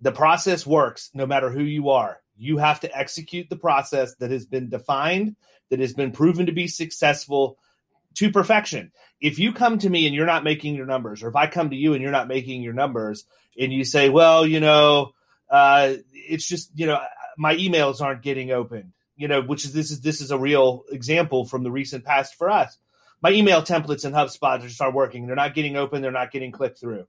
The 0.00 0.12
process 0.12 0.66
works 0.66 1.10
no 1.14 1.26
matter 1.26 1.50
who 1.50 1.62
you 1.62 1.90
are. 1.90 2.20
You 2.36 2.58
have 2.58 2.80
to 2.80 2.98
execute 2.98 3.48
the 3.48 3.56
process 3.56 4.14
that 4.16 4.30
has 4.30 4.46
been 4.46 4.68
defined, 4.68 5.36
that 5.70 5.80
has 5.80 5.92
been 5.92 6.12
proven 6.12 6.46
to 6.46 6.52
be 6.52 6.66
successful 6.66 7.58
to 8.14 8.30
perfection. 8.30 8.92
If 9.20 9.38
you 9.38 9.52
come 9.52 9.78
to 9.78 9.90
me 9.90 10.06
and 10.06 10.14
you're 10.14 10.26
not 10.26 10.44
making 10.44 10.74
your 10.74 10.86
numbers, 10.86 11.22
or 11.22 11.28
if 11.28 11.36
I 11.36 11.46
come 11.46 11.70
to 11.70 11.76
you 11.76 11.94
and 11.94 12.02
you're 12.02 12.10
not 12.10 12.28
making 12.28 12.62
your 12.62 12.72
numbers, 12.72 13.24
and 13.58 13.72
you 13.72 13.84
say, 13.84 14.08
well, 14.08 14.46
you 14.46 14.60
know, 14.60 15.12
uh, 15.50 15.94
it's 16.12 16.46
just, 16.46 16.70
you 16.74 16.86
know, 16.86 17.00
my 17.36 17.54
emails 17.56 18.00
aren't 18.00 18.22
getting 18.22 18.50
opened, 18.50 18.92
you 19.16 19.28
know, 19.28 19.42
which 19.42 19.64
is 19.64 19.72
this 19.72 19.90
is 19.90 20.00
this 20.00 20.20
is 20.20 20.30
a 20.30 20.38
real 20.38 20.84
example 20.90 21.44
from 21.44 21.62
the 21.62 21.70
recent 21.70 22.04
past 22.04 22.34
for 22.34 22.50
us. 22.50 22.78
My 23.22 23.30
email 23.30 23.62
templates 23.62 24.04
in 24.04 24.12
HubSpot 24.12 24.60
just 24.60 24.80
aren't 24.80 24.94
working. 24.94 25.26
They're 25.26 25.36
not 25.36 25.54
getting 25.54 25.76
open. 25.76 26.02
They're 26.02 26.10
not 26.10 26.30
getting 26.30 26.52
clicked 26.52 26.78
through. 26.78 27.06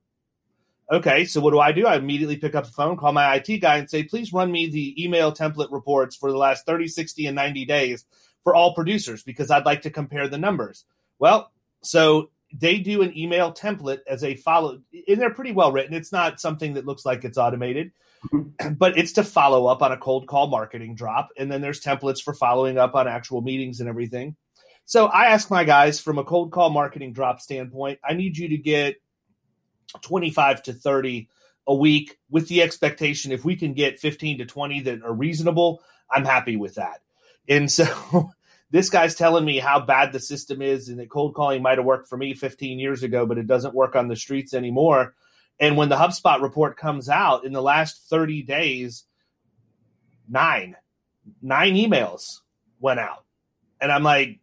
Okay, 0.91 1.25
so 1.25 1.41
what 1.41 1.51
do 1.51 1.59
I 1.59 1.71
do? 1.71 1.87
I 1.87 1.95
immediately 1.95 2.37
pick 2.37 2.53
up 2.53 2.65
the 2.65 2.71
phone, 2.71 2.95
call 2.95 3.11
my 3.11 3.35
IT 3.35 3.57
guy, 3.57 3.77
and 3.77 3.89
say, 3.89 4.03
please 4.03 4.31
run 4.31 4.51
me 4.51 4.69
the 4.69 5.03
email 5.03 5.33
template 5.33 5.71
reports 5.71 6.15
for 6.15 6.31
the 6.31 6.37
last 6.37 6.67
30, 6.67 6.87
60, 6.87 7.25
and 7.25 7.35
90 7.35 7.65
days 7.65 8.05
for 8.43 8.53
all 8.53 8.75
producers 8.75 9.23
because 9.23 9.49
I'd 9.49 9.65
like 9.65 9.81
to 9.81 9.89
compare 9.89 10.27
the 10.27 10.37
numbers. 10.37 10.85
Well, 11.17 11.51
so 11.81 12.29
they 12.53 12.77
do 12.77 13.01
an 13.01 13.17
email 13.17 13.51
template 13.51 14.01
as 14.07 14.23
a 14.23 14.35
follow, 14.35 14.79
and 15.07 15.19
they're 15.19 15.33
pretty 15.33 15.53
well 15.53 15.71
written. 15.71 15.95
It's 15.95 16.11
not 16.11 16.39
something 16.39 16.75
that 16.75 16.85
looks 16.85 17.05
like 17.05 17.25
it's 17.25 17.37
automated. 17.37 17.91
but 18.77 18.97
it's 18.97 19.13
to 19.13 19.23
follow 19.23 19.67
up 19.67 19.81
on 19.81 19.91
a 19.91 19.97
cold 19.97 20.27
call 20.27 20.47
marketing 20.47 20.95
drop. 20.95 21.29
And 21.37 21.51
then 21.51 21.61
there's 21.61 21.81
templates 21.81 22.21
for 22.21 22.33
following 22.33 22.77
up 22.77 22.95
on 22.95 23.07
actual 23.07 23.41
meetings 23.41 23.79
and 23.79 23.89
everything. 23.89 24.35
So 24.85 25.07
I 25.07 25.25
ask 25.25 25.49
my 25.49 25.63
guys 25.63 25.99
from 25.99 26.19
a 26.19 26.23
cold 26.23 26.51
call 26.51 26.69
marketing 26.69 27.13
drop 27.13 27.41
standpoint, 27.41 27.99
I 28.07 28.13
need 28.13 28.37
you 28.37 28.49
to 28.49 28.57
get 28.57 28.97
25 30.01 30.63
to 30.63 30.73
30 30.73 31.27
a 31.67 31.73
week 31.73 32.19
with 32.29 32.47
the 32.47 32.61
expectation 32.61 33.31
if 33.31 33.43
we 33.43 33.55
can 33.55 33.73
get 33.73 33.99
15 33.99 34.39
to 34.39 34.45
20 34.45 34.81
that 34.81 35.03
are 35.03 35.13
reasonable, 35.13 35.81
I'm 36.11 36.25
happy 36.25 36.55
with 36.55 36.75
that. 36.75 37.01
And 37.47 37.71
so 37.71 38.31
this 38.71 38.89
guy's 38.89 39.15
telling 39.15 39.45
me 39.45 39.57
how 39.57 39.79
bad 39.79 40.11
the 40.11 40.19
system 40.19 40.61
is 40.61 40.89
and 40.89 40.99
that 40.99 41.09
cold 41.09 41.33
calling 41.33 41.63
might 41.63 41.77
have 41.77 41.85
worked 41.85 42.07
for 42.07 42.17
me 42.17 42.33
15 42.33 42.77
years 42.79 43.03
ago, 43.03 43.25
but 43.25 43.37
it 43.37 43.47
doesn't 43.47 43.73
work 43.73 43.95
on 43.95 44.07
the 44.07 44.15
streets 44.15 44.53
anymore. 44.53 45.15
And 45.59 45.77
when 45.77 45.89
the 45.89 45.95
HubSpot 45.95 46.41
report 46.41 46.77
comes 46.77 47.09
out 47.09 47.45
in 47.45 47.53
the 47.53 47.61
last 47.61 48.09
30 48.09 48.43
days, 48.43 49.03
nine, 50.27 50.75
nine 51.41 51.75
emails 51.75 52.39
went 52.79 52.99
out. 52.99 53.23
And 53.79 53.91
I'm 53.91 54.03
like, 54.03 54.39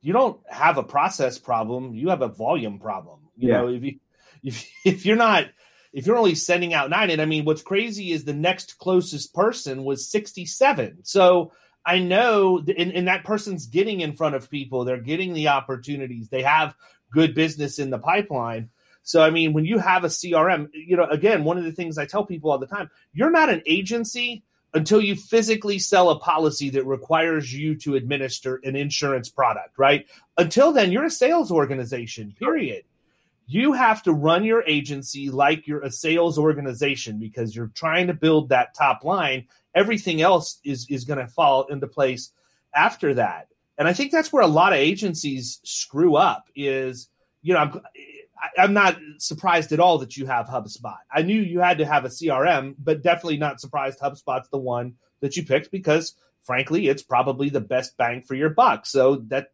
you 0.00 0.12
don't 0.12 0.40
have 0.48 0.78
a 0.78 0.82
process 0.82 1.38
problem, 1.38 1.94
you 1.94 2.10
have 2.10 2.22
a 2.22 2.28
volume 2.28 2.78
problem. 2.78 3.20
You 3.36 3.48
yeah. 3.48 3.60
know, 3.60 3.68
if 3.68 3.82
you 3.82 3.98
if 4.42 4.70
if 4.84 5.06
you're 5.06 5.16
not 5.16 5.46
if 5.92 6.06
you're 6.06 6.16
only 6.16 6.34
sending 6.34 6.74
out 6.74 6.90
nine, 6.90 7.10
and 7.10 7.22
I 7.22 7.24
mean, 7.24 7.44
what's 7.44 7.62
crazy 7.62 8.12
is 8.12 8.24
the 8.24 8.34
next 8.34 8.78
closest 8.78 9.32
person 9.32 9.82
was 9.82 10.10
67. 10.10 10.98
So 11.04 11.52
I 11.86 12.00
know, 12.00 12.58
and, 12.58 12.92
and 12.92 13.08
that 13.08 13.24
person's 13.24 13.66
getting 13.66 14.00
in 14.00 14.12
front 14.12 14.34
of 14.34 14.50
people. 14.50 14.84
They're 14.84 15.00
getting 15.00 15.32
the 15.32 15.48
opportunities. 15.48 16.28
They 16.28 16.42
have 16.42 16.74
good 17.10 17.34
business 17.34 17.78
in 17.78 17.90
the 17.90 17.98
pipeline. 17.98 18.68
So, 19.06 19.22
I 19.22 19.30
mean, 19.30 19.52
when 19.52 19.64
you 19.64 19.78
have 19.78 20.02
a 20.02 20.08
CRM, 20.08 20.68
you 20.74 20.96
know, 20.96 21.04
again, 21.04 21.44
one 21.44 21.56
of 21.56 21.62
the 21.62 21.70
things 21.70 21.96
I 21.96 22.06
tell 22.06 22.26
people 22.26 22.50
all 22.50 22.58
the 22.58 22.66
time, 22.66 22.90
you're 23.12 23.30
not 23.30 23.48
an 23.48 23.62
agency 23.64 24.42
until 24.74 25.00
you 25.00 25.14
physically 25.14 25.78
sell 25.78 26.10
a 26.10 26.18
policy 26.18 26.70
that 26.70 26.84
requires 26.84 27.54
you 27.54 27.76
to 27.76 27.94
administer 27.94 28.56
an 28.64 28.74
insurance 28.74 29.28
product, 29.28 29.78
right? 29.78 30.08
Until 30.38 30.72
then, 30.72 30.90
you're 30.90 31.04
a 31.04 31.10
sales 31.10 31.52
organization, 31.52 32.34
period. 32.36 32.82
You 33.46 33.74
have 33.74 34.02
to 34.02 34.12
run 34.12 34.42
your 34.42 34.64
agency 34.64 35.30
like 35.30 35.68
you're 35.68 35.84
a 35.84 35.90
sales 35.92 36.36
organization 36.36 37.20
because 37.20 37.54
you're 37.54 37.70
trying 37.76 38.08
to 38.08 38.12
build 38.12 38.48
that 38.48 38.74
top 38.74 39.04
line. 39.04 39.46
Everything 39.72 40.20
else 40.20 40.58
is 40.64 40.84
is 40.90 41.04
going 41.04 41.20
to 41.20 41.28
fall 41.28 41.66
into 41.66 41.86
place 41.86 42.32
after 42.74 43.14
that. 43.14 43.46
And 43.78 43.86
i 43.86 43.92
think 43.92 44.10
that's 44.10 44.32
where 44.32 44.42
a 44.42 44.48
lot 44.48 44.72
of 44.72 44.80
agencies 44.80 45.60
screw 45.62 46.16
up 46.16 46.48
is 46.56 47.08
you 47.42 47.54
know 47.54 47.80
i'm 48.42 48.50
i'm 48.58 48.72
not 48.72 48.98
surprised 49.18 49.72
at 49.72 49.80
all 49.80 49.98
that 49.98 50.16
you 50.16 50.26
have 50.26 50.46
hubspot 50.46 50.98
i 51.10 51.22
knew 51.22 51.40
you 51.40 51.60
had 51.60 51.78
to 51.78 51.86
have 51.86 52.04
a 52.04 52.08
crm 52.08 52.74
but 52.78 53.02
definitely 53.02 53.36
not 53.36 53.60
surprised 53.60 54.00
hubspot's 54.00 54.48
the 54.50 54.58
one 54.58 54.94
that 55.20 55.36
you 55.36 55.44
picked 55.44 55.70
because 55.70 56.14
frankly 56.42 56.88
it's 56.88 57.02
probably 57.02 57.48
the 57.48 57.60
best 57.60 57.96
bang 57.96 58.22
for 58.22 58.34
your 58.34 58.50
buck 58.50 58.86
so 58.86 59.16
that 59.16 59.52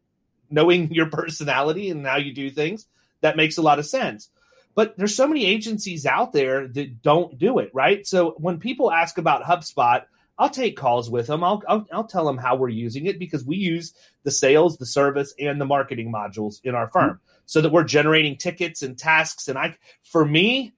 knowing 0.49 0.91
your 0.93 1.07
personality 1.07 1.89
and 1.89 2.05
how 2.05 2.17
you 2.17 2.33
do 2.33 2.49
things 2.49 2.87
that 3.23 3.37
makes 3.37 3.57
a 3.57 3.61
lot 3.61 3.79
of 3.79 3.87
sense. 3.87 4.29
But 4.75 4.97
there's 4.97 5.15
so 5.15 5.27
many 5.27 5.45
agencies 5.45 6.05
out 6.05 6.33
there 6.33 6.67
that 6.67 7.01
don't 7.01 7.37
do 7.37 7.59
it, 7.59 7.71
right? 7.73 8.05
So 8.05 8.35
when 8.37 8.59
people 8.59 8.91
ask 8.91 9.17
about 9.17 9.43
HubSpot, 9.43 10.03
I'll 10.37 10.49
take 10.49 10.75
calls 10.75 11.09
with 11.09 11.27
them. 11.27 11.43
I'll, 11.43 11.61
I'll, 11.67 11.85
I'll 11.91 12.07
tell 12.07 12.25
them 12.25 12.37
how 12.37 12.55
we're 12.55 12.69
using 12.69 13.05
it 13.05 13.19
because 13.19 13.45
we 13.45 13.57
use 13.57 13.93
the 14.23 14.31
sales, 14.31 14.77
the 14.77 14.85
service, 14.85 15.33
and 15.39 15.61
the 15.61 15.65
marketing 15.65 16.11
modules 16.11 16.59
in 16.63 16.73
our 16.75 16.87
firm 16.87 17.19
so 17.45 17.61
that 17.61 17.71
we're 17.71 17.83
generating 17.83 18.37
tickets 18.37 18.81
and 18.81 18.97
tasks. 18.97 19.47
And 19.47 19.57
I, 19.57 19.75
for 20.01 20.25
me, 20.25 20.73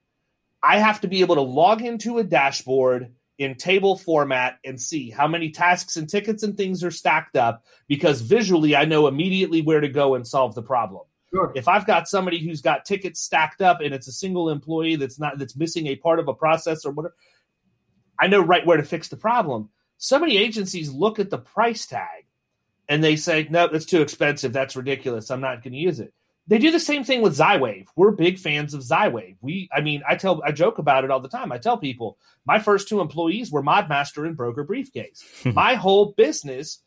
I 0.62 0.80
have 0.80 1.02
to 1.02 1.08
be 1.08 1.22
able 1.22 1.36
to 1.36 1.42
log 1.42 1.82
into 1.82 2.18
a 2.18 2.24
dashboard 2.24 3.14
in 3.38 3.56
table 3.56 3.98
format 3.98 4.60
and 4.64 4.80
see 4.80 5.10
how 5.10 5.28
many 5.28 5.52
tasks 5.52 5.98
and 5.98 6.10
tickets 6.10 6.44
and 6.44 6.56
things 6.56 6.84
are 6.84 6.92
stacked 6.92 7.36
up 7.36 7.64
because 7.88 8.22
visually 8.22 8.76
I 8.76 8.86
know 8.86 9.08
immediately 9.08 9.62
where 9.62 9.82
to 9.82 9.90
go 9.90 10.16
and 10.16 10.26
solve 10.26 10.56
the 10.56 10.64
problem. 10.64 11.04
Sure. 11.34 11.52
If 11.54 11.68
I've 11.68 11.86
got 11.86 12.08
somebody 12.08 12.40
who's 12.40 12.62
got 12.62 12.86
tickets 12.86 13.20
stacked 13.20 13.62
up 13.62 13.82
and 13.82 13.94
it's 13.94 14.08
a 14.08 14.12
single 14.12 14.50
employee 14.50 14.96
that's 14.96 15.20
not 15.20 15.38
that's 15.38 15.56
missing 15.56 15.88
a 15.88 15.98
part 15.98 16.20
of 16.20 16.30
a 16.30 16.34
process 16.34 16.86
or 16.86 16.92
whatever, 16.92 17.16
I 18.20 18.28
know 18.28 18.42
right 18.42 18.66
where 18.66 18.78
to 18.78 18.84
fix 18.84 19.08
the 19.08 19.18
problem. 19.18 19.70
So 19.98 20.20
many 20.20 20.38
agencies 20.38 20.92
look 20.92 21.20
at 21.20 21.30
the 21.30 21.38
price 21.38 21.86
tag 21.86 22.26
and 22.88 23.04
they 23.04 23.16
say, 23.16 23.48
"No, 23.50 23.68
that's 23.68 23.86
too 23.86 24.02
expensive. 24.02 24.54
That's 24.54 24.76
ridiculous. 24.76 25.32
I'm 25.32 25.42
not 25.42 25.64
going 25.64 25.74
to 25.74 25.80
use 25.80 26.00
it." 26.00 26.14
They 26.48 26.60
do 26.60 26.72
the 26.72 26.80
same 26.80 27.04
thing 27.04 27.22
with 27.22 27.38
Zywave. 27.38 27.88
We're 27.96 28.12
big 28.12 28.38
fans 28.38 28.76
of 28.76 28.82
Zywave. 28.82 29.38
We, 29.42 29.68
I 29.74 29.82
mean, 29.82 30.04
I 30.08 30.16
tell, 30.16 30.44
I 30.46 30.52
joke 30.52 30.78
about 30.78 31.04
it 31.04 31.10
all 31.10 31.20
the 31.20 31.28
time. 31.28 31.52
I 31.52 31.58
tell 31.58 31.78
people 31.78 32.20
my 32.46 32.60
first 32.60 32.88
two 32.88 33.02
employees 33.02 33.52
were 33.52 33.64
Modmaster 33.64 34.28
and 34.28 34.38
Broker 34.38 34.64
Briefcase. 34.64 35.24
Hmm. 35.42 35.54
my 35.54 35.74
whole 35.74 36.14
business 36.14 36.82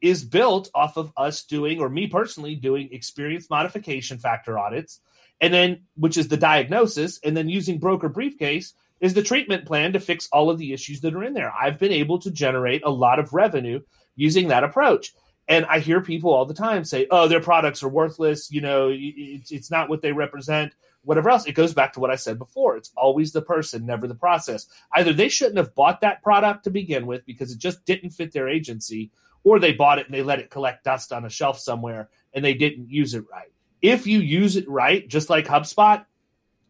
is 0.00 0.24
built 0.24 0.70
off 0.74 0.96
of 0.96 1.12
us 1.16 1.42
doing, 1.44 1.80
or 1.80 1.88
me 1.88 2.06
personally 2.06 2.54
doing, 2.54 2.90
experience 2.92 3.48
modification 3.48 4.18
factor 4.18 4.58
audits, 4.58 5.00
and 5.40 5.52
then 5.52 5.84
which 5.96 6.16
is 6.16 6.28
the 6.28 6.36
diagnosis, 6.36 7.18
and 7.24 7.36
then 7.36 7.48
using 7.48 7.78
broker 7.78 8.08
briefcase 8.08 8.74
is 9.02 9.12
the 9.12 9.22
treatment 9.22 9.66
plan 9.66 9.92
to 9.92 10.00
fix 10.00 10.28
all 10.32 10.48
of 10.48 10.58
the 10.58 10.72
issues 10.72 11.00
that 11.00 11.14
are 11.14 11.24
in 11.24 11.34
there. 11.34 11.52
I've 11.52 11.78
been 11.78 11.92
able 11.92 12.20
to 12.20 12.30
generate 12.30 12.84
a 12.84 12.90
lot 12.90 13.18
of 13.18 13.34
revenue 13.34 13.80
using 14.14 14.48
that 14.48 14.64
approach. 14.64 15.12
And 15.48 15.66
I 15.66 15.80
hear 15.80 16.00
people 16.00 16.32
all 16.32 16.46
the 16.46 16.54
time 16.54 16.84
say, 16.84 17.08
"Oh, 17.10 17.26
their 17.26 17.40
products 17.40 17.82
are 17.82 17.88
worthless. 17.88 18.50
You 18.52 18.60
know, 18.60 18.90
it's, 18.92 19.70
not 19.70 19.90
what 19.90 20.00
they 20.00 20.12
represent." 20.12 20.72
Whatever 21.04 21.30
else, 21.30 21.46
it 21.46 21.56
goes 21.56 21.74
back 21.74 21.92
to 21.94 22.00
what 22.00 22.12
I 22.12 22.14
said 22.14 22.38
before. 22.38 22.76
It's 22.76 22.92
always 22.96 23.32
the 23.32 23.42
person, 23.42 23.84
never 23.84 24.06
the 24.06 24.14
process. 24.14 24.68
Either 24.94 25.12
they 25.12 25.28
shouldn't 25.28 25.56
have 25.56 25.74
bought 25.74 26.00
that 26.02 26.22
product 26.22 26.62
to 26.62 26.70
begin 26.70 27.06
with 27.06 27.26
because 27.26 27.50
it 27.50 27.58
just 27.58 27.84
didn't 27.84 28.10
fit 28.10 28.32
their 28.32 28.48
agency, 28.48 29.10
or 29.42 29.58
they 29.58 29.72
bought 29.72 29.98
it 29.98 30.06
and 30.06 30.14
they 30.14 30.22
let 30.22 30.38
it 30.38 30.48
collect 30.48 30.84
dust 30.84 31.12
on 31.12 31.24
a 31.24 31.28
shelf 31.28 31.58
somewhere 31.58 32.08
and 32.32 32.44
they 32.44 32.54
didn't 32.54 32.88
use 32.88 33.14
it 33.14 33.24
right. 33.28 33.50
If 33.80 34.06
you 34.06 34.20
use 34.20 34.54
it 34.54 34.68
right, 34.68 35.08
just 35.08 35.28
like 35.28 35.46
HubSpot, 35.46 36.04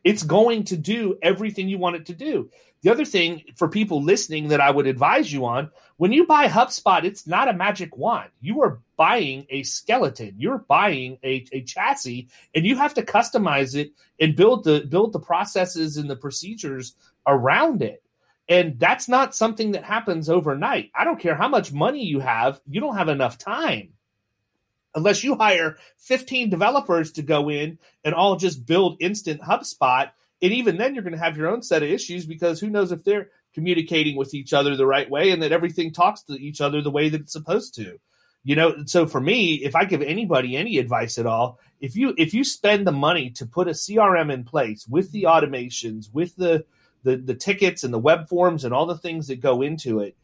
it's 0.05 0.23
going 0.23 0.65
to 0.65 0.77
do 0.77 1.19
everything 1.23 1.69
you 1.69 1.79
want 1.79 1.97
it 1.97 2.07
to 2.07 2.15
do. 2.15 2.51
The 2.83 2.91
other 2.91 3.05
thing 3.05 3.45
for 3.55 3.69
people 3.69 4.03
listening 4.03 4.49
that 4.49 4.61
I 4.61 4.71
would 4.71 4.89
advise 4.89 5.33
you 5.33 5.47
on 5.47 5.71
when 5.99 6.11
you 6.11 6.27
buy 6.27 6.49
HubSpot, 6.49 7.05
it's 7.05 7.29
not 7.29 7.47
a 7.47 7.53
magic 7.53 7.97
wand. 7.97 8.31
You 8.41 8.61
are 8.63 8.81
buying 8.97 9.47
a 9.51 9.63
skeleton. 9.63 10.35
You're 10.37 10.59
buying 10.59 11.17
a, 11.23 11.47
a 11.53 11.63
chassis, 11.63 12.29
and 12.57 12.67
you 12.67 12.77
have 12.77 12.95
to 12.95 13.05
customize 13.05 13.77
it 13.77 13.93
and 14.19 14.35
build 14.35 14.65
the 14.65 14.81
build 14.81 15.13
the 15.13 15.21
processes 15.21 15.97
and 15.97 16.11
the 16.11 16.17
procedures 16.17 16.97
around 17.27 17.83
it. 17.83 18.03
And 18.49 18.81
that's 18.81 19.09
not 19.09 19.37
something 19.37 19.71
that 19.73 19.85
happens 19.85 20.29
overnight. 20.29 20.91
I 20.93 21.05
don't 21.05 21.21
care 21.21 21.37
how 21.37 21.49
much 21.49 21.73
money 21.73 22.05
you 22.05 22.19
have, 22.19 22.61
you 22.69 22.81
don't 22.81 22.97
have 22.97 23.09
enough 23.09 23.39
time 23.39 23.91
unless 24.95 25.25
you 25.25 25.37
hire 25.37 25.77
15 25.99 26.51
developers 26.51 27.13
to 27.13 27.23
go 27.23 27.51
in 27.51 27.79
and 28.05 28.15
all 28.15 28.37
just 28.37 28.67
build 28.67 28.97
instant 29.01 29.41
HubSpot. 29.41 30.11
And 30.41 30.53
even 30.53 30.77
then, 30.77 30.95
you're 30.95 31.05
going 31.05 31.13
to 31.13 31.19
have 31.19 31.37
your 31.37 31.49
own 31.49 31.63
set 31.63 31.83
of 31.83 31.89
issues 31.89 32.27
because 32.27 32.61
who 32.61 32.69
knows 32.69 32.93
if 32.93 33.05
they're 33.05 33.31
communicating 33.55 34.17
with 34.17 34.35
each 34.35 34.53
other 34.53 34.77
the 34.77 34.87
right 34.87 35.09
way 35.09 35.31
and 35.31 35.43
that 35.43 35.53
everything 35.53 35.93
talks 35.93 36.23
to 36.23 36.35
each 36.35 36.61
other 36.61 36.83
the 36.83 36.91
way 36.91 37.09
that 37.09 37.23
it's 37.23 37.33
supposed 37.33 37.75
to. 37.77 37.99
You 38.45 38.57
know, 38.57 38.85
so 38.87 39.07
for 39.07 39.21
me, 39.21 39.55
if 39.55 39.77
I 39.77 39.85
give 39.85 40.03
anybody 40.03 40.57
any 40.57 40.79
advice 40.79 41.17
at 41.17 41.27
all, 41.27 41.61
if 41.81 41.95
you 41.95 42.13
if 42.19 42.35
you 42.35 42.43
spend 42.43 42.87
the 42.87 42.93
money 42.93 43.31
to 43.31 43.47
put 43.47 43.69
a 43.69 43.73
CRM 43.73 44.33
in 44.33 44.43
place 44.43 44.85
with 44.89 45.13
the 45.13 45.25
automations, 45.25 46.13
with 46.13 46.35
the 46.35 46.65
the, 47.05 47.17
the 47.17 47.35
tickets 47.35 47.85
and 47.85 47.95
the 47.95 47.99
web 47.99 48.29
forms 48.29 48.65
and 48.65 48.75
all 48.75 48.87
the 48.87 48.99
things 48.99 49.29
that 49.29 49.41
go 49.41 49.63
into 49.63 50.01
it, 50.01 50.17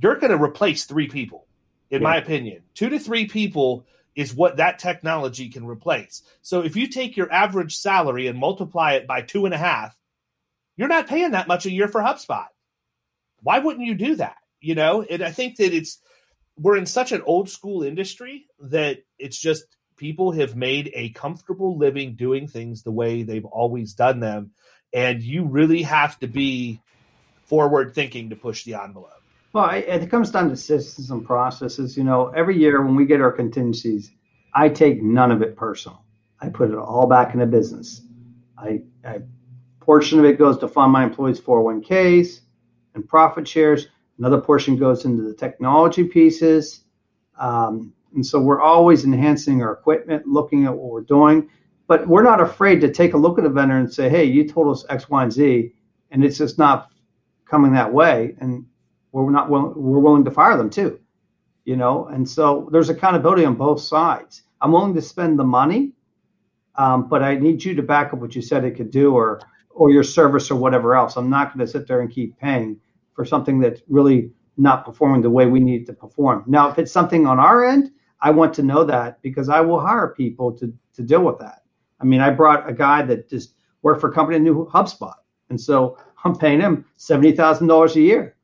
you're 0.00 0.16
going 0.16 0.30
to 0.30 0.42
replace 0.42 0.84
three 0.84 1.08
people 1.08 1.45
in 1.90 2.02
yeah. 2.02 2.08
my 2.08 2.16
opinion. 2.16 2.62
Two 2.74 2.88
to 2.88 2.98
three 2.98 3.26
people 3.26 3.84
is 4.14 4.34
what 4.34 4.56
that 4.56 4.78
technology 4.78 5.48
can 5.50 5.66
replace. 5.66 6.22
So 6.42 6.62
if 6.62 6.74
you 6.74 6.88
take 6.88 7.16
your 7.16 7.30
average 7.30 7.76
salary 7.76 8.26
and 8.26 8.38
multiply 8.38 8.94
it 8.94 9.06
by 9.06 9.20
two 9.20 9.44
and 9.44 9.54
a 9.54 9.58
half, 9.58 9.96
you're 10.76 10.88
not 10.88 11.06
paying 11.06 11.32
that 11.32 11.48
much 11.48 11.66
a 11.66 11.70
year 11.70 11.88
for 11.88 12.00
HubSpot. 12.00 12.46
Why 13.42 13.58
wouldn't 13.58 13.86
you 13.86 13.94
do 13.94 14.16
that? 14.16 14.36
You 14.60 14.74
know, 14.74 15.02
and 15.02 15.22
I 15.22 15.30
think 15.30 15.56
that 15.56 15.74
it's 15.74 16.00
we're 16.58 16.76
in 16.76 16.86
such 16.86 17.12
an 17.12 17.22
old 17.22 17.50
school 17.50 17.82
industry 17.82 18.46
that 18.58 18.98
it's 19.18 19.38
just 19.38 19.64
people 19.96 20.32
have 20.32 20.56
made 20.56 20.90
a 20.94 21.10
comfortable 21.10 21.76
living 21.76 22.14
doing 22.14 22.48
things 22.48 22.82
the 22.82 22.90
way 22.90 23.22
they've 23.22 23.44
always 23.44 23.92
done 23.92 24.20
them. 24.20 24.52
And 24.92 25.22
you 25.22 25.44
really 25.44 25.82
have 25.82 26.18
to 26.20 26.26
be 26.26 26.80
forward 27.44 27.94
thinking 27.94 28.30
to 28.30 28.36
push 28.36 28.64
the 28.64 28.74
envelope. 28.74 29.12
Well, 29.56 29.70
it 29.70 30.10
comes 30.10 30.30
down 30.30 30.50
to 30.50 30.56
systems 30.56 31.10
and 31.10 31.24
processes. 31.24 31.96
You 31.96 32.04
know, 32.04 32.28
every 32.36 32.58
year 32.58 32.84
when 32.84 32.94
we 32.94 33.06
get 33.06 33.22
our 33.22 33.32
contingencies, 33.32 34.12
I 34.52 34.68
take 34.68 35.02
none 35.02 35.32
of 35.32 35.40
it 35.40 35.56
personal. 35.56 36.04
I 36.42 36.50
put 36.50 36.68
it 36.68 36.76
all 36.76 37.06
back 37.06 37.32
in 37.32 37.40
the 37.40 37.46
business. 37.46 38.02
I, 38.58 38.82
I 39.02 39.20
portion 39.80 40.18
of 40.18 40.26
it 40.26 40.38
goes 40.38 40.58
to 40.58 40.68
fund 40.68 40.92
my 40.92 41.04
employees' 41.04 41.40
401ks 41.40 42.40
and 42.94 43.08
profit 43.08 43.48
shares. 43.48 43.86
Another 44.18 44.42
portion 44.42 44.76
goes 44.76 45.06
into 45.06 45.22
the 45.22 45.32
technology 45.32 46.04
pieces. 46.04 46.82
Um, 47.40 47.94
and 48.14 48.26
so 48.26 48.38
we're 48.38 48.60
always 48.60 49.06
enhancing 49.06 49.62
our 49.62 49.72
equipment, 49.72 50.26
looking 50.26 50.66
at 50.66 50.76
what 50.76 50.92
we're 50.92 51.00
doing. 51.00 51.48
But 51.86 52.06
we're 52.06 52.22
not 52.22 52.42
afraid 52.42 52.82
to 52.82 52.92
take 52.92 53.14
a 53.14 53.16
look 53.16 53.38
at 53.38 53.46
a 53.46 53.48
vendor 53.48 53.78
and 53.78 53.90
say, 53.90 54.10
hey, 54.10 54.24
you 54.24 54.46
told 54.46 54.68
us 54.68 54.84
X, 54.90 55.08
Y, 55.08 55.22
and 55.22 55.32
Z, 55.32 55.72
and 56.10 56.22
it's 56.22 56.36
just 56.36 56.58
not 56.58 56.90
coming 57.46 57.72
that 57.72 57.90
way. 57.90 58.36
And 58.38 58.66
we're 59.12 59.30
not 59.30 59.50
willing, 59.50 59.72
we're 59.76 59.98
willing 59.98 60.24
to 60.24 60.30
fire 60.30 60.56
them 60.56 60.70
too, 60.70 61.00
you 61.64 61.76
know. 61.76 62.06
And 62.06 62.28
so 62.28 62.68
there's 62.72 62.88
accountability 62.88 63.44
on 63.44 63.54
both 63.54 63.80
sides. 63.80 64.42
I'm 64.60 64.72
willing 64.72 64.94
to 64.94 65.02
spend 65.02 65.38
the 65.38 65.44
money, 65.44 65.92
um, 66.76 67.08
but 67.08 67.22
I 67.22 67.36
need 67.36 67.64
you 67.64 67.74
to 67.74 67.82
back 67.82 68.12
up 68.12 68.20
what 68.20 68.34
you 68.34 68.42
said 68.42 68.64
it 68.64 68.72
could 68.72 68.90
do, 68.90 69.14
or 69.14 69.40
or 69.70 69.90
your 69.90 70.04
service 70.04 70.50
or 70.50 70.56
whatever 70.56 70.94
else. 70.94 71.16
I'm 71.16 71.30
not 71.30 71.54
going 71.54 71.64
to 71.64 71.70
sit 71.70 71.86
there 71.86 72.00
and 72.00 72.10
keep 72.10 72.38
paying 72.38 72.80
for 73.14 73.24
something 73.24 73.60
that's 73.60 73.82
really 73.88 74.30
not 74.56 74.84
performing 74.84 75.22
the 75.22 75.30
way 75.30 75.46
we 75.46 75.60
need 75.60 75.86
to 75.86 75.92
perform. 75.92 76.44
Now, 76.46 76.70
if 76.70 76.78
it's 76.78 76.92
something 76.92 77.26
on 77.26 77.38
our 77.38 77.64
end, 77.64 77.90
I 78.20 78.30
want 78.30 78.54
to 78.54 78.62
know 78.62 78.84
that 78.84 79.20
because 79.20 79.48
I 79.48 79.60
will 79.60 79.80
hire 79.80 80.08
people 80.08 80.52
to 80.58 80.72
to 80.94 81.02
deal 81.02 81.22
with 81.22 81.38
that. 81.38 81.62
I 82.00 82.04
mean, 82.04 82.20
I 82.20 82.30
brought 82.30 82.68
a 82.68 82.72
guy 82.72 83.02
that 83.02 83.28
just 83.28 83.54
worked 83.82 84.00
for 84.00 84.10
a 84.10 84.12
company 84.12 84.38
that 84.38 84.50
HubSpot, 84.50 85.14
and 85.50 85.60
so 85.60 85.98
I'm 86.24 86.36
paying 86.36 86.60
him 86.60 86.84
seventy 86.96 87.32
thousand 87.32 87.66
dollars 87.68 87.96
a 87.96 88.00
year 88.00 88.35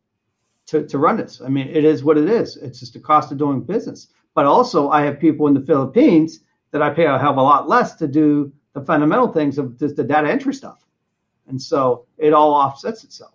to, 0.72 0.86
to 0.86 0.98
run 0.98 1.18
this. 1.18 1.40
I 1.44 1.48
mean, 1.48 1.68
it 1.68 1.84
is 1.84 2.02
what 2.02 2.18
it 2.18 2.28
is. 2.28 2.56
It's 2.56 2.80
just 2.80 2.94
the 2.94 2.98
cost 2.98 3.30
of 3.30 3.38
doing 3.38 3.60
business. 3.60 4.08
But 4.34 4.46
also, 4.46 4.88
I 4.88 5.02
have 5.02 5.20
people 5.20 5.46
in 5.46 5.54
the 5.54 5.60
Philippines 5.60 6.40
that 6.70 6.82
I 6.82 6.90
pay 6.90 7.04
a 7.04 7.18
hell 7.18 7.32
of 7.32 7.36
a 7.36 7.42
lot 7.42 7.68
less 7.68 7.94
to 7.96 8.08
do 8.08 8.50
the 8.72 8.80
fundamental 8.80 9.28
things 9.28 9.58
of 9.58 9.78
just 9.78 9.96
the 9.96 10.04
data 10.04 10.30
entry 10.30 10.54
stuff. 10.54 10.82
And 11.46 11.60
so 11.60 12.06
it 12.16 12.32
all 12.32 12.52
offsets 12.52 13.04
itself. 13.04 13.34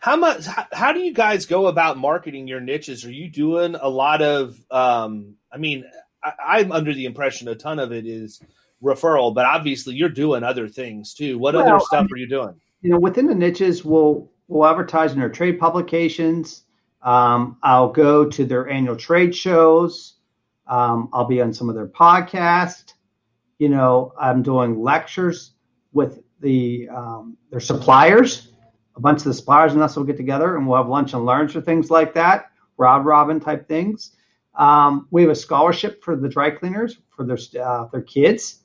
How 0.00 0.16
much? 0.16 0.44
How, 0.44 0.66
how 0.72 0.92
do 0.92 1.00
you 1.00 1.14
guys 1.14 1.46
go 1.46 1.66
about 1.66 1.96
marketing 1.96 2.46
your 2.46 2.60
niches? 2.60 3.04
Are 3.06 3.10
you 3.10 3.28
doing 3.28 3.74
a 3.74 3.88
lot 3.88 4.20
of? 4.20 4.60
Um, 4.70 5.36
I 5.50 5.56
mean, 5.56 5.84
I, 6.22 6.60
am 6.60 6.70
under 6.70 6.92
the 6.92 7.06
impression 7.06 7.48
a 7.48 7.54
ton 7.54 7.78
of 7.78 7.90
it 7.90 8.06
is 8.06 8.40
referral, 8.82 9.34
but 9.34 9.46
obviously 9.46 9.94
you're 9.94 10.08
doing 10.10 10.44
other 10.44 10.68
things 10.68 11.14
too. 11.14 11.38
What 11.38 11.54
well, 11.54 11.66
other 11.66 11.80
stuff 11.80 12.00
I 12.00 12.02
mean, 12.02 12.10
are 12.12 12.16
you 12.18 12.28
doing? 12.28 12.60
You 12.82 12.90
know, 12.90 12.98
within 12.98 13.26
the 13.26 13.34
niches, 13.34 13.84
we'll 13.84 14.30
we'll 14.48 14.66
advertise 14.66 15.12
in 15.12 15.20
their 15.20 15.28
trade 15.28 15.60
publications. 15.60 16.64
Um, 17.02 17.58
I'll 17.62 17.92
go 17.92 18.28
to 18.28 18.44
their 18.44 18.68
annual 18.68 18.96
trade 18.96 19.34
shows. 19.34 20.14
Um, 20.66 21.08
I'll 21.12 21.26
be 21.26 21.40
on 21.40 21.52
some 21.52 21.68
of 21.68 21.74
their 21.74 21.86
podcasts. 21.86 22.94
You 23.58 23.68
know, 23.68 24.12
I'm 24.20 24.42
doing 24.42 24.80
lectures 24.80 25.52
with 25.92 26.22
the 26.40 26.88
um, 26.88 27.36
their 27.50 27.60
suppliers. 27.60 28.52
A 28.96 29.00
bunch 29.00 29.18
of 29.18 29.24
the 29.24 29.34
suppliers 29.34 29.74
and 29.74 29.82
us 29.82 29.96
will 29.96 30.04
get 30.04 30.16
together 30.16 30.56
and 30.56 30.66
we'll 30.66 30.76
have 30.76 30.88
lunch 30.88 31.14
and 31.14 31.24
learns 31.24 31.54
or 31.54 31.60
things 31.60 31.88
like 31.90 32.14
that, 32.14 32.50
round 32.78 33.06
robin 33.06 33.38
type 33.38 33.68
things. 33.68 34.16
Um, 34.56 35.06
we 35.12 35.22
have 35.22 35.30
a 35.30 35.36
scholarship 35.36 36.02
for 36.02 36.16
the 36.16 36.28
dry 36.28 36.50
cleaners 36.50 36.98
for 37.10 37.24
their 37.24 37.38
uh, 37.62 37.86
their 37.92 38.02
kids. 38.02 38.62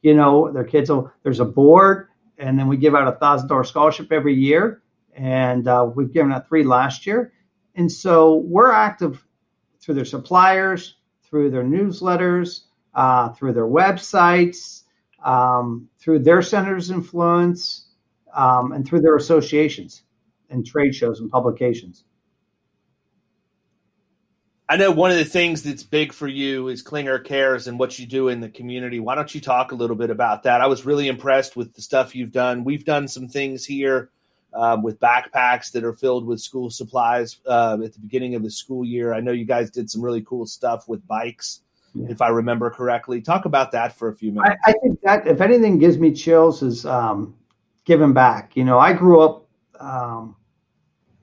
You 0.00 0.14
know, 0.14 0.50
their 0.52 0.64
kids 0.64 0.90
will. 0.90 1.12
There's 1.22 1.40
a 1.40 1.44
board, 1.44 2.08
and 2.38 2.58
then 2.58 2.66
we 2.66 2.76
give 2.76 2.94
out 2.94 3.08
a 3.08 3.18
thousand 3.18 3.48
dollar 3.48 3.64
scholarship 3.64 4.10
every 4.10 4.34
year 4.34 4.82
and 5.16 5.66
uh, 5.68 5.88
we've 5.94 6.12
given 6.12 6.32
out 6.32 6.48
three 6.48 6.64
last 6.64 7.06
year. 7.06 7.32
And 7.74 7.90
so 7.90 8.36
we're 8.36 8.72
active 8.72 9.24
through 9.80 9.94
their 9.96 10.04
suppliers, 10.04 10.96
through 11.22 11.50
their 11.50 11.64
newsletters, 11.64 12.62
uh, 12.94 13.30
through 13.30 13.52
their 13.52 13.66
websites, 13.66 14.82
um, 15.24 15.88
through 15.98 16.20
their 16.20 16.42
centers 16.42 16.90
influence, 16.90 17.88
um, 18.34 18.72
and 18.72 18.86
through 18.86 19.00
their 19.00 19.16
associations 19.16 20.02
and 20.50 20.66
trade 20.66 20.94
shows 20.94 21.20
and 21.20 21.30
publications. 21.30 22.04
I 24.66 24.76
know 24.76 24.90
one 24.90 25.10
of 25.10 25.18
the 25.18 25.26
things 25.26 25.62
that's 25.62 25.82
big 25.82 26.12
for 26.12 26.26
you 26.26 26.68
is 26.68 26.80
Klinger 26.80 27.18
Cares 27.18 27.66
and 27.66 27.78
what 27.78 27.98
you 27.98 28.06
do 28.06 28.28
in 28.28 28.40
the 28.40 28.48
community. 28.48 28.98
Why 28.98 29.14
don't 29.14 29.34
you 29.34 29.40
talk 29.40 29.72
a 29.72 29.74
little 29.74 29.96
bit 29.96 30.08
about 30.08 30.44
that? 30.44 30.62
I 30.62 30.66
was 30.66 30.86
really 30.86 31.06
impressed 31.06 31.54
with 31.54 31.74
the 31.74 31.82
stuff 31.82 32.14
you've 32.14 32.32
done. 32.32 32.64
We've 32.64 32.84
done 32.84 33.06
some 33.06 33.28
things 33.28 33.66
here 33.66 34.10
um, 34.54 34.82
with 34.82 34.98
backpacks 35.00 35.70
that 35.72 35.84
are 35.84 35.92
filled 35.92 36.26
with 36.26 36.40
school 36.40 36.70
supplies 36.70 37.38
uh, 37.46 37.78
at 37.84 37.92
the 37.92 37.98
beginning 37.98 38.34
of 38.34 38.42
the 38.42 38.50
school 38.50 38.84
year. 38.84 39.12
I 39.12 39.20
know 39.20 39.32
you 39.32 39.44
guys 39.44 39.70
did 39.70 39.90
some 39.90 40.02
really 40.02 40.22
cool 40.22 40.46
stuff 40.46 40.88
with 40.88 41.06
bikes, 41.06 41.60
yeah. 41.94 42.06
if 42.08 42.22
I 42.22 42.28
remember 42.28 42.70
correctly. 42.70 43.20
Talk 43.20 43.44
about 43.44 43.72
that 43.72 43.96
for 43.96 44.08
a 44.08 44.14
few 44.14 44.32
minutes. 44.32 44.56
I, 44.66 44.70
I 44.70 44.74
think 44.82 45.00
that, 45.02 45.26
if 45.26 45.40
anything, 45.40 45.78
gives 45.78 45.98
me 45.98 46.12
chills 46.12 46.62
is 46.62 46.86
um, 46.86 47.34
giving 47.84 48.12
back. 48.12 48.56
You 48.56 48.64
know, 48.64 48.78
I 48.78 48.92
grew 48.92 49.20
up 49.20 49.46
um, 49.80 50.36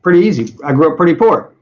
pretty 0.01 0.19
easy. 0.19 0.55
I 0.63 0.73
grew 0.73 0.91
up 0.91 0.97
pretty 0.97 1.15
poor. 1.15 1.53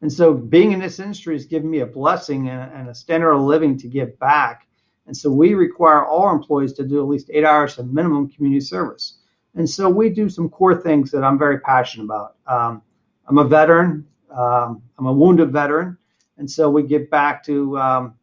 And 0.00 0.12
so 0.12 0.32
being 0.32 0.72
in 0.72 0.78
this 0.78 1.00
industry 1.00 1.34
has 1.34 1.44
given 1.44 1.70
me 1.70 1.80
a 1.80 1.86
blessing 1.86 2.48
and, 2.48 2.72
and 2.72 2.88
a 2.88 2.94
standard 2.94 3.32
of 3.32 3.42
living 3.42 3.76
to 3.78 3.88
give 3.88 4.18
back. 4.18 4.66
And 5.06 5.16
so 5.16 5.30
we 5.30 5.54
require 5.54 6.04
all 6.04 6.30
employees 6.30 6.72
to 6.74 6.86
do 6.86 7.00
at 7.00 7.08
least 7.08 7.30
eight 7.32 7.44
hours 7.44 7.78
of 7.78 7.92
minimum 7.92 8.28
community 8.28 8.60
service. 8.60 9.17
And 9.54 9.68
so 9.68 9.88
we 9.88 10.10
do 10.10 10.28
some 10.28 10.48
core 10.48 10.80
things 10.80 11.10
that 11.10 11.24
I'm 11.24 11.38
very 11.38 11.60
passionate 11.60 12.04
about. 12.04 12.36
Um, 12.46 12.82
I'm 13.26 13.38
a 13.38 13.44
veteran. 13.44 14.06
Um, 14.30 14.82
I'm 14.98 15.06
a 15.06 15.12
wounded 15.12 15.52
veteran. 15.52 15.96
And 16.36 16.50
so 16.50 16.70
we 16.70 16.82
give 16.84 17.10
back 17.10 17.42
to 17.44 17.78
um, 17.78 18.14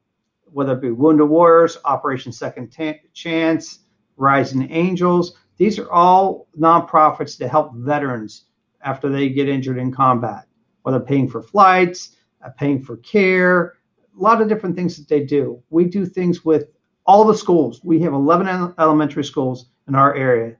whether 0.45 0.73
it 0.73 0.81
be 0.81 0.91
Wounded 0.91 1.27
Warriors, 1.27 1.77
Operation 1.83 2.31
Second 2.31 2.71
T- 2.71 3.01
Chance, 3.13 3.79
Rising 4.17 4.71
Angels. 4.71 5.37
These 5.57 5.79
are 5.79 5.91
all 5.91 6.47
nonprofits 6.57 7.37
to 7.39 7.47
help 7.47 7.75
veterans 7.75 8.45
after 8.81 9.09
they 9.09 9.29
get 9.29 9.49
injured 9.49 9.77
in 9.77 9.91
combat, 9.91 10.45
whether 10.83 10.99
paying 10.99 11.27
for 11.27 11.41
flights, 11.41 12.15
uh, 12.45 12.49
paying 12.51 12.81
for 12.81 12.97
care, 12.97 13.73
a 14.17 14.21
lot 14.21 14.41
of 14.41 14.47
different 14.47 14.75
things 14.75 14.95
that 14.97 15.09
they 15.09 15.23
do. 15.23 15.61
We 15.69 15.85
do 15.85 16.05
things 16.05 16.45
with 16.45 16.69
all 17.05 17.25
the 17.25 17.35
schools. 17.35 17.81
We 17.83 17.99
have 18.01 18.13
11 18.13 18.75
elementary 18.79 19.23
schools 19.23 19.67
in 19.87 19.95
our 19.95 20.15
area 20.15 20.55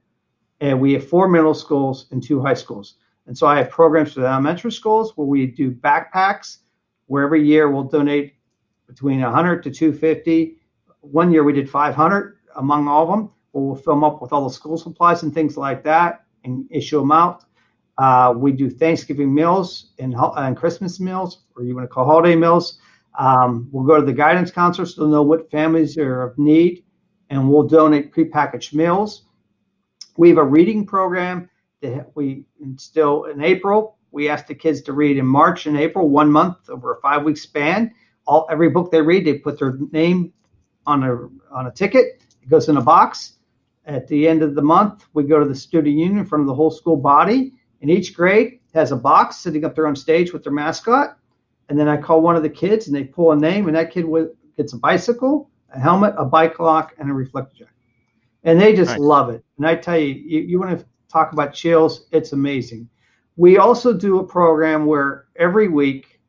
and 0.60 0.80
we 0.80 0.92
have 0.94 1.06
four 1.06 1.28
middle 1.28 1.54
schools 1.54 2.06
and 2.10 2.22
two 2.22 2.40
high 2.40 2.54
schools. 2.54 2.96
And 3.26 3.36
so 3.36 3.46
I 3.46 3.58
have 3.58 3.70
programs 3.70 4.12
for 4.12 4.20
the 4.20 4.26
elementary 4.26 4.72
schools 4.72 5.12
where 5.16 5.26
we 5.26 5.46
do 5.46 5.70
backpacks 5.70 6.58
where 7.06 7.24
every 7.24 7.44
year 7.44 7.70
we'll 7.70 7.84
donate 7.84 8.34
between 8.86 9.20
100 9.20 9.62
to 9.64 9.70
250. 9.70 10.58
One 11.00 11.32
year 11.32 11.44
we 11.44 11.52
did 11.52 11.68
500 11.68 12.38
among 12.56 12.88
all 12.88 13.02
of 13.02 13.08
them. 13.08 13.30
We'll 13.52 13.76
fill 13.76 13.94
them 13.94 14.04
up 14.04 14.20
with 14.20 14.32
all 14.32 14.44
the 14.44 14.54
school 14.54 14.76
supplies 14.76 15.22
and 15.22 15.32
things 15.32 15.56
like 15.56 15.82
that 15.84 16.24
and 16.44 16.66
issue 16.70 17.00
them 17.00 17.12
out. 17.12 17.44
Uh, 17.98 18.34
we 18.36 18.52
do 18.52 18.68
Thanksgiving 18.68 19.34
meals 19.34 19.92
and, 19.98 20.14
and 20.18 20.56
Christmas 20.56 21.00
meals, 21.00 21.44
or 21.56 21.64
you 21.64 21.74
want 21.74 21.84
to 21.84 21.88
call 21.88 22.04
holiday 22.04 22.36
meals. 22.36 22.78
Um, 23.18 23.68
we'll 23.72 23.86
go 23.86 23.98
to 23.98 24.04
the 24.04 24.12
guidance 24.12 24.50
counselors 24.50 24.94
to 24.96 25.08
know 25.08 25.22
what 25.22 25.50
families 25.50 25.96
are 25.96 26.22
of 26.22 26.38
need, 26.38 26.84
and 27.30 27.48
we'll 27.48 27.66
donate 27.66 28.12
prepackaged 28.12 28.74
meals. 28.74 29.22
We 30.16 30.28
have 30.28 30.38
a 30.38 30.44
reading 30.44 30.86
program 30.86 31.48
that 31.82 32.10
we 32.14 32.44
instill 32.60 33.24
in 33.24 33.42
April. 33.42 33.98
We 34.10 34.28
ask 34.28 34.46
the 34.46 34.54
kids 34.54 34.80
to 34.82 34.92
read 34.92 35.18
in 35.18 35.26
March 35.26 35.66
and 35.66 35.76
April, 35.76 36.08
one 36.08 36.30
month 36.30 36.70
over 36.70 36.94
a 36.94 37.00
five 37.00 37.24
week 37.24 37.36
span. 37.36 37.92
All 38.26 38.46
every 38.50 38.70
book 38.70 38.90
they 38.90 39.02
read, 39.02 39.26
they 39.26 39.34
put 39.34 39.58
their 39.58 39.78
name 39.92 40.32
on 40.86 41.04
a 41.04 41.54
on 41.54 41.66
a 41.66 41.70
ticket. 41.70 42.22
It 42.42 42.48
goes 42.48 42.68
in 42.68 42.76
a 42.76 42.82
box. 42.82 43.34
At 43.84 44.08
the 44.08 44.26
end 44.26 44.42
of 44.42 44.54
the 44.54 44.62
month, 44.62 45.06
we 45.14 45.22
go 45.22 45.38
to 45.38 45.46
the 45.46 45.54
student 45.54 45.96
union 45.96 46.18
in 46.18 46.26
front 46.26 46.42
of 46.42 46.48
the 46.48 46.54
whole 46.54 46.72
school 46.72 46.96
body, 46.96 47.52
and 47.82 47.90
each 47.90 48.14
grade 48.14 48.58
has 48.74 48.90
a 48.90 48.96
box 48.96 49.36
sitting 49.36 49.64
up 49.64 49.76
there 49.76 49.86
on 49.86 49.94
stage 49.94 50.32
with 50.32 50.42
their 50.42 50.52
mascot 50.52 51.18
and 51.68 51.78
then 51.78 51.88
I 51.88 51.96
call 51.96 52.20
one 52.20 52.36
of 52.36 52.42
the 52.42 52.50
kids, 52.50 52.86
and 52.86 52.96
they 52.96 53.04
pull 53.04 53.32
a 53.32 53.36
name, 53.36 53.66
and 53.66 53.76
that 53.76 53.90
kid 53.90 54.06
gets 54.56 54.72
a 54.72 54.78
bicycle, 54.78 55.50
a 55.74 55.80
helmet, 55.80 56.14
a 56.16 56.24
bike 56.24 56.58
lock, 56.60 56.94
and 56.98 57.10
a 57.10 57.12
reflector 57.12 57.56
jacket, 57.58 57.74
and 58.46 58.58
they 58.60 58.74
just 58.74 58.98
love 58.98 59.28
it. 59.28 59.44
And 59.58 59.66
I 59.66 59.74
tell 59.74 59.98
you, 59.98 60.14
you, 60.14 60.40
you 60.40 60.58
want 60.58 60.78
to 60.78 60.86
talk 61.12 61.32
about 61.32 61.52
chills? 61.52 62.06
It's 62.12 62.32
amazing. 62.32 62.88
We 63.36 63.58
also 63.58 63.92
do 63.92 64.18
a 64.18 64.24
program 64.26 64.86
where 64.86 65.26
every 65.36 65.68
week 65.68 66.20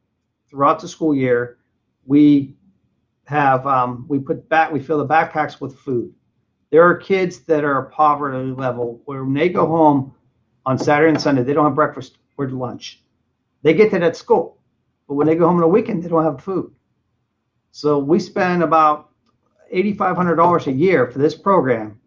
throughout 0.50 0.82
the 0.82 0.90
school 0.90 1.16
year, 1.16 1.60
we 2.06 2.56
have 3.26 3.66
um, 3.66 4.06
we 4.10 4.20
put 4.20 4.50
back 4.50 4.72
we 4.72 4.82
fill 4.82 4.98
the 4.98 5.08
backpacks 5.08 5.62
with 5.62 5.80
food. 5.80 6.14
There 6.70 6.84
are 6.84 6.96
kids 6.96 7.40
that 7.44 7.64
are 7.64 7.84
poverty 7.84 8.52
level 8.52 9.02
where 9.06 9.24
when 9.24 9.34
they 9.34 9.48
go 9.48 9.66
home 9.66 10.14
on 10.66 10.78
Saturday 10.78 11.12
and 11.12 11.22
Sunday, 11.22 11.44
they 11.44 11.54
don't 11.54 11.66
have 11.66 11.76
breakfast 11.76 12.18
or 12.38 12.50
lunch. 12.50 13.02
They 13.64 13.74
get 13.74 13.92
that 13.92 14.04
at 14.04 14.18
school 14.18 14.58
but 15.08 15.16
when 15.16 15.28
they 15.28 15.36
go 15.36 15.48
home 15.48 15.58
on 15.58 15.64
a 15.64 15.68
weekend, 15.68 16.04
they 16.04 16.10
don't 16.10 16.24
have 16.24 16.44
food. 16.44 16.72
So 17.72 17.98
we 17.98 18.20
spend 18.20 18.62
about 18.62 19.12
$8,500 19.74 20.68
a 20.68 20.72
year 20.72 21.10
for 21.10 21.20
this 21.20 21.36
program. 21.36 22.00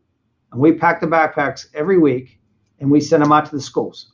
And 0.53 0.61
we 0.61 0.72
pack 0.72 1.01
the 1.01 1.07
backpacks 1.07 1.66
every 1.74 1.98
week 1.98 2.40
and 2.80 2.90
we 2.90 3.01
send 3.01 3.22
them 3.22 3.32
out 3.32 3.46
to 3.46 3.53
the 3.53 3.61
schools. 3.61 4.12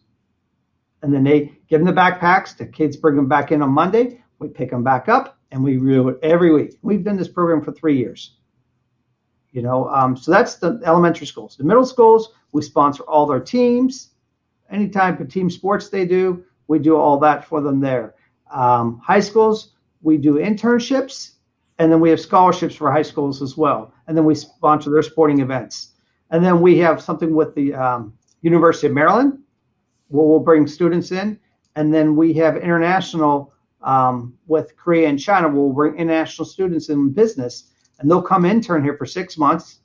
And 1.02 1.12
then 1.12 1.24
they 1.24 1.52
give 1.68 1.84
them 1.84 1.94
the 1.94 2.00
backpacks. 2.00 2.56
The 2.56 2.66
kids 2.66 2.96
bring 2.96 3.16
them 3.16 3.28
back 3.28 3.52
in 3.52 3.62
on 3.62 3.70
Monday. 3.70 4.22
We 4.38 4.48
pick 4.48 4.70
them 4.70 4.82
back 4.82 5.08
up 5.08 5.38
and 5.50 5.62
we 5.62 5.76
do 5.76 6.08
it 6.08 6.18
every 6.22 6.52
week. 6.52 6.76
We've 6.82 7.04
done 7.04 7.16
this 7.16 7.28
program 7.28 7.62
for 7.62 7.72
three 7.72 7.96
years. 7.96 8.36
You 9.52 9.62
know, 9.62 9.88
um, 9.88 10.16
so 10.16 10.30
that's 10.30 10.56
the 10.56 10.80
elementary 10.84 11.26
schools. 11.26 11.56
The 11.56 11.64
middle 11.64 11.86
schools, 11.86 12.32
we 12.52 12.60
sponsor 12.60 13.04
all 13.04 13.26
their 13.26 13.40
teams. 13.40 14.10
Any 14.70 14.88
type 14.88 15.20
of 15.20 15.28
team 15.28 15.48
sports 15.48 15.88
they 15.88 16.04
do, 16.04 16.44
we 16.66 16.78
do 16.78 16.96
all 16.96 17.18
that 17.20 17.44
for 17.44 17.60
them 17.60 17.80
there. 17.80 18.16
Um, 18.50 18.98
high 18.98 19.20
schools, 19.20 19.72
we 20.02 20.16
do 20.18 20.34
internships, 20.34 21.32
and 21.78 21.90
then 21.90 22.00
we 22.00 22.10
have 22.10 22.20
scholarships 22.20 22.74
for 22.74 22.90
high 22.90 23.02
schools 23.02 23.40
as 23.40 23.56
well. 23.56 23.94
And 24.06 24.16
then 24.16 24.24
we 24.24 24.34
sponsor 24.34 24.90
their 24.90 25.02
sporting 25.02 25.40
events. 25.40 25.92
And 26.30 26.44
then 26.44 26.60
we 26.60 26.78
have 26.78 27.00
something 27.00 27.34
with 27.34 27.54
the 27.54 27.74
um, 27.74 28.12
University 28.42 28.88
of 28.88 28.92
Maryland, 28.92 29.38
where 30.08 30.26
we'll 30.26 30.40
bring 30.40 30.66
students 30.66 31.12
in. 31.12 31.38
And 31.76 31.92
then 31.92 32.16
we 32.16 32.32
have 32.34 32.56
international 32.56 33.52
um, 33.82 34.36
with 34.46 34.76
Korea 34.76 35.08
and 35.08 35.18
China, 35.18 35.48
where 35.48 35.62
we'll 35.62 35.72
bring 35.72 35.96
international 35.96 36.46
students 36.46 36.88
in 36.88 37.10
business, 37.10 37.72
and 37.98 38.10
they'll 38.10 38.22
come 38.22 38.44
intern 38.44 38.82
here 38.82 38.96
for 38.96 39.06
six 39.06 39.38
months, 39.38 39.80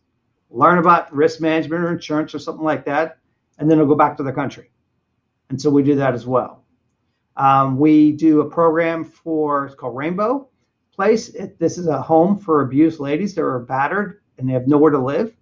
learn 0.50 0.80
about 0.80 1.14
risk 1.14 1.40
management 1.40 1.84
or 1.84 1.92
insurance 1.92 2.34
or 2.34 2.40
something 2.40 2.64
like 2.64 2.84
that, 2.86 3.20
and 3.60 3.70
then 3.70 3.78
they'll 3.78 3.88
go 3.88 3.96
back 3.96 4.18
to 4.18 4.24
their 4.24 4.34
country. 4.34 4.72
And 5.50 5.62
so 5.62 5.70
we 5.70 5.84
do 5.84 5.96
that 5.96 6.14
as 6.14 6.26
well. 6.26 6.64
Um, 7.38 7.78
we 7.78 8.12
do 8.12 8.42
a 8.42 8.50
program 8.50 9.04
for 9.04 9.66
it's 9.66 9.76
called 9.76 9.96
Rainbow 9.96 10.50
Place. 10.94 11.30
It, 11.30 11.60
this 11.60 11.78
is 11.78 11.88
a 11.88 12.02
home 12.02 12.38
for 12.38 12.62
abused 12.62 13.00
ladies 13.00 13.36
that 13.36 13.44
are 13.44 13.60
battered 13.60 14.22
and 14.38 14.50
they 14.50 14.54
have 14.54 14.68
nowhere 14.68 14.92
to 14.92 15.00
live, 15.00 15.36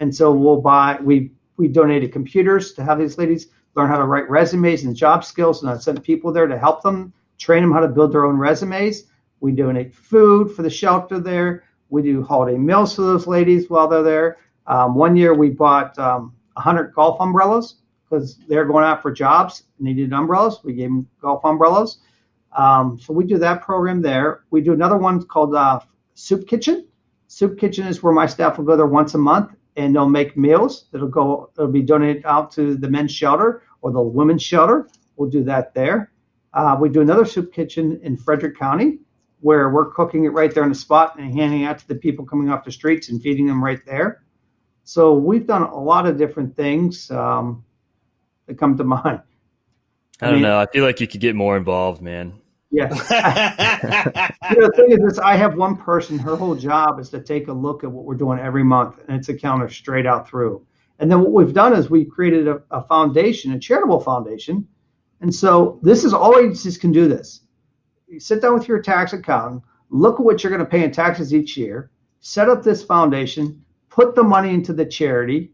and 0.00 0.14
so 0.14 0.32
we'll 0.32 0.60
buy 0.60 0.98
we 1.02 1.32
we 1.56 1.68
donated 1.68 2.12
computers 2.12 2.72
to 2.72 2.84
have 2.84 2.98
these 2.98 3.18
ladies 3.18 3.48
learn 3.78 3.88
how 3.88 3.98
to 3.98 4.04
write 4.04 4.28
resumes 4.28 4.82
and 4.82 4.94
job 4.94 5.24
skills, 5.24 5.62
and 5.62 5.70
I 5.70 5.78
sent 5.78 6.02
people 6.02 6.32
there 6.32 6.48
to 6.48 6.58
help 6.58 6.82
them 6.82 7.12
train 7.38 7.62
them 7.62 7.72
how 7.72 7.80
to 7.80 7.88
build 7.88 8.12
their 8.12 8.26
own 8.26 8.36
resumes. 8.36 9.04
We 9.40 9.52
donate 9.52 9.94
food 9.94 10.50
for 10.50 10.62
the 10.62 10.70
shelter 10.70 11.20
there. 11.20 11.62
We 11.88 12.02
do 12.02 12.22
holiday 12.22 12.58
meals 12.58 12.96
for 12.96 13.02
those 13.02 13.28
ladies 13.28 13.70
while 13.70 13.86
they're 13.86 14.02
there. 14.02 14.38
Um, 14.66 14.96
one 14.96 15.16
year 15.16 15.32
we 15.32 15.50
bought 15.50 15.96
um, 15.98 16.34
100 16.54 16.92
golf 16.92 17.20
umbrellas 17.20 17.76
because 18.04 18.38
they're 18.48 18.64
going 18.64 18.84
out 18.84 19.00
for 19.00 19.12
jobs 19.12 19.62
and 19.78 19.86
they 19.86 19.92
needed 19.92 20.12
umbrellas. 20.12 20.58
We 20.64 20.72
gave 20.72 20.88
them 20.88 21.08
golf 21.22 21.44
umbrellas. 21.44 22.00
Um, 22.56 22.98
so 22.98 23.12
we 23.12 23.24
do 23.24 23.38
that 23.38 23.62
program 23.62 24.02
there. 24.02 24.44
We 24.50 24.60
do 24.60 24.72
another 24.72 24.96
one 24.98 25.22
called 25.22 25.54
uh, 25.54 25.80
Soup 26.14 26.46
Kitchen. 26.48 26.88
Soup 27.28 27.56
Kitchen 27.58 27.86
is 27.86 28.02
where 28.02 28.12
my 28.12 28.26
staff 28.26 28.58
will 28.58 28.64
go 28.64 28.76
there 28.76 28.86
once 28.86 29.14
a 29.14 29.18
month 29.18 29.52
and 29.78 29.94
they'll 29.94 30.08
make 30.08 30.36
meals 30.36 30.86
that'll 30.92 31.08
go, 31.08 31.50
it'll 31.56 31.70
be 31.70 31.82
donated 31.82 32.24
out 32.26 32.50
to 32.52 32.76
the 32.76 32.88
men's 32.90 33.12
shelter 33.12 33.62
or 33.80 33.92
the 33.92 34.02
women's 34.02 34.42
shelter. 34.42 34.88
We'll 35.16 35.30
do 35.30 35.42
that 35.44 35.72
there. 35.72 36.12
Uh, 36.52 36.76
we 36.78 36.88
do 36.88 37.00
another 37.00 37.24
soup 37.24 37.52
kitchen 37.52 37.98
in 38.02 38.16
Frederick 38.16 38.58
County 38.58 38.98
where 39.40 39.70
we're 39.70 39.90
cooking 39.92 40.24
it 40.24 40.30
right 40.30 40.52
there 40.52 40.64
on 40.64 40.68
the 40.68 40.74
spot 40.74 41.18
and 41.18 41.32
handing 41.32 41.64
out 41.64 41.78
to 41.78 41.88
the 41.88 41.94
people 41.94 42.26
coming 42.26 42.50
off 42.50 42.64
the 42.64 42.72
streets 42.72 43.08
and 43.08 43.22
feeding 43.22 43.46
them 43.46 43.62
right 43.62 43.84
there. 43.86 44.24
So 44.84 45.14
we've 45.14 45.46
done 45.46 45.62
a 45.62 45.78
lot 45.78 46.06
of 46.06 46.18
different 46.18 46.56
things. 46.56 47.10
Um, 47.10 47.64
that 48.48 48.58
come 48.58 48.76
to 48.76 48.84
mind. 48.96 49.22
I, 50.20 50.26
I 50.26 50.30
don't 50.30 50.34
mean, 50.34 50.42
know. 50.42 50.58
I 50.58 50.66
feel 50.66 50.84
like 50.84 51.00
you 51.00 51.06
could 51.06 51.20
get 51.20 51.36
more 51.36 51.56
involved, 51.56 52.02
man. 52.02 52.40
Yeah. 52.70 52.88
you 54.50 54.60
know, 54.60 54.66
the 54.66 54.72
thing 54.76 54.92
is, 54.92 54.98
this, 55.00 55.18
I 55.18 55.36
have 55.36 55.56
one 55.56 55.76
person. 55.76 56.18
Her 56.18 56.36
whole 56.36 56.54
job 56.54 57.00
is 57.00 57.08
to 57.10 57.20
take 57.20 57.48
a 57.48 57.52
look 57.52 57.82
at 57.82 57.90
what 57.90 58.04
we're 58.04 58.14
doing 58.14 58.38
every 58.38 58.64
month, 58.64 58.96
and 59.08 59.16
it's 59.16 59.28
a 59.28 59.34
counter 59.34 59.68
straight 59.68 60.06
out 60.06 60.28
through. 60.28 60.66
And 60.98 61.10
then 61.10 61.20
what 61.20 61.32
we've 61.32 61.54
done 61.54 61.74
is 61.74 61.88
we've 61.88 62.10
created 62.10 62.48
a, 62.48 62.60
a 62.70 62.82
foundation, 62.82 63.52
a 63.52 63.58
charitable 63.58 64.00
foundation. 64.00 64.66
And 65.20 65.34
so 65.34 65.78
this 65.82 66.04
is 66.04 66.12
all 66.12 66.36
agencies 66.38 66.76
can 66.76 66.92
do 66.92 67.08
this. 67.08 67.42
You 68.06 68.20
sit 68.20 68.42
down 68.42 68.54
with 68.54 68.68
your 68.68 68.82
tax 68.82 69.12
accountant, 69.12 69.62
look 69.90 70.18
at 70.18 70.24
what 70.24 70.42
you're 70.42 70.50
going 70.50 70.64
to 70.64 70.70
pay 70.70 70.84
in 70.84 70.90
taxes 70.90 71.34
each 71.34 71.56
year, 71.56 71.90
set 72.20 72.48
up 72.48 72.62
this 72.62 72.82
foundation, 72.82 73.62
put 73.88 74.14
the 74.14 74.22
money 74.22 74.50
into 74.50 74.72
the 74.72 74.84
charity. 74.84 75.52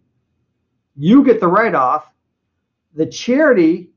You 0.97 1.25
get 1.25 1.41
the 1.41 1.49
write 1.49 1.75
off, 1.75 2.11
the 2.95 3.07
charity, 3.07 3.91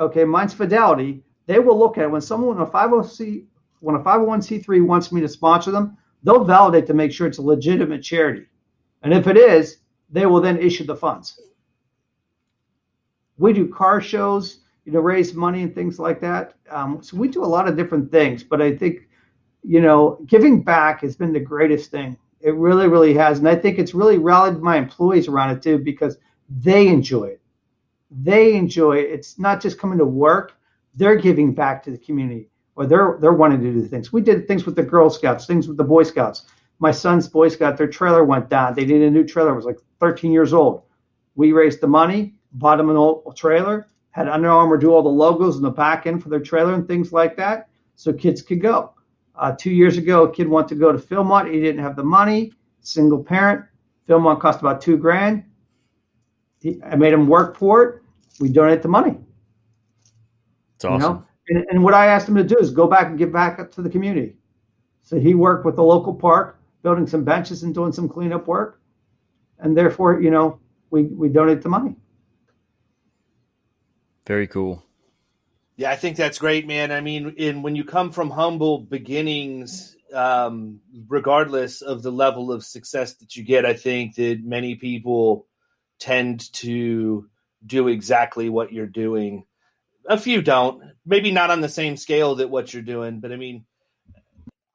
okay, 0.00 0.24
mine's 0.24 0.54
Fidelity, 0.54 1.22
they 1.48 1.58
will 1.58 1.78
look 1.78 1.96
at 1.98 2.04
it 2.04 2.10
when 2.10 2.20
someone 2.20 2.58
a 2.58 2.66
50C 2.66 3.44
when 3.80 3.96
a 3.96 4.00
501c3 4.00 4.84
wants 4.84 5.10
me 5.12 5.20
to 5.20 5.28
sponsor 5.28 5.70
them, 5.70 5.96
they'll 6.22 6.44
validate 6.44 6.86
to 6.86 6.94
make 6.94 7.12
sure 7.12 7.26
it's 7.26 7.38
a 7.38 7.42
legitimate 7.42 8.02
charity. 8.02 8.44
And 9.02 9.14
if 9.14 9.28
it 9.28 9.36
is, 9.36 9.78
they 10.10 10.26
will 10.26 10.40
then 10.40 10.58
issue 10.58 10.84
the 10.84 10.96
funds. 10.96 11.40
We 13.38 13.52
do 13.52 13.68
car 13.68 14.00
shows, 14.00 14.60
you 14.84 14.92
know, 14.92 14.98
raise 15.00 15.32
money 15.32 15.62
and 15.62 15.72
things 15.74 15.98
like 16.00 16.20
that. 16.20 16.54
Um, 16.70 17.00
so 17.02 17.16
we 17.16 17.28
do 17.28 17.44
a 17.44 17.46
lot 17.46 17.68
of 17.68 17.76
different 17.76 18.10
things, 18.10 18.42
but 18.42 18.60
I 18.60 18.76
think, 18.76 19.08
you 19.62 19.80
know, 19.80 20.18
giving 20.26 20.60
back 20.62 21.02
has 21.02 21.16
been 21.16 21.32
the 21.32 21.40
greatest 21.40 21.92
thing. 21.92 22.18
It 22.40 22.54
really, 22.56 22.88
really 22.88 23.14
has. 23.14 23.38
And 23.38 23.48
I 23.48 23.54
think 23.54 23.78
it's 23.78 23.94
really 23.94 24.18
rallied 24.18 24.58
my 24.58 24.76
employees 24.76 25.28
around 25.28 25.56
it 25.56 25.62
too, 25.62 25.78
because 25.78 26.18
they 26.48 26.88
enjoy 26.88 27.24
it 27.24 27.40
they 28.10 28.54
enjoy 28.54 28.96
it. 28.98 29.10
It's 29.10 29.38
not 29.38 29.60
just 29.60 29.78
coming 29.78 29.98
to 29.98 30.04
work; 30.04 30.56
they're 30.94 31.16
giving 31.16 31.54
back 31.54 31.82
to 31.84 31.90
the 31.90 31.98
community, 31.98 32.50
or 32.76 32.86
they're 32.86 33.18
they're 33.20 33.32
wanting 33.32 33.60
to 33.62 33.72
do 33.72 33.86
things. 33.86 34.12
We 34.12 34.20
did 34.20 34.46
things 34.46 34.66
with 34.66 34.76
the 34.76 34.82
Girl 34.82 35.10
Scouts, 35.10 35.46
things 35.46 35.68
with 35.68 35.76
the 35.76 35.84
Boy 35.84 36.02
Scouts. 36.02 36.44
My 36.78 36.90
son's 36.90 37.28
Boy 37.28 37.48
Scout, 37.48 37.76
their 37.76 37.88
trailer 37.88 38.24
went 38.24 38.48
down. 38.48 38.74
They 38.74 38.84
needed 38.84 39.08
a 39.08 39.10
new 39.10 39.24
trailer. 39.24 39.52
It 39.52 39.56
was 39.56 39.64
like 39.64 39.78
13 40.00 40.30
years 40.30 40.52
old. 40.52 40.82
We 41.34 41.52
raised 41.52 41.80
the 41.80 41.88
money, 41.88 42.34
bought 42.52 42.76
them 42.76 42.90
an 42.90 42.96
old 42.96 43.36
trailer, 43.36 43.88
had 44.10 44.28
Under 44.28 44.48
Armour 44.48 44.76
do 44.76 44.92
all 44.92 45.02
the 45.02 45.08
logos 45.08 45.56
in 45.56 45.62
the 45.62 45.70
back 45.70 46.06
end 46.06 46.22
for 46.22 46.28
their 46.28 46.40
trailer 46.40 46.74
and 46.74 46.86
things 46.86 47.12
like 47.12 47.36
that, 47.36 47.68
so 47.94 48.12
kids 48.12 48.42
could 48.42 48.60
go. 48.60 48.92
Uh, 49.36 49.54
two 49.56 49.70
years 49.70 49.96
ago, 49.96 50.24
a 50.24 50.32
kid 50.32 50.48
wanted 50.48 50.68
to 50.68 50.74
go 50.74 50.90
to 50.90 50.98
Philmont. 50.98 51.52
He 51.52 51.60
didn't 51.60 51.82
have 51.82 51.94
the 51.94 52.02
money. 52.02 52.52
Single 52.80 53.22
parent. 53.22 53.64
Philmont 54.08 54.40
cost 54.40 54.60
about 54.60 54.80
two 54.80 54.96
grand. 54.96 55.44
I 56.84 56.96
made 56.96 57.12
him 57.12 57.28
work 57.28 57.56
for 57.56 57.84
it. 57.84 58.02
We 58.40 58.48
donate 58.48 58.82
the 58.82 58.88
money. 58.88 59.18
It's 60.78 60.84
awesome. 60.84 61.24
You 61.48 61.54
know? 61.54 61.60
and, 61.60 61.70
and, 61.70 61.84
what 61.84 61.92
I 61.92 62.06
asked 62.06 62.28
him 62.28 62.36
to 62.36 62.44
do 62.44 62.56
is 62.56 62.70
go 62.70 62.86
back 62.86 63.08
and 63.08 63.18
give 63.18 63.32
back 63.32 63.58
up 63.58 63.72
to 63.72 63.82
the 63.82 63.90
community. 63.90 64.36
So 65.02 65.18
he 65.18 65.34
worked 65.34 65.64
with 65.64 65.74
the 65.74 65.82
local 65.82 66.14
park, 66.14 66.60
building 66.84 67.08
some 67.08 67.24
benches 67.24 67.64
and 67.64 67.74
doing 67.74 67.90
some 67.90 68.08
cleanup 68.08 68.46
work. 68.46 68.80
And 69.58 69.76
therefore, 69.76 70.20
you 70.20 70.30
know, 70.30 70.60
we, 70.90 71.02
we 71.02 71.30
donate 71.30 71.62
the 71.62 71.68
money. 71.68 71.96
Very 74.24 74.46
cool. 74.46 74.84
Yeah, 75.76 75.90
I 75.90 75.96
think 75.96 76.16
that's 76.16 76.38
great, 76.38 76.64
man. 76.64 76.92
I 76.92 77.00
mean, 77.00 77.34
in 77.36 77.62
when 77.62 77.74
you 77.74 77.82
come 77.82 78.12
from 78.12 78.30
humble 78.30 78.78
beginnings, 78.78 79.96
um, 80.14 80.80
regardless 81.08 81.82
of 81.82 82.02
the 82.02 82.12
level 82.12 82.52
of 82.52 82.64
success 82.64 83.14
that 83.14 83.34
you 83.34 83.44
get, 83.44 83.66
I 83.66 83.74
think 83.74 84.14
that 84.14 84.44
many 84.44 84.76
people 84.76 85.46
tend 85.98 86.52
to 86.52 87.28
do 87.66 87.88
exactly 87.88 88.48
what 88.48 88.72
you're 88.72 88.86
doing. 88.86 89.44
A 90.08 90.18
few 90.18 90.42
don't, 90.42 90.82
maybe 91.06 91.30
not 91.30 91.50
on 91.50 91.60
the 91.60 91.68
same 91.68 91.96
scale 91.96 92.34
that 92.36 92.50
what 92.50 92.72
you're 92.72 92.82
doing, 92.82 93.20
but 93.20 93.30
I 93.30 93.36
mean, 93.36 93.64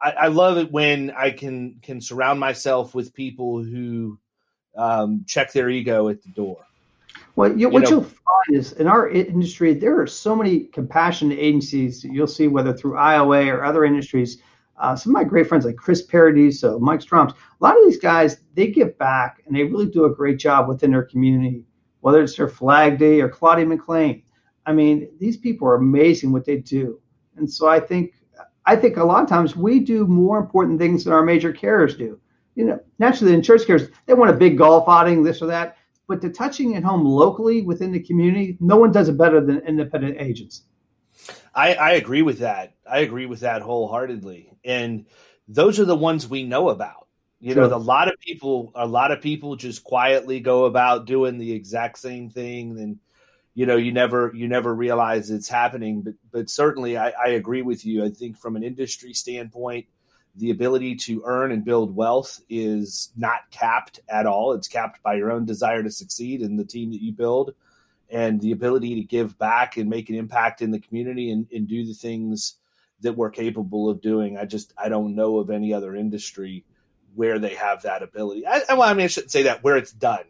I, 0.01 0.11
I 0.11 0.27
love 0.27 0.57
it 0.57 0.71
when 0.71 1.11
I 1.11 1.31
can 1.31 1.79
can 1.81 2.01
surround 2.01 2.39
myself 2.39 2.93
with 2.93 3.13
people 3.13 3.63
who 3.63 4.19
um, 4.77 5.25
check 5.27 5.51
their 5.53 5.69
ego 5.69 6.09
at 6.09 6.21
the 6.21 6.29
door. 6.29 6.65
Well, 7.35 7.57
you, 7.57 7.69
what 7.69 7.89
you 7.89 7.97
will 7.97 8.03
find 8.03 8.57
is 8.57 8.73
in 8.73 8.87
our 8.87 9.09
industry, 9.09 9.73
there 9.73 9.99
are 9.99 10.07
so 10.07 10.35
many 10.35 10.61
compassionate 10.65 11.39
agencies 11.39 12.03
you'll 12.03 12.27
see, 12.27 12.47
whether 12.47 12.73
through 12.73 12.93
IOA 12.93 13.51
or 13.51 13.63
other 13.63 13.85
industries. 13.85 14.39
Uh, 14.77 14.95
some 14.95 15.11
of 15.11 15.13
my 15.13 15.23
great 15.23 15.47
friends 15.47 15.65
like 15.65 15.75
Chris 15.75 16.01
Paradiso, 16.01 16.79
Mike 16.79 16.99
Stroms, 16.99 17.31
a 17.31 17.35
lot 17.59 17.77
of 17.77 17.85
these 17.85 17.99
guys, 17.99 18.37
they 18.55 18.67
give 18.67 18.97
back 18.97 19.41
and 19.45 19.55
they 19.55 19.63
really 19.63 19.85
do 19.85 20.05
a 20.05 20.13
great 20.13 20.39
job 20.39 20.67
within 20.67 20.91
their 20.91 21.03
community, 21.03 21.63
whether 22.01 22.21
it's 22.21 22.35
their 22.35 22.49
Flag 22.49 22.97
Day 22.97 23.21
or 23.21 23.29
Claudia 23.29 23.65
McLean. 23.65 24.23
I 24.65 24.73
mean, 24.73 25.09
these 25.19 25.37
people 25.37 25.67
are 25.67 25.75
amazing 25.75 26.31
what 26.31 26.45
they 26.45 26.57
do. 26.57 26.99
And 27.35 27.51
so 27.51 27.67
I 27.67 27.79
think 27.79 28.13
I 28.65 28.75
think 28.75 28.97
a 28.97 29.03
lot 29.03 29.23
of 29.23 29.29
times 29.29 29.55
we 29.55 29.79
do 29.79 30.07
more 30.07 30.37
important 30.37 30.79
things 30.79 31.03
than 31.03 31.13
our 31.13 31.23
major 31.23 31.51
carriers 31.51 31.95
do. 31.95 32.19
You 32.55 32.65
know, 32.65 32.79
naturally 32.99 33.31
the 33.31 33.37
insurance 33.37 33.65
carriers, 33.65 33.89
they 34.05 34.13
want 34.13 34.31
a 34.31 34.37
big 34.37 34.57
golf 34.57 34.87
outing, 34.87 35.23
this 35.23 35.41
or 35.41 35.47
that 35.47 35.77
but 36.07 36.21
the 36.21 36.29
touching 36.29 36.75
at 36.75 36.83
home 36.83 37.05
locally 37.05 37.61
within 37.61 37.91
the 37.91 37.99
community, 37.99 38.57
no 38.59 38.77
one 38.77 38.91
does 38.91 39.09
it 39.09 39.17
better 39.17 39.41
than 39.41 39.59
independent 39.59 40.17
agents. 40.19 40.63
I, 41.55 41.75
I 41.75 41.91
agree 41.93 42.21
with 42.21 42.39
that. 42.39 42.73
I 42.89 42.99
agree 42.99 43.25
with 43.25 43.41
that 43.41 43.61
wholeheartedly. 43.61 44.51
And 44.65 45.05
those 45.47 45.79
are 45.79 45.85
the 45.85 45.95
ones 45.95 46.27
we 46.27 46.43
know 46.43 46.69
about. 46.69 47.07
You 47.39 47.53
sure. 47.53 47.67
know, 47.67 47.75
a 47.75 47.77
lot 47.77 48.07
of 48.07 48.19
people, 48.19 48.71
a 48.73 48.87
lot 48.87 49.11
of 49.11 49.21
people 49.21 49.55
just 49.55 49.83
quietly 49.83 50.39
go 50.39 50.65
about 50.65 51.05
doing 51.05 51.37
the 51.37 51.51
exact 51.51 51.99
same 51.99 52.29
thing, 52.29 52.79
and 52.79 52.97
you 53.55 53.65
know, 53.65 53.75
you 53.75 53.91
never, 53.91 54.31
you 54.33 54.47
never 54.47 54.73
realize 54.73 55.29
it's 55.29 55.49
happening. 55.49 56.01
But, 56.01 56.13
but 56.31 56.49
certainly, 56.49 56.97
I, 56.97 57.09
I 57.11 57.29
agree 57.29 57.61
with 57.61 57.85
you. 57.85 58.03
I 58.03 58.09
think 58.09 58.37
from 58.37 58.55
an 58.55 58.63
industry 58.63 59.13
standpoint, 59.13 59.85
the 60.35 60.49
ability 60.49 60.95
to 60.95 61.23
earn 61.25 61.51
and 61.51 61.63
build 61.63 61.95
wealth 61.95 62.41
is 62.49 63.11
not 63.15 63.51
capped 63.51 63.99
at 64.09 64.25
all. 64.25 64.53
It's 64.53 64.67
capped 64.67 65.03
by 65.03 65.15
your 65.15 65.31
own 65.31 65.45
desire 65.45 65.83
to 65.83 65.91
succeed 65.91 66.41
in 66.41 66.55
the 66.55 66.65
team 66.65 66.91
that 66.91 67.01
you 67.01 67.11
build 67.11 67.53
and 68.09 68.41
the 68.41 68.51
ability 68.51 68.95
to 68.95 69.03
give 69.03 69.37
back 69.37 69.77
and 69.77 69.89
make 69.89 70.09
an 70.09 70.15
impact 70.15 70.61
in 70.61 70.71
the 70.71 70.79
community 70.79 71.31
and, 71.31 71.47
and 71.51 71.67
do 71.67 71.85
the 71.85 71.93
things 71.93 72.55
that 73.01 73.17
we're 73.17 73.29
capable 73.29 73.89
of 73.89 74.01
doing. 74.01 74.37
I 74.37 74.45
just 74.45 74.73
I 74.77 74.89
don't 74.89 75.15
know 75.15 75.39
of 75.39 75.49
any 75.49 75.73
other 75.73 75.95
industry 75.95 76.63
where 77.15 77.37
they 77.39 77.55
have 77.55 77.83
that 77.83 78.01
ability. 78.01 78.45
I, 78.47 78.61
well, 78.69 78.83
I 78.83 78.93
mean, 78.93 79.05
I 79.05 79.07
shouldn't 79.07 79.31
say 79.31 79.43
that 79.43 79.63
where 79.63 79.77
it's 79.77 79.91
done. 79.91 80.25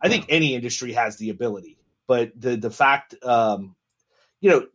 I 0.00 0.08
think 0.08 0.26
any 0.28 0.54
industry 0.54 0.92
has 0.92 1.16
the 1.16 1.30
ability, 1.30 1.78
but 2.06 2.32
the 2.38 2.56
the 2.56 2.70
fact, 2.70 3.14
um, 3.24 3.74
you 4.40 4.50
know, 4.50 4.66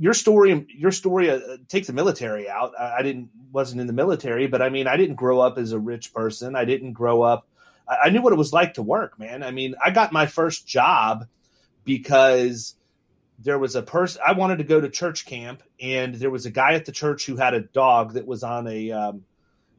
your 0.00 0.14
story 0.14 0.66
your 0.70 0.90
story 0.90 1.30
uh, 1.30 1.38
take 1.68 1.86
the 1.86 1.92
military 1.92 2.48
out. 2.48 2.72
I, 2.76 2.96
I, 2.98 3.02
didn't 3.02 3.28
wasn't 3.52 3.82
in 3.82 3.86
the 3.86 3.92
military 3.92 4.46
but 4.46 4.62
i 4.62 4.70
mean 4.70 4.86
i 4.86 4.96
didn't 4.96 5.16
grow 5.16 5.40
up 5.40 5.58
as 5.58 5.72
a 5.72 5.78
rich 5.78 6.12
person. 6.12 6.56
I 6.56 6.64
didn't 6.64 6.94
grow 6.94 7.22
up 7.22 7.46
I, 7.86 7.96
I, 8.04 8.10
knew 8.10 8.22
what 8.22 8.32
it 8.32 8.36
was 8.36 8.52
like 8.52 8.74
to 8.74 8.82
work 8.82 9.18
man. 9.18 9.42
I 9.42 9.50
mean 9.50 9.74
i 9.84 9.90
got 9.90 10.10
my 10.10 10.26
first 10.26 10.66
job 10.66 11.26
because 11.84 12.76
there 13.38 13.58
was 13.58 13.76
a 13.76 13.82
person 13.82 14.22
i 14.26 14.32
wanted 14.32 14.58
to 14.58 14.64
go 14.64 14.80
to 14.80 14.88
church 14.88 15.26
camp 15.26 15.62
and 15.80 16.14
there 16.14 16.30
was 16.30 16.46
a 16.46 16.50
guy 16.50 16.72
at 16.72 16.86
the 16.86 16.92
church 16.92 17.26
who 17.26 17.36
had 17.36 17.52
a 17.52 17.60
dog 17.60 18.14
that 18.14 18.26
was 18.26 18.42
on 18.42 18.66
a 18.66 18.90
um, 18.90 19.24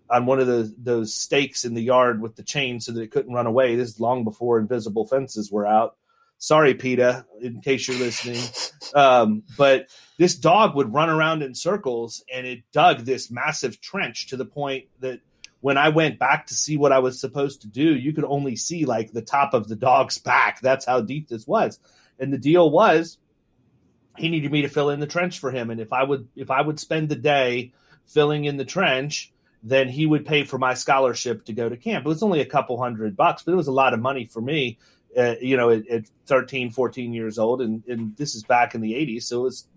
on 0.08 0.28
one 0.28 0.40
of 0.40 0.46
the 0.46 0.72
those 0.78 1.16
stakes 1.16 1.66
in 1.66 1.74
the 1.74 1.82
yard 1.82 2.22
with 2.22 2.36
the 2.36 2.44
chain 2.44 2.80
so 2.80 2.92
that 2.92 3.02
it 3.02 3.12
couldn't 3.12 3.34
run 3.34 3.48
away. 3.48 3.76
This 3.76 3.90
is 3.90 4.00
long 4.00 4.24
before 4.24 4.60
invisible 4.60 5.08
fences 5.08 5.52
were 5.52 5.66
out 5.66 5.96
sorry 6.42 6.74
PETA 6.74 7.24
in 7.40 7.62
case 7.62 7.88
you're 7.88 8.00
listening 8.00 8.42
um, 8.96 9.44
but 9.58 9.88
this 10.18 10.36
dog 10.36 10.76
would 10.76 10.92
run 10.92 11.10
around 11.10 11.44
in 11.44 11.54
circles 11.54 12.24
and 12.34 12.48
it 12.48 12.64
dug 12.72 13.06
this 13.06 13.30
massive 13.30 13.80
trench 13.80 14.28
to 14.28 14.38
the 14.38 14.46
point 14.46 14.86
that 15.00 15.20
when 15.60 15.78
I 15.78 15.90
went 15.90 16.18
back 16.18 16.48
to 16.48 16.56
see 16.56 16.76
what 16.76 16.92
I 16.92 16.98
was 16.98 17.22
supposed 17.22 17.62
to 17.62 17.68
do, 17.68 17.96
you 17.96 18.14
could 18.14 18.26
only 18.26 18.56
see 18.56 18.86
like 18.86 19.12
the 19.12 19.22
top 19.22 19.54
of 19.54 19.68
the 19.68 19.76
dog's 19.76 20.18
back. 20.18 20.60
That's 20.60 20.86
how 20.86 21.02
deep 21.02 21.30
this 21.30 21.46
was. 21.46 21.80
And 22.20 22.34
the 22.34 22.40
deal 22.40 22.72
was 22.72 23.20
he 24.18 24.28
needed 24.28 24.52
me 24.52 24.64
to 24.64 24.68
fill 24.68 24.90
in 24.90 25.00
the 25.00 25.08
trench 25.08 25.40
for 25.40 25.52
him. 25.52 25.70
And 25.70 25.80
if 25.80 25.94
I 25.94 26.04
would 26.04 26.28
if 26.36 26.50
I 26.50 26.62
would 26.62 26.80
spend 26.80 27.10
the 27.10 27.16
day 27.16 27.74
filling 28.08 28.46
in 28.46 28.58
the 28.58 28.66
trench, 28.66 29.32
then 29.64 29.88
he 29.88 30.08
would 30.08 30.26
pay 30.26 30.44
for 30.44 30.58
my 30.58 30.74
scholarship 30.74 31.46
to 31.46 31.54
go 31.54 31.70
to 31.70 31.78
camp. 31.78 32.06
It 32.06 32.10
was 32.10 32.24
only 32.24 32.42
a 32.42 32.46
couple 32.46 32.82
hundred 32.82 33.16
bucks, 33.16 33.44
but 33.44 33.52
it 33.52 33.58
was 33.58 33.68
a 33.68 33.72
lot 33.72 33.94
of 33.94 34.00
money 34.00 34.26
for 34.26 34.42
me. 34.42 34.80
Uh, 35.18 35.36
you 35.42 35.58
know, 35.58 35.70
at, 35.70 35.86
at 35.90 36.04
13, 36.28 36.72
14 36.72 37.14
years 37.14 37.38
old. 37.38 37.62
And, 37.62 37.84
and 37.88 38.16
this 38.16 38.34
is 38.34 38.44
back 38.44 38.76
in 38.76 38.82
the 38.82 38.94
80s. 38.94 39.24
So 39.24 39.46
it's 39.46 39.68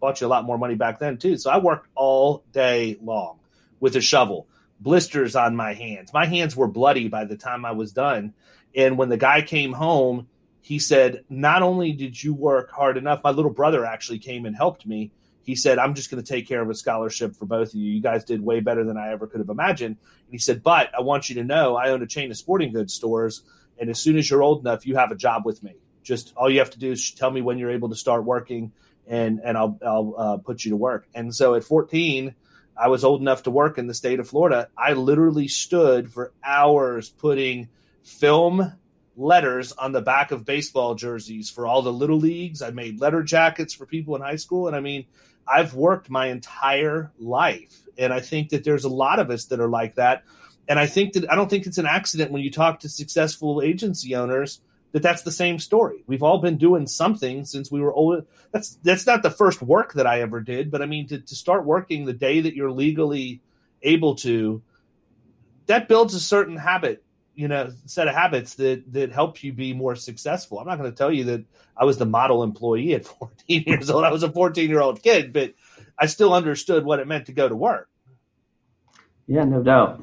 bought 0.00 0.20
you 0.20 0.26
a 0.26 0.28
lot 0.28 0.44
more 0.44 0.58
money 0.58 0.74
back 0.74 0.98
then 0.98 1.18
too. 1.18 1.36
So 1.36 1.50
I 1.50 1.58
worked 1.58 1.88
all 1.94 2.44
day 2.52 2.96
long 3.02 3.40
with 3.80 3.96
a 3.96 4.00
shovel, 4.00 4.46
blisters 4.80 5.34
on 5.36 5.56
my 5.56 5.74
hands. 5.74 6.12
My 6.12 6.26
hands 6.26 6.56
were 6.56 6.68
bloody 6.68 7.08
by 7.08 7.24
the 7.24 7.36
time 7.36 7.64
I 7.64 7.72
was 7.72 7.92
done. 7.92 8.34
And 8.74 8.98
when 8.98 9.08
the 9.08 9.16
guy 9.16 9.42
came 9.42 9.72
home, 9.72 10.28
he 10.60 10.78
said, 10.78 11.24
"Not 11.28 11.62
only 11.62 11.92
did 11.92 12.22
you 12.22 12.34
work 12.34 12.70
hard 12.70 12.96
enough, 12.96 13.22
my 13.22 13.30
little 13.30 13.52
brother 13.52 13.84
actually 13.84 14.18
came 14.18 14.46
and 14.46 14.56
helped 14.56 14.84
me." 14.86 15.12
He 15.42 15.54
said, 15.54 15.78
"I'm 15.78 15.94
just 15.94 16.10
going 16.10 16.22
to 16.22 16.28
take 16.28 16.48
care 16.48 16.60
of 16.60 16.68
a 16.68 16.74
scholarship 16.74 17.36
for 17.36 17.46
both 17.46 17.68
of 17.68 17.74
you. 17.76 17.92
You 17.92 18.02
guys 18.02 18.24
did 18.24 18.40
way 18.40 18.60
better 18.60 18.84
than 18.84 18.96
I 18.96 19.12
ever 19.12 19.26
could 19.26 19.40
have 19.40 19.48
imagined." 19.48 19.96
And 19.96 20.32
he 20.32 20.38
said, 20.38 20.62
"But 20.62 20.90
I 20.92 21.02
want 21.02 21.28
you 21.28 21.36
to 21.36 21.44
know, 21.44 21.76
I 21.76 21.90
own 21.90 22.02
a 22.02 22.06
chain 22.06 22.30
of 22.30 22.36
sporting 22.36 22.72
goods 22.72 22.92
stores, 22.92 23.42
and 23.78 23.90
as 23.90 23.98
soon 23.98 24.16
as 24.16 24.30
you're 24.30 24.42
old 24.42 24.60
enough, 24.60 24.86
you 24.86 24.96
have 24.96 25.10
a 25.10 25.16
job 25.16 25.44
with 25.44 25.62
me. 25.62 25.74
Just 26.02 26.32
all 26.36 26.50
you 26.50 26.60
have 26.60 26.70
to 26.70 26.78
do 26.78 26.92
is 26.92 27.10
tell 27.12 27.30
me 27.30 27.42
when 27.42 27.58
you're 27.58 27.70
able 27.70 27.88
to 27.90 27.96
start 27.96 28.24
working." 28.24 28.72
and 29.06 29.40
and 29.42 29.56
I'll 29.56 29.78
I'll 29.84 30.14
uh, 30.16 30.36
put 30.38 30.64
you 30.64 30.70
to 30.70 30.76
work. 30.76 31.06
And 31.14 31.34
so 31.34 31.54
at 31.54 31.64
14, 31.64 32.34
I 32.76 32.88
was 32.88 33.04
old 33.04 33.20
enough 33.20 33.44
to 33.44 33.50
work 33.50 33.78
in 33.78 33.86
the 33.86 33.94
state 33.94 34.20
of 34.20 34.28
Florida. 34.28 34.68
I 34.76 34.92
literally 34.92 35.48
stood 35.48 36.12
for 36.12 36.32
hours 36.44 37.08
putting 37.08 37.68
film 38.02 38.72
letters 39.16 39.72
on 39.72 39.92
the 39.92 40.02
back 40.02 40.30
of 40.30 40.44
baseball 40.44 40.94
jerseys 40.94 41.48
for 41.48 41.66
all 41.66 41.82
the 41.82 41.92
little 41.92 42.18
leagues. 42.18 42.60
I 42.60 42.70
made 42.70 43.00
letter 43.00 43.22
jackets 43.22 43.72
for 43.74 43.86
people 43.86 44.14
in 44.16 44.22
high 44.22 44.36
school, 44.36 44.66
and 44.66 44.76
I 44.76 44.80
mean, 44.80 45.06
I've 45.48 45.74
worked 45.74 46.10
my 46.10 46.26
entire 46.26 47.12
life, 47.18 47.82
and 47.96 48.12
I 48.12 48.20
think 48.20 48.50
that 48.50 48.64
there's 48.64 48.84
a 48.84 48.90
lot 48.90 49.20
of 49.20 49.30
us 49.30 49.46
that 49.46 49.60
are 49.60 49.68
like 49.68 49.94
that. 49.94 50.24
And 50.68 50.78
I 50.78 50.86
think 50.86 51.12
that 51.14 51.30
I 51.30 51.34
don't 51.34 51.48
think 51.48 51.66
it's 51.66 51.78
an 51.78 51.86
accident 51.86 52.32
when 52.32 52.42
you 52.42 52.50
talk 52.50 52.80
to 52.80 52.88
successful 52.88 53.62
agency 53.62 54.14
owners 54.14 54.60
that 54.92 55.02
that's 55.02 55.22
the 55.22 55.30
same 55.30 55.58
story. 55.58 56.02
We've 56.06 56.22
all 56.22 56.38
been 56.38 56.56
doing 56.56 56.86
something 56.86 57.44
since 57.44 57.70
we 57.70 57.80
were 57.80 57.92
old. 57.92 58.26
That's 58.50 58.76
that's 58.82 59.06
not 59.06 59.22
the 59.22 59.30
first 59.30 59.60
work 59.62 59.92
that 59.94 60.06
I 60.06 60.22
ever 60.22 60.40
did, 60.40 60.70
but 60.70 60.82
I 60.82 60.86
mean 60.86 61.06
to, 61.08 61.18
to 61.20 61.34
start 61.34 61.66
working 61.66 62.04
the 62.04 62.12
day 62.12 62.40
that 62.40 62.54
you're 62.54 62.70
legally 62.70 63.42
able 63.82 64.14
to, 64.16 64.62
that 65.66 65.86
builds 65.88 66.14
a 66.14 66.20
certain 66.20 66.56
habit, 66.56 67.04
you 67.34 67.46
know, 67.46 67.72
set 67.84 68.08
of 68.08 68.14
habits 68.14 68.54
that 68.54 68.90
that 68.92 69.12
help 69.12 69.44
you 69.44 69.52
be 69.52 69.74
more 69.74 69.96
successful. 69.96 70.58
I'm 70.58 70.66
not 70.66 70.78
going 70.78 70.90
to 70.90 70.96
tell 70.96 71.12
you 71.12 71.24
that 71.24 71.44
I 71.76 71.84
was 71.84 71.98
the 71.98 72.06
model 72.06 72.42
employee 72.42 72.94
at 72.94 73.04
14 73.46 73.64
years 73.66 73.90
old. 73.90 74.04
I 74.04 74.10
was 74.10 74.22
a 74.22 74.32
14 74.32 74.68
year 74.68 74.80
old 74.80 75.02
kid, 75.02 75.32
but 75.32 75.54
I 75.98 76.06
still 76.06 76.32
understood 76.32 76.84
what 76.84 77.00
it 77.00 77.06
meant 77.06 77.26
to 77.26 77.32
go 77.32 77.48
to 77.48 77.56
work. 77.56 77.88
Yeah, 79.26 79.44
no 79.44 79.62
doubt. 79.62 80.00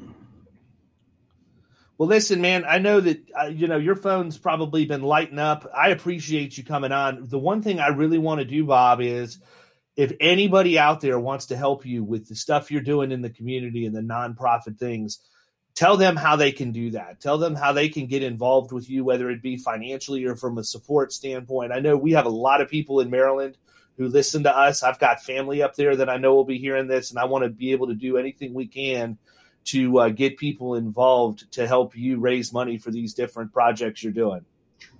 Well, 2.03 2.09
listen, 2.09 2.41
man, 2.41 2.65
I 2.67 2.79
know 2.79 2.99
that 2.99 3.31
uh, 3.33 3.45
you 3.45 3.65
know 3.65 3.77
your 3.77 3.95
phone's 3.95 4.37
probably 4.37 4.83
been 4.83 5.03
lighting 5.03 5.39
up. 5.39 5.65
I 5.73 5.87
appreciate 5.91 6.57
you 6.57 6.65
coming 6.65 6.91
on. 6.91 7.29
The 7.29 7.39
one 7.39 7.61
thing 7.61 7.79
I 7.79 7.87
really 7.87 8.17
want 8.17 8.39
to 8.39 8.45
do, 8.45 8.65
Bob, 8.65 8.99
is 8.99 9.39
if 9.95 10.11
anybody 10.19 10.77
out 10.77 10.99
there 10.99 11.17
wants 11.17 11.45
to 11.45 11.55
help 11.55 11.85
you 11.85 12.03
with 12.03 12.27
the 12.27 12.35
stuff 12.35 12.69
you're 12.69 12.81
doing 12.81 13.13
in 13.13 13.21
the 13.21 13.29
community 13.29 13.85
and 13.85 13.95
the 13.95 14.01
nonprofit 14.01 14.77
things, 14.77 15.19
tell 15.75 15.95
them 15.95 16.17
how 16.17 16.35
they 16.35 16.51
can 16.51 16.73
do 16.73 16.91
that. 16.91 17.21
Tell 17.21 17.37
them 17.37 17.55
how 17.55 17.71
they 17.71 17.87
can 17.87 18.07
get 18.07 18.21
involved 18.21 18.73
with 18.73 18.89
you, 18.89 19.05
whether 19.05 19.29
it 19.29 19.41
be 19.41 19.55
financially 19.55 20.25
or 20.25 20.35
from 20.35 20.57
a 20.57 20.63
support 20.65 21.13
standpoint. 21.13 21.71
I 21.71 21.79
know 21.79 21.95
we 21.95 22.11
have 22.11 22.25
a 22.25 22.29
lot 22.29 22.59
of 22.59 22.67
people 22.67 22.99
in 22.99 23.09
Maryland 23.09 23.57
who 23.97 24.09
listen 24.09 24.43
to 24.43 24.53
us. 24.53 24.83
I've 24.83 24.99
got 24.99 25.23
family 25.23 25.61
up 25.61 25.77
there 25.77 25.95
that 25.95 26.09
I 26.09 26.17
know 26.17 26.35
will 26.35 26.43
be 26.43 26.59
hearing 26.59 26.87
this, 26.87 27.11
and 27.11 27.17
I 27.17 27.23
want 27.23 27.45
to 27.45 27.49
be 27.49 27.71
able 27.71 27.87
to 27.87 27.95
do 27.95 28.17
anything 28.17 28.53
we 28.53 28.67
can 28.67 29.17
to 29.65 29.99
uh, 29.99 30.09
get 30.09 30.37
people 30.37 30.75
involved 30.75 31.51
to 31.53 31.67
help 31.67 31.95
you 31.95 32.19
raise 32.19 32.51
money 32.53 32.77
for 32.77 32.91
these 32.91 33.13
different 33.13 33.53
projects 33.53 34.03
you're 34.03 34.13
doing? 34.13 34.45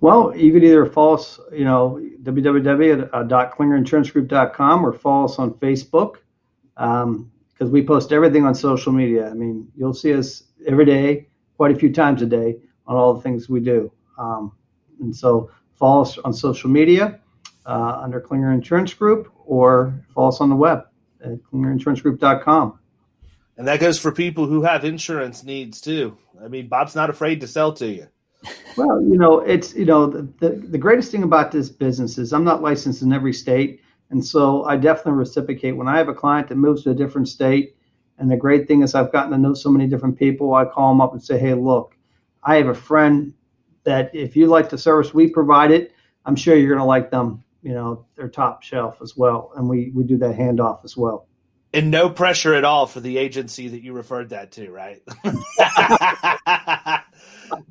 Well, 0.00 0.36
you 0.36 0.52
could 0.52 0.64
either 0.64 0.84
follow 0.86 1.14
us, 1.14 1.38
you 1.52 1.64
know, 1.64 2.00
www.klingerinsuranceGroup.com 2.22 4.86
or 4.86 4.92
follow 4.92 5.24
us 5.24 5.38
on 5.38 5.54
Facebook 5.54 6.16
because 6.74 7.04
um, 7.04 7.30
we 7.70 7.82
post 7.84 8.12
everything 8.12 8.44
on 8.44 8.54
social 8.54 8.92
media. 8.92 9.30
I 9.30 9.34
mean, 9.34 9.66
you'll 9.76 9.94
see 9.94 10.14
us 10.14 10.44
every 10.66 10.84
day, 10.84 11.28
quite 11.56 11.74
a 11.74 11.78
few 11.78 11.92
times 11.92 12.22
a 12.22 12.26
day 12.26 12.56
on 12.86 12.96
all 12.96 13.14
the 13.14 13.22
things 13.22 13.48
we 13.48 13.60
do. 13.60 13.90
Um, 14.18 14.52
and 15.00 15.14
so 15.14 15.50
follow 15.74 16.02
us 16.02 16.18
on 16.18 16.32
social 16.32 16.70
media 16.70 17.20
uh, 17.66 18.00
under 18.02 18.20
Klinger 18.20 18.52
Insurance 18.52 18.94
Group 18.94 19.32
or 19.46 20.04
follow 20.14 20.28
us 20.28 20.40
on 20.40 20.50
the 20.50 20.56
web 20.56 20.84
at 21.22 21.42
klingerinsurance.group.com. 21.44 22.78
And 23.56 23.68
that 23.68 23.80
goes 23.80 23.98
for 23.98 24.10
people 24.10 24.46
who 24.46 24.62
have 24.62 24.84
insurance 24.84 25.44
needs 25.44 25.80
too. 25.80 26.16
I 26.42 26.48
mean, 26.48 26.68
Bob's 26.68 26.94
not 26.94 27.10
afraid 27.10 27.40
to 27.40 27.46
sell 27.46 27.72
to 27.74 27.86
you. 27.86 28.08
Well, 28.76 29.00
you 29.02 29.16
know, 29.16 29.40
it's 29.40 29.74
you 29.74 29.84
know 29.84 30.06
the, 30.06 30.22
the, 30.40 30.50
the 30.50 30.78
greatest 30.78 31.10
thing 31.10 31.22
about 31.22 31.52
this 31.52 31.68
business 31.68 32.18
is 32.18 32.32
I'm 32.32 32.44
not 32.44 32.62
licensed 32.62 33.02
in 33.02 33.12
every 33.12 33.32
state, 33.32 33.80
and 34.10 34.24
so 34.24 34.64
I 34.64 34.76
definitely 34.76 35.12
reciprocate 35.12 35.76
when 35.76 35.88
I 35.88 35.96
have 35.96 36.08
a 36.08 36.14
client 36.14 36.48
that 36.48 36.56
moves 36.56 36.82
to 36.82 36.90
a 36.90 36.94
different 36.94 37.28
state. 37.28 37.76
And 38.18 38.30
the 38.30 38.36
great 38.36 38.68
thing 38.68 38.82
is 38.82 38.94
I've 38.94 39.12
gotten 39.12 39.32
to 39.32 39.38
know 39.38 39.54
so 39.54 39.70
many 39.70 39.86
different 39.86 40.18
people. 40.18 40.54
I 40.54 40.64
call 40.64 40.90
them 40.90 41.00
up 41.00 41.12
and 41.12 41.22
say, 41.22 41.38
"Hey, 41.38 41.54
look, 41.54 41.96
I 42.42 42.56
have 42.56 42.68
a 42.68 42.74
friend 42.74 43.32
that 43.84 44.14
if 44.14 44.36
you 44.36 44.46
like 44.46 44.68
the 44.70 44.78
service 44.78 45.14
we 45.14 45.28
provide 45.28 45.70
it, 45.70 45.92
I'm 46.26 46.36
sure 46.36 46.56
you're 46.56 46.68
going 46.68 46.78
to 46.80 46.84
like 46.84 47.10
them. 47.10 47.44
You 47.62 47.72
know, 47.72 48.06
they're 48.16 48.28
top 48.28 48.62
shelf 48.62 48.98
as 49.00 49.16
well, 49.16 49.52
and 49.56 49.68
we 49.68 49.92
we 49.94 50.04
do 50.04 50.18
that 50.18 50.36
handoff 50.36 50.84
as 50.84 50.96
well." 50.96 51.28
And 51.74 51.90
no 51.90 52.08
pressure 52.08 52.54
at 52.54 52.64
all 52.64 52.86
for 52.86 53.00
the 53.00 53.18
agency 53.18 53.66
that 53.66 53.82
you 53.82 53.94
referred 53.94 54.28
that 54.28 54.52
to, 54.52 54.70
right? 54.70 55.02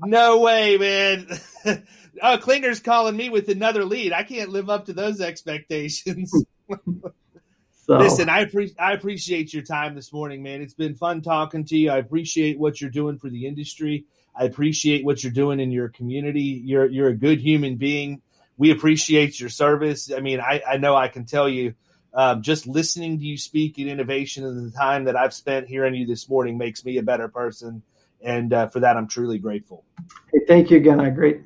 no 0.06 0.40
way, 0.40 0.78
man. 0.78 1.28
oh, 2.22 2.38
Klinger's 2.38 2.82
calling 2.82 3.16
me 3.16 3.30
with 3.30 3.48
another 3.48 3.86
lead. 3.86 4.12
I 4.12 4.24
can't 4.24 4.50
live 4.50 4.70
up 4.70 4.88
to 4.88 4.94
those 4.94 5.22
expectations. 5.22 6.34
so. 6.70 7.98
Listen, 7.98 8.28
I, 8.28 8.44
pre- 8.44 8.76
I 8.78 8.92
appreciate 8.92 9.54
your 9.54 9.64
time 9.64 9.96
this 9.96 10.12
morning, 10.12 10.44
man. 10.44 10.62
It's 10.62 10.74
been 10.74 10.96
fun 10.96 11.22
talking 11.22 11.64
to 11.64 11.78
you. 11.78 11.90
I 11.90 11.98
appreciate 12.00 12.60
what 12.60 12.82
you're 12.82 12.90
doing 12.90 13.18
for 13.18 13.30
the 13.30 13.48
industry. 13.48 14.04
I 14.36 14.44
appreciate 14.44 15.06
what 15.06 15.24
you're 15.24 15.32
doing 15.32 15.62
in 15.62 15.72
your 15.72 15.88
community. 15.88 16.62
You're 16.66 16.88
you're 16.88 17.08
a 17.08 17.16
good 17.16 17.40
human 17.40 17.78
being. 17.78 18.22
We 18.58 18.72
appreciate 18.72 19.40
your 19.40 19.50
service. 19.50 20.12
I 20.12 20.20
mean, 20.20 20.42
I, 20.42 20.62
I 20.68 20.76
know 20.76 20.94
I 20.94 21.08
can 21.08 21.26
tell 21.26 21.48
you 21.48 21.76
um, 22.14 22.42
just 22.42 22.68
listening 22.68 23.18
to 23.20 23.26
you 23.26 23.38
speak 23.38 23.80
in 23.80 23.88
innovation 23.88 24.44
and 24.46 24.72
the 24.72 24.78
time 24.78 25.06
that 25.06 25.16
I've 25.16 25.34
spent 25.34 25.68
hearing 25.68 25.96
you 25.96 26.06
this 26.06 26.30
morning 26.30 26.58
makes 26.58 26.86
me 26.86 26.98
a 26.98 27.04
better 27.04 27.28
person. 27.28 27.82
And 28.22 28.54
uh, 28.54 28.68
for 28.68 28.80
that, 28.82 28.96
I'm 28.96 29.08
truly 29.08 29.40
grateful. 29.40 29.84
Hey, 30.32 30.40
thank 30.48 30.70
you 30.70 30.78
again. 30.78 31.00
I 31.00 31.10
great. 31.10 31.42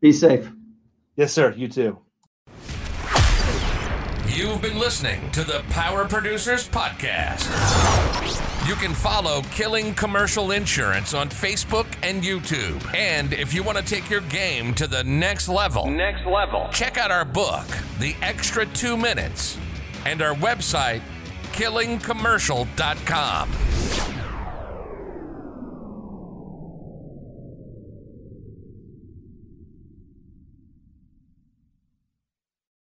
Be 0.00 0.12
safe. 0.12 0.50
Yes, 1.16 1.32
sir. 1.32 1.52
You 1.56 1.68
too. 1.68 1.98
You've 4.28 4.62
been 4.62 4.78
listening 4.78 5.30
to 5.32 5.44
the 5.44 5.62
Power 5.70 6.08
Producers 6.08 6.68
Podcast. 6.68 7.48
You 8.66 8.74
can 8.74 8.94
follow 8.94 9.42
Killing 9.52 9.94
Commercial 9.94 10.50
Insurance 10.50 11.12
on 11.12 11.28
Facebook 11.28 11.86
and 12.02 12.22
YouTube. 12.22 12.82
And 12.94 13.32
if 13.32 13.52
you 13.52 13.62
want 13.62 13.78
to 13.78 13.84
take 13.84 14.08
your 14.08 14.22
game 14.22 14.74
to 14.74 14.86
the 14.86 15.04
next 15.04 15.48
level, 15.48 15.88
next 15.88 16.26
level, 16.26 16.68
check 16.72 16.96
out 16.96 17.10
our 17.10 17.24
book, 17.24 17.66
The 18.00 18.16
Extra 18.22 18.66
Two 18.66 18.96
Minutes 18.96 19.58
and 20.04 20.22
our 20.22 20.34
website, 20.34 21.02
killingcommercial.com. 21.52 24.13